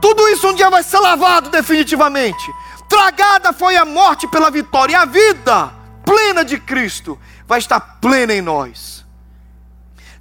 Tudo 0.00 0.28
isso 0.28 0.48
um 0.48 0.54
dia 0.54 0.70
vai 0.70 0.82
ser 0.82 1.00
lavado 1.00 1.50
definitivamente. 1.50 2.52
Tragada 2.88 3.52
foi 3.52 3.76
a 3.76 3.84
morte 3.84 4.26
pela 4.28 4.50
vitória, 4.50 4.92
e 4.92 4.96
a 4.96 5.04
vida 5.04 5.72
plena 6.04 6.44
de 6.44 6.58
Cristo 6.58 7.18
vai 7.46 7.58
estar 7.58 7.80
plena 7.80 8.32
em 8.32 8.40
nós. 8.40 8.95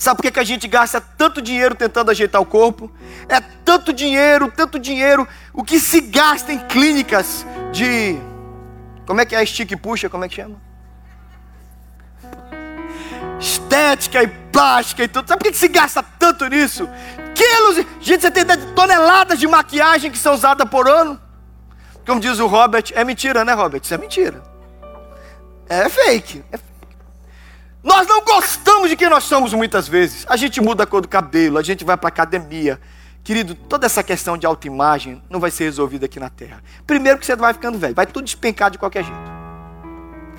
Sabe 0.05 0.17
por 0.17 0.21
que, 0.21 0.31
que 0.33 0.39
a 0.39 0.43
gente 0.43 0.67
gasta 0.67 1.01
tanto 1.01 1.41
dinheiro 1.41 1.73
tentando 1.73 2.11
ajeitar 2.11 2.39
o 2.39 2.45
corpo? 2.45 2.91
É 3.27 3.41
tanto 3.41 3.91
dinheiro, 3.91 4.53
tanto 4.55 4.77
dinheiro, 4.77 5.27
o 5.51 5.63
que 5.63 5.79
se 5.79 5.99
gasta 5.99 6.53
em 6.53 6.59
clínicas 6.59 7.43
de. 7.71 8.15
Como 9.07 9.19
é 9.19 9.25
que 9.25 9.35
é? 9.35 9.41
Estica 9.41 9.73
e 9.73 9.75
puxa, 9.75 10.07
como 10.07 10.23
é 10.23 10.29
que 10.29 10.35
chama? 10.35 10.61
Estética 13.39 14.21
e 14.21 14.27
plástica 14.27 15.05
e 15.05 15.07
tudo. 15.07 15.27
Sabe 15.27 15.39
por 15.39 15.45
que, 15.45 15.53
que 15.53 15.57
se 15.57 15.69
gasta 15.69 16.03
tanto 16.03 16.47
nisso? 16.49 16.87
quilos. 17.33 17.83
Gente, 17.99 18.21
você 18.21 18.29
tem 18.29 18.45
toneladas 18.75 19.39
de 19.39 19.47
maquiagem 19.47 20.11
que 20.11 20.19
são 20.19 20.35
usadas 20.35 20.69
por 20.69 20.87
ano. 20.87 21.19
Como 22.05 22.21
diz 22.21 22.37
o 22.37 22.45
Robert, 22.45 22.91
é 22.93 23.03
mentira, 23.03 23.43
né, 23.43 23.53
Robert? 23.53 23.81
Isso 23.83 23.95
é 23.95 23.97
mentira. 23.97 24.43
É 25.67 25.89
fake. 25.89 26.43
É 26.51 26.57
fake. 26.57 26.74
Nós 27.85 28.07
não 28.07 28.25
gostamos 28.25 28.89
de 28.89 28.95
quem 28.95 29.07
nós 29.07 29.25
somos 29.25 29.53
muitas 29.53 29.87
vezes. 29.87 30.25
A 30.27 30.35
gente 30.35 30.59
muda 30.59 30.83
a 30.83 30.87
cor 30.87 31.01
do 31.01 31.07
cabelo, 31.07 31.59
a 31.59 31.61
gente 31.61 31.85
vai 31.85 31.95
para 31.95 32.07
academia. 32.07 32.81
Querido, 33.23 33.53
toda 33.53 33.85
essa 33.85 34.01
questão 34.01 34.35
de 34.35 34.45
autoimagem 34.47 35.21
não 35.29 35.39
vai 35.39 35.51
ser 35.51 35.65
resolvida 35.65 36.07
aqui 36.07 36.19
na 36.19 36.27
Terra. 36.27 36.63
Primeiro 36.87 37.19
que 37.19 37.25
você 37.27 37.35
vai 37.35 37.53
ficando 37.53 37.77
velho, 37.77 37.93
vai 37.93 38.07
tudo 38.07 38.25
despencar 38.25 38.71
de 38.71 38.79
qualquer 38.79 39.03
jeito. 39.03 39.31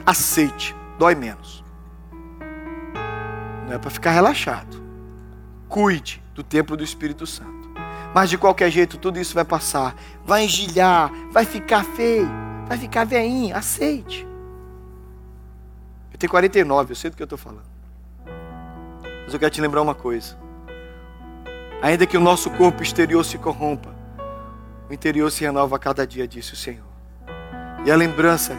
Aceite, 0.05 0.75
dói 0.99 1.15
menos. 1.15 1.65
Não 3.69 3.75
é 3.75 3.79
para 3.79 3.91
ficar 3.91 4.11
relaxado. 4.11 4.83
Cuide 5.69 6.21
do 6.35 6.43
templo 6.43 6.77
do 6.77 6.83
Espírito 6.83 7.29
Santo. 7.29 7.71
Mas 8.13 8.29
de 8.29 8.37
qualquer 8.37 8.71
jeito, 8.73 8.99
tudo 8.99 9.21
isso 9.21 9.35
vai 9.35 9.45
passar. 9.45 9.95
Vai 10.25 10.45
engilhar, 10.45 11.13
vai 11.31 11.45
ficar 11.45 11.85
feio, 11.85 12.29
vai 12.67 12.77
ficar 12.77 13.05
veinho. 13.05 13.57
Aceite. 13.57 14.27
Eu 16.17 16.19
tenho 16.19 16.31
49, 16.31 16.93
eu 16.93 16.97
sei 16.97 17.11
do 17.11 17.17
que 17.17 17.23
eu 17.23 17.27
estou 17.27 17.37
falando. 17.37 17.67
Mas 19.25 19.35
eu 19.35 19.39
quero 19.39 19.51
te 19.51 19.61
lembrar 19.61 19.83
uma 19.83 19.95
coisa. 19.95 20.35
Ainda 21.83 22.07
que 22.07 22.17
o 22.17 22.21
nosso 22.21 22.51
corpo 22.51 22.83
exterior 22.83 23.23
se 23.23 23.37
corrompa, 23.37 23.95
o 24.89 24.95
interior 24.95 25.31
se 25.31 25.45
renova 25.45 25.77
a 25.77 25.79
cada 25.79 26.07
dia, 26.07 26.27
disse 26.27 26.55
o 26.55 26.57
Senhor. 26.57 26.87
E 27.85 27.91
a 27.91 27.97
lembrança 27.97 28.57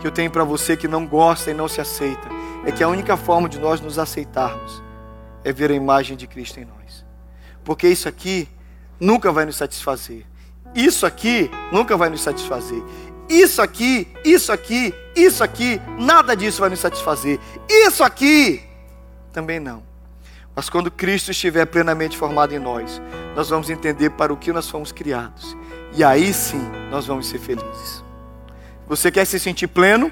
que 0.00 0.06
eu 0.06 0.12
tenho 0.12 0.30
para 0.30 0.44
você 0.44 0.76
que 0.76 0.86
não 0.86 1.04
gosta 1.04 1.50
e 1.50 1.54
não 1.54 1.66
se 1.66 1.80
aceita 1.80 2.28
é 2.64 2.70
que 2.70 2.84
a 2.84 2.88
única 2.88 3.16
forma 3.16 3.48
de 3.48 3.58
nós 3.58 3.80
nos 3.80 3.98
aceitarmos 3.98 4.80
é 5.42 5.52
ver 5.52 5.72
a 5.72 5.74
imagem 5.74 6.16
de 6.16 6.28
Cristo 6.28 6.60
em 6.60 6.64
nós 6.64 6.80
porque 7.64 7.88
isso 7.88 8.08
aqui 8.08 8.48
nunca 8.98 9.30
vai 9.30 9.44
nos 9.44 9.56
satisfazer. 9.56 10.26
Isso 10.74 11.06
aqui 11.06 11.50
nunca 11.72 11.96
vai 11.96 12.08
nos 12.08 12.20
satisfazer. 12.20 12.82
Isso 13.30 13.62
aqui, 13.62 14.08
isso 14.24 14.50
aqui, 14.50 14.92
isso 15.14 15.44
aqui, 15.44 15.80
nada 15.96 16.34
disso 16.34 16.60
vai 16.60 16.68
nos 16.68 16.80
satisfazer. 16.80 17.38
Isso 17.68 18.02
aqui 18.02 18.60
também 19.32 19.60
não. 19.60 19.84
Mas 20.54 20.68
quando 20.68 20.90
Cristo 20.90 21.30
estiver 21.30 21.64
plenamente 21.66 22.18
formado 22.18 22.52
em 22.52 22.58
nós, 22.58 23.00
nós 23.36 23.48
vamos 23.48 23.70
entender 23.70 24.10
para 24.10 24.32
o 24.32 24.36
que 24.36 24.52
nós 24.52 24.68
fomos 24.68 24.90
criados. 24.90 25.56
E 25.94 26.02
aí 26.02 26.34
sim 26.34 26.60
nós 26.90 27.06
vamos 27.06 27.28
ser 27.28 27.38
felizes. 27.38 28.02
Você 28.88 29.12
quer 29.12 29.24
se 29.24 29.38
sentir 29.38 29.68
pleno? 29.68 30.10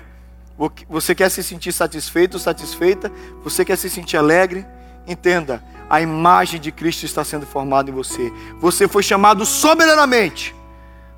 Você 0.88 1.12
quer 1.12 1.28
se 1.28 1.42
sentir 1.42 1.72
satisfeito, 1.72 2.38
satisfeita? 2.38 3.10
Você 3.42 3.64
quer 3.64 3.76
se 3.76 3.90
sentir 3.90 4.16
alegre? 4.16 4.64
Entenda, 5.08 5.62
a 5.90 6.00
imagem 6.00 6.60
de 6.60 6.70
Cristo 6.70 7.04
está 7.04 7.24
sendo 7.24 7.46
formada 7.46 7.90
em 7.90 7.92
você. 7.92 8.32
Você 8.60 8.86
foi 8.86 9.02
chamado 9.02 9.44
soberanamente 9.44 10.54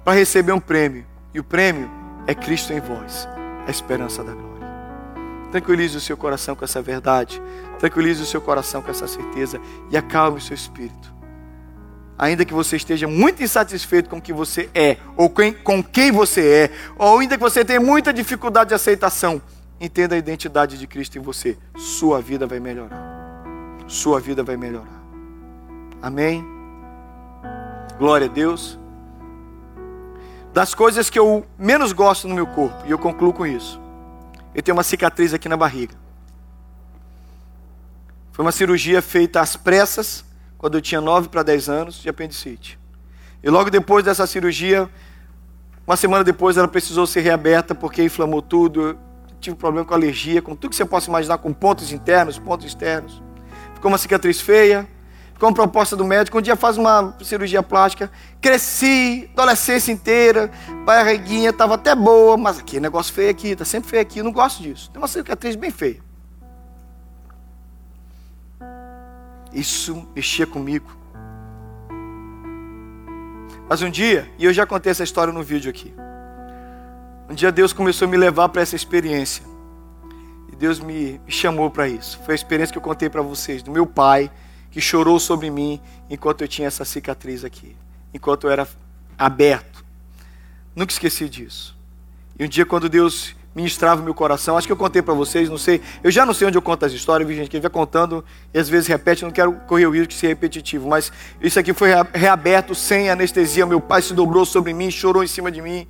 para 0.03 0.15
receber 0.15 0.53
um 0.53 0.61
prêmio. 0.61 1.10
E 1.33 1.41
o 1.41 1.45
prêmio 1.45 1.91
é 2.27 2.35
Cristo 2.35 2.73
em 2.73 2.81
vós, 2.81 3.29
a 3.67 3.71
esperança 3.71 4.23
da 4.23 4.33
glória. 4.33 4.51
Tranquilize 5.51 5.97
o 5.97 6.01
seu 6.01 6.17
coração 6.17 6.55
com 6.55 6.65
essa 6.65 6.81
verdade. 6.81 7.41
Tranquilize 7.79 8.23
o 8.23 8.27
seu 8.27 8.41
coração 8.41 8.83
com 8.83 8.91
essa 8.91 9.09
certeza. 9.09 9.61
E 9.91 9.97
acalme 9.97 10.39
o 10.39 10.41
seu 10.41 10.55
espírito. 10.55 11.13
Ainda 12.17 12.45
que 12.45 12.55
você 12.55 12.77
esteja 12.77 13.09
muito 13.09 13.43
insatisfeito 13.43 14.09
com 14.09 14.19
o 14.19 14.23
que 14.23 14.33
você 14.33 14.69
é, 14.75 14.99
ou 15.17 15.31
com 15.31 15.83
quem 15.83 16.13
você 16.13 16.47
é, 16.47 16.71
ou 16.97 17.19
ainda 17.19 17.37
que 17.37 17.43
você 17.43 17.65
tenha 17.65 17.81
muita 17.81 18.13
dificuldade 18.13 18.69
de 18.69 18.75
aceitação, 18.75 19.41
entenda 19.81 20.15
a 20.15 20.19
identidade 20.19 20.79
de 20.79 20.87
Cristo 20.87 21.17
em 21.17 21.23
você. 21.23 21.57
Sua 21.77 22.21
vida 22.21 22.47
vai 22.47 22.61
melhorar 22.61 23.21
sua 23.91 24.21
vida 24.21 24.43
vai 24.43 24.57
melhorar. 24.57 25.03
Amém? 26.01 26.45
Glória 27.99 28.29
a 28.29 28.31
Deus. 28.31 28.79
Das 30.53 30.75
coisas 30.75 31.09
que 31.09 31.19
eu 31.19 31.47
menos 31.59 31.93
gosto 31.93 32.27
no 32.27 32.35
meu 32.35 32.47
corpo, 32.47 32.85
e 32.87 32.91
eu 32.91 32.99
concluo 32.99 33.33
com 33.33 33.47
isso. 33.47 33.81
Eu 34.55 34.63
tenho 34.63 34.77
uma 34.77 34.83
cicatriz 34.83 35.33
aqui 35.33 35.49
na 35.49 35.57
barriga. 35.57 35.95
Foi 38.33 38.45
uma 38.45 38.53
cirurgia 38.53 39.01
feita 39.01 39.41
às 39.41 39.57
pressas, 39.57 40.25
quando 40.59 40.77
eu 40.77 40.81
tinha 40.81 41.01
9 41.01 41.29
para 41.29 41.43
10 41.43 41.69
anos, 41.69 41.95
de 41.97 42.09
apendicite. 42.09 42.79
E 43.43 43.49
logo 43.49 43.71
depois 43.71 44.05
dessa 44.05 44.27
cirurgia, 44.27 44.91
uma 45.87 45.97
semana 45.97 46.23
depois, 46.23 46.57
ela 46.57 46.69
precisou 46.69 47.07
ser 47.07 47.21
reaberta 47.21 47.75
porque 47.75 48.03
inflamou 48.03 48.41
tudo. 48.41 48.81
Eu 48.81 48.99
tive 49.41 49.57
problema 49.57 49.85
com 49.85 49.95
alergia, 49.95 50.41
com 50.41 50.55
tudo 50.55 50.71
que 50.71 50.77
você 50.77 50.85
possa 50.85 51.09
imaginar, 51.09 51.39
com 51.39 51.53
pontos 51.53 51.91
internos, 51.93 52.39
pontos 52.39 52.67
externos. 52.67 53.23
Ficou 53.75 53.91
uma 53.91 53.99
cicatriz 53.99 54.41
feia, 54.41 54.89
uma 55.49 55.55
proposta 55.55 55.97
do 55.97 56.05
médico. 56.05 56.39
Um 56.39 56.43
dia 56.43 56.57
faz 56.57 56.77
uma 56.77 57.17
cirurgia 57.23 57.63
plástica. 57.63 58.11
Cresci, 58.41 59.31
adolescência 59.33 59.93
inteira, 59.93 60.51
barriguinha 60.85 61.51
estava 61.51 61.75
até 61.75 61.95
boa, 61.95 62.37
mas 62.37 62.59
aqui, 62.59 62.79
negócio 62.81 63.13
feio 63.13 63.31
aqui, 63.31 63.49
está 63.49 63.65
sempre 63.65 63.89
feio 63.89 64.03
aqui. 64.03 64.19
Eu 64.19 64.25
não 64.25 64.33
gosto 64.33 64.63
disso. 64.63 64.91
Tem 64.91 65.01
uma 65.01 65.09
cicatriz 65.09 65.57
bem 65.57 65.71
feia. 65.71 66.01
Isso 69.53 70.07
mexia 70.15 70.47
comigo. 70.47 70.91
Mas 73.69 73.83
um 73.83 73.91
dia, 73.91 74.29
e 74.39 74.45
eu 74.45 74.53
já 74.53 74.67
contei 74.67 74.91
essa 74.91 75.05
história 75.05 75.33
no 75.33 75.43
vídeo 75.43 75.71
aqui. 75.71 75.95
Um 77.29 77.35
dia 77.35 77.53
Deus 77.53 77.73
começou 77.73 78.09
a 78.09 78.11
me 78.11 78.17
levar 78.17 78.49
para 78.49 78.63
essa 78.63 78.75
experiência. 78.75 79.45
E 80.53 80.57
Deus 80.57 80.81
me 80.81 81.21
chamou 81.29 81.71
para 81.71 81.87
isso. 81.89 82.19
Foi 82.25 82.35
a 82.35 82.37
experiência 82.37 82.73
que 82.73 82.79
eu 82.79 82.83
contei 82.83 83.09
para 83.09 83.23
vocês, 83.23 83.63
do 83.63 83.71
meu 83.71 83.87
pai, 83.87 84.31
que 84.71 84.81
chorou 84.81 85.19
sobre 85.19 85.51
mim 85.51 85.81
enquanto 86.09 86.43
eu 86.43 86.49
tinha 86.49 86.69
essa 86.69 86.85
cicatriz 86.85 87.45
aqui. 87.45 87.77
Enquanto 88.13 88.47
eu 88.47 88.51
era 88.51 88.69
aberto. 89.19 89.85
Nunca 90.75 90.93
esqueci 90.93 91.29
disso. 91.29 91.77
E 92.39 92.45
um 92.45 92.49
dia, 92.49 92.65
quando 92.65 92.89
Deus 92.89 93.35
ministrava 93.55 94.01
o 94.01 94.05
meu 94.05 94.15
coração. 94.15 94.57
Acho 94.57 94.67
que 94.67 94.73
eu 94.73 94.77
contei 94.77 95.03
para 95.03 95.15
vocês, 95.15 95.49
não 95.49 95.59
sei. 95.59 95.81
Eu 96.03 96.11
já 96.11 96.25
não 96.25 96.33
sei 96.33 96.47
onde 96.47 96.57
eu 96.57 96.63
conto 96.63 96.87
as 96.87 96.93
histórias, 96.93 97.29
vi 97.29 97.35
gente 97.35 97.51
que 97.51 97.61
vai 97.61 97.71
contando 97.71 98.25
e 98.55 98.59
às 98.59 98.69
vezes 98.69 98.87
repete, 98.87 99.25
não 99.25 99.31
quero 99.31 99.53
correr 99.67 99.87
o 99.87 99.91
risco 99.91 100.09
de 100.09 100.15
ser 100.15 100.29
repetitivo, 100.29 100.89
mas 100.89 101.13
isso 101.41 101.59
aqui 101.59 101.73
foi 101.73 101.91
reaberto 102.13 102.75
sem 102.75 103.11
anestesia. 103.11 103.67
Meu 103.67 103.81
pai 103.81 104.03
se 104.03 104.15
dobrou 104.15 104.45
sobre 104.45 104.73
mim, 104.73 104.91
chorou 104.91 105.25
em 105.25 105.27
cima 105.27 105.51
de 105.51 105.61
mim. 105.61 105.87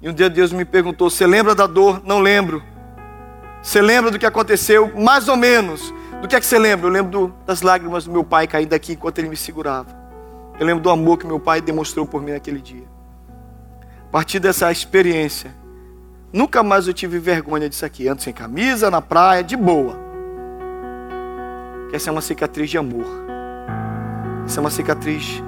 E 0.00 0.08
um 0.08 0.12
dia 0.12 0.28
Deus 0.28 0.52
me 0.52 0.64
perguntou: 0.64 1.08
Você 1.08 1.26
lembra 1.26 1.54
da 1.54 1.66
dor? 1.66 2.02
Não 2.04 2.18
lembro. 2.18 2.62
Você 3.62 3.80
lembra 3.80 4.10
do 4.10 4.18
que 4.18 4.26
aconteceu? 4.26 4.92
Mais 4.96 5.28
ou 5.28 5.36
menos. 5.36 5.94
Do 6.22 6.28
que 6.28 6.36
é 6.36 6.40
que 6.40 6.46
você 6.46 6.58
lembra? 6.58 6.86
Eu 6.86 6.92
lembro 6.92 7.10
do, 7.10 7.34
das 7.44 7.60
lágrimas 7.60 8.06
do 8.06 8.12
meu 8.12 8.24
pai 8.24 8.46
caindo 8.46 8.72
aqui 8.72 8.92
enquanto 8.92 9.18
ele 9.18 9.28
me 9.28 9.36
segurava. 9.36 9.94
Eu 10.58 10.64
lembro 10.64 10.82
do 10.82 10.88
amor 10.88 11.18
que 11.18 11.26
meu 11.26 11.38
pai 11.38 11.60
demonstrou 11.60 12.06
por 12.06 12.22
mim 12.22 12.32
naquele 12.32 12.60
dia. 12.60 12.86
A 14.08 14.12
partir 14.12 14.38
dessa 14.38 14.72
experiência, 14.72 15.54
Nunca 16.32 16.62
mais 16.62 16.86
eu 16.86 16.94
tive 16.94 17.18
vergonha 17.18 17.68
disso 17.68 17.84
aqui. 17.84 18.08
Ando 18.08 18.22
sem 18.22 18.32
camisa, 18.32 18.90
na 18.90 19.02
praia, 19.02 19.44
de 19.44 19.54
boa. 19.54 20.00
Essa 21.92 22.08
é 22.08 22.12
uma 22.12 22.22
cicatriz 22.22 22.70
de 22.70 22.78
amor. 22.78 23.04
Essa 24.46 24.58
é 24.58 24.60
uma 24.62 24.70
cicatriz 24.70 25.42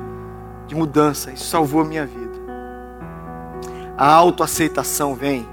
de 0.66 0.74
mudança. 0.74 1.32
Isso 1.32 1.46
salvou 1.46 1.80
a 1.80 1.84
minha 1.86 2.04
vida. 2.04 2.34
A 3.96 4.12
autoaceitação 4.12 5.14
vem 5.14 5.48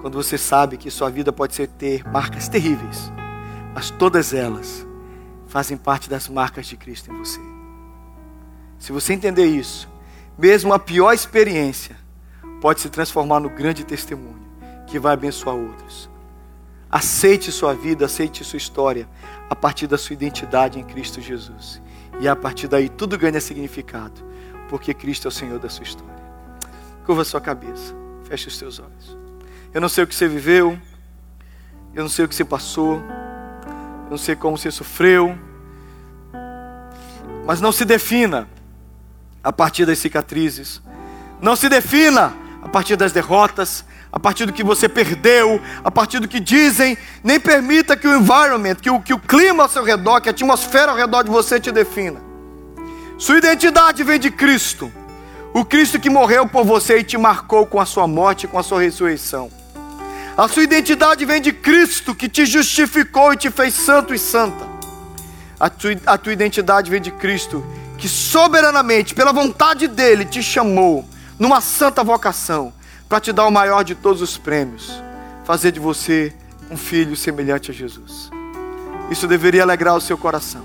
quando 0.00 0.20
você 0.20 0.36
sabe 0.36 0.76
que 0.76 0.90
sua 0.90 1.10
vida 1.10 1.32
pode 1.32 1.54
ser 1.54 1.68
ter 1.68 2.02
marcas 2.10 2.48
terríveis, 2.48 3.12
mas 3.74 3.90
todas 3.90 4.32
elas 4.32 4.86
fazem 5.46 5.76
parte 5.76 6.08
das 6.08 6.28
marcas 6.28 6.66
de 6.66 6.76
Cristo 6.76 7.10
em 7.10 7.18
você. 7.18 7.40
Se 8.78 8.92
você 8.92 9.12
entender 9.12 9.46
isso, 9.46 9.88
mesmo 10.38 10.72
a 10.72 10.78
pior 10.78 11.12
experiência 11.12 11.96
pode 12.60 12.80
se 12.80 12.88
transformar 12.88 13.40
no 13.40 13.50
grande 13.50 13.84
testemunho 13.84 14.40
que 14.86 14.98
vai 14.98 15.14
abençoar 15.14 15.54
outros. 15.54 16.10
Aceite 16.90 17.52
sua 17.52 17.74
vida, 17.74 18.06
aceite 18.06 18.42
sua 18.42 18.56
história 18.56 19.08
a 19.48 19.54
partir 19.54 19.86
da 19.86 19.96
sua 19.96 20.14
identidade 20.14 20.78
em 20.78 20.84
Cristo 20.84 21.20
Jesus. 21.20 21.80
E 22.18 22.26
a 22.26 22.34
partir 22.34 22.68
daí 22.68 22.88
tudo 22.88 23.16
ganha 23.16 23.40
significado, 23.40 24.24
porque 24.68 24.92
Cristo 24.92 25.26
é 25.26 25.28
o 25.28 25.32
Senhor 25.32 25.58
da 25.58 25.68
sua 25.68 25.84
história. 25.84 26.20
Curva 27.04 27.24
sua 27.24 27.40
cabeça, 27.40 27.94
feche 28.24 28.48
os 28.48 28.58
seus 28.58 28.78
olhos. 28.78 29.16
Eu 29.72 29.80
não 29.80 29.88
sei 29.88 30.04
o 30.04 30.06
que 30.06 30.14
você 30.14 30.26
viveu, 30.26 30.76
eu 31.94 32.02
não 32.02 32.10
sei 32.10 32.24
o 32.24 32.28
que 32.28 32.34
você 32.34 32.44
passou, 32.44 33.00
não 34.10 34.18
sei 34.18 34.34
como 34.34 34.58
você 34.58 34.72
sofreu, 34.72 35.38
mas 37.46 37.60
não 37.60 37.70
se 37.70 37.84
defina 37.84 38.48
a 39.42 39.52
partir 39.52 39.86
das 39.86 39.98
cicatrizes, 39.98 40.82
não 41.40 41.54
se 41.54 41.68
defina 41.68 42.34
a 42.60 42.68
partir 42.68 42.96
das 42.96 43.12
derrotas, 43.12 43.84
a 44.12 44.18
partir 44.18 44.46
do 44.46 44.52
que 44.52 44.64
você 44.64 44.88
perdeu, 44.88 45.62
a 45.84 45.90
partir 45.92 46.18
do 46.18 46.26
que 46.26 46.40
dizem, 46.40 46.98
nem 47.22 47.38
permita 47.38 47.96
que 47.96 48.08
o 48.08 48.16
environment, 48.16 48.74
que 48.74 48.90
o, 48.90 49.00
que 49.00 49.14
o 49.14 49.18
clima 49.18 49.62
ao 49.62 49.68
seu 49.68 49.84
redor, 49.84 50.20
que 50.20 50.28
a 50.28 50.32
atmosfera 50.32 50.90
ao 50.90 50.98
redor 50.98 51.22
de 51.22 51.30
você 51.30 51.60
te 51.60 51.70
defina. 51.70 52.20
Sua 53.16 53.38
identidade 53.38 54.02
vem 54.02 54.18
de 54.18 54.30
Cristo, 54.30 54.92
o 55.54 55.64
Cristo 55.64 56.00
que 56.00 56.10
morreu 56.10 56.48
por 56.48 56.64
você 56.64 56.98
e 56.98 57.04
te 57.04 57.16
marcou 57.16 57.64
com 57.64 57.80
a 57.80 57.86
sua 57.86 58.08
morte 58.08 58.44
e 58.44 58.48
com 58.48 58.58
a 58.58 58.62
sua 58.62 58.80
ressurreição. 58.80 59.59
A 60.36 60.48
sua 60.48 60.62
identidade 60.62 61.24
vem 61.24 61.40
de 61.40 61.52
Cristo 61.52 62.14
que 62.14 62.28
te 62.28 62.46
justificou 62.46 63.32
e 63.32 63.36
te 63.36 63.50
fez 63.50 63.74
santo 63.74 64.14
e 64.14 64.18
santa. 64.18 64.68
A 65.58 65.68
tua, 65.68 65.90
a 66.06 66.16
tua 66.16 66.32
identidade 66.32 66.90
vem 66.90 67.00
de 67.00 67.10
Cristo 67.10 67.64
que 67.98 68.08
soberanamente, 68.08 69.14
pela 69.14 69.32
vontade 69.32 69.86
dele, 69.86 70.24
te 70.24 70.42
chamou 70.42 71.04
numa 71.38 71.60
santa 71.60 72.02
vocação 72.02 72.72
para 73.08 73.20
te 73.20 73.32
dar 73.32 73.46
o 73.46 73.50
maior 73.50 73.82
de 73.82 73.94
todos 73.94 74.22
os 74.22 74.38
prêmios, 74.38 75.02
fazer 75.44 75.72
de 75.72 75.80
você 75.80 76.34
um 76.70 76.76
filho 76.76 77.14
semelhante 77.14 77.70
a 77.70 77.74
Jesus. 77.74 78.30
Isso 79.10 79.26
deveria 79.26 79.62
alegrar 79.62 79.96
o 79.96 80.00
seu 80.00 80.16
coração. 80.16 80.62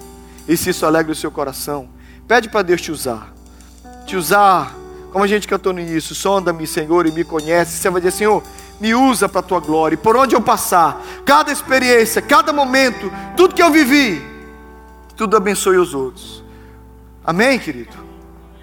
E 0.47 0.55
se 0.55 0.69
isso 0.69 0.85
alegra 0.85 1.11
o 1.11 1.15
seu 1.15 1.31
coração, 1.31 1.89
pede 2.27 2.47
para 2.47 2.61
Deus 2.61 2.81
te 2.81 2.91
usar. 2.91 3.33
Te 4.05 4.15
usar, 4.15 4.73
como 5.11 5.23
a 5.23 5.27
gente 5.27 5.47
cantou 5.47 5.73
no 5.73 5.79
início, 5.79 6.13
sonda-me, 6.13 6.67
Senhor, 6.67 7.07
e 7.07 7.11
me 7.11 7.23
conhece. 7.23 7.77
Você 7.77 7.89
vai 7.89 7.99
dizer, 7.99 8.11
Senhor, 8.15 8.43
me 8.79 8.93
usa 8.93 9.27
para 9.29 9.39
a 9.39 9.43
tua 9.43 9.59
glória. 9.59 9.95
E 9.95 9.97
por 9.97 10.15
onde 10.15 10.35
eu 10.35 10.41
passar, 10.41 11.01
cada 11.25 11.51
experiência, 11.51 12.21
cada 12.21 12.51
momento, 12.51 13.11
tudo 13.35 13.55
que 13.55 13.63
eu 13.63 13.71
vivi, 13.71 14.23
tudo 15.15 15.37
abençoe 15.37 15.77
os 15.77 15.93
outros. 15.93 16.43
Amém, 17.23 17.57
querido? 17.57 17.95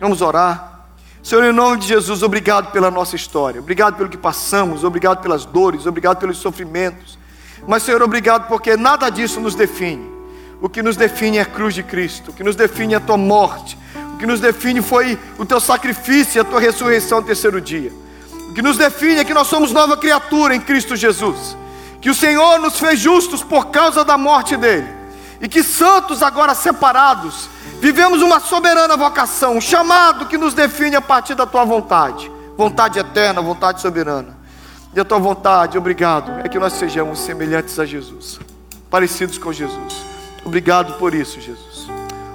Vamos 0.00 0.20
orar. 0.20 0.86
Senhor, 1.22 1.44
em 1.44 1.52
nome 1.52 1.78
de 1.78 1.86
Jesus, 1.86 2.22
obrigado 2.22 2.72
pela 2.72 2.90
nossa 2.90 3.14
história, 3.14 3.60
obrigado 3.60 3.96
pelo 3.96 4.08
que 4.08 4.16
passamos, 4.16 4.82
obrigado 4.82 5.22
pelas 5.22 5.44
dores, 5.44 5.86
obrigado 5.86 6.18
pelos 6.18 6.38
sofrimentos. 6.38 7.16
Mas, 7.66 7.84
Senhor, 7.84 8.02
obrigado 8.02 8.48
porque 8.48 8.76
nada 8.76 9.08
disso 9.08 9.40
nos 9.40 9.54
define. 9.54 10.10
O 10.60 10.68
que 10.68 10.82
nos 10.82 10.96
define 10.96 11.38
é 11.38 11.42
a 11.42 11.46
cruz 11.46 11.74
de 11.74 11.82
Cristo, 11.82 12.32
o 12.32 12.34
que 12.34 12.42
nos 12.42 12.56
define 12.56 12.94
é 12.94 12.96
a 12.96 13.00
tua 13.00 13.16
morte, 13.16 13.78
o 14.14 14.16
que 14.16 14.26
nos 14.26 14.40
define 14.40 14.82
foi 14.82 15.18
o 15.38 15.46
teu 15.46 15.60
sacrifício 15.60 16.38
e 16.38 16.40
a 16.40 16.44
tua 16.44 16.60
ressurreição 16.60 17.20
no 17.20 17.26
terceiro 17.26 17.60
dia. 17.60 17.92
O 18.52 18.54
que 18.54 18.62
nos 18.62 18.76
define 18.76 19.20
é 19.20 19.24
que 19.24 19.34
nós 19.34 19.48
somos 19.48 19.72
nova 19.72 19.96
criatura 19.96 20.54
em 20.54 20.60
Cristo 20.60 20.94
Jesus, 20.94 21.56
que 22.00 22.10
o 22.10 22.14
Senhor 22.14 22.60
nos 22.60 22.78
fez 22.78 23.00
justos 23.00 23.42
por 23.42 23.70
causa 23.70 24.04
da 24.04 24.16
morte 24.16 24.56
dele, 24.56 24.88
e 25.40 25.48
que 25.48 25.64
santos 25.64 26.22
agora 26.22 26.54
separados 26.54 27.48
Vivemos 27.82 28.22
uma 28.22 28.38
soberana 28.38 28.96
vocação, 28.96 29.56
um 29.56 29.60
chamado 29.60 30.26
que 30.26 30.38
nos 30.38 30.54
define 30.54 30.94
a 30.94 31.00
partir 31.00 31.34
da 31.34 31.44
tua 31.44 31.64
vontade, 31.64 32.30
vontade 32.56 33.00
eterna, 33.00 33.42
vontade 33.42 33.80
soberana. 33.80 34.38
E 34.94 35.00
a 35.00 35.04
tua 35.04 35.18
vontade, 35.18 35.76
obrigado, 35.76 36.30
é 36.44 36.48
que 36.48 36.60
nós 36.60 36.74
sejamos 36.74 37.18
semelhantes 37.18 37.80
a 37.80 37.84
Jesus, 37.84 38.38
parecidos 38.88 39.36
com 39.36 39.52
Jesus. 39.52 40.04
Obrigado 40.44 40.96
por 40.96 41.12
isso, 41.12 41.40
Jesus. 41.40 41.88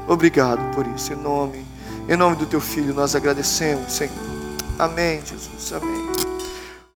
Obrigado 0.06 0.60
por 0.76 0.86
isso. 0.86 1.14
Em 1.14 1.16
nome, 1.16 1.66
em 2.10 2.18
nome 2.18 2.36
do 2.36 2.46
teu 2.46 2.60
filho 2.60 2.94
nós 2.94 3.16
agradecemos, 3.16 3.94
Senhor. 3.94 4.37
Amém, 4.80 5.22
Jesus. 5.26 5.74
Amém. 5.74 6.37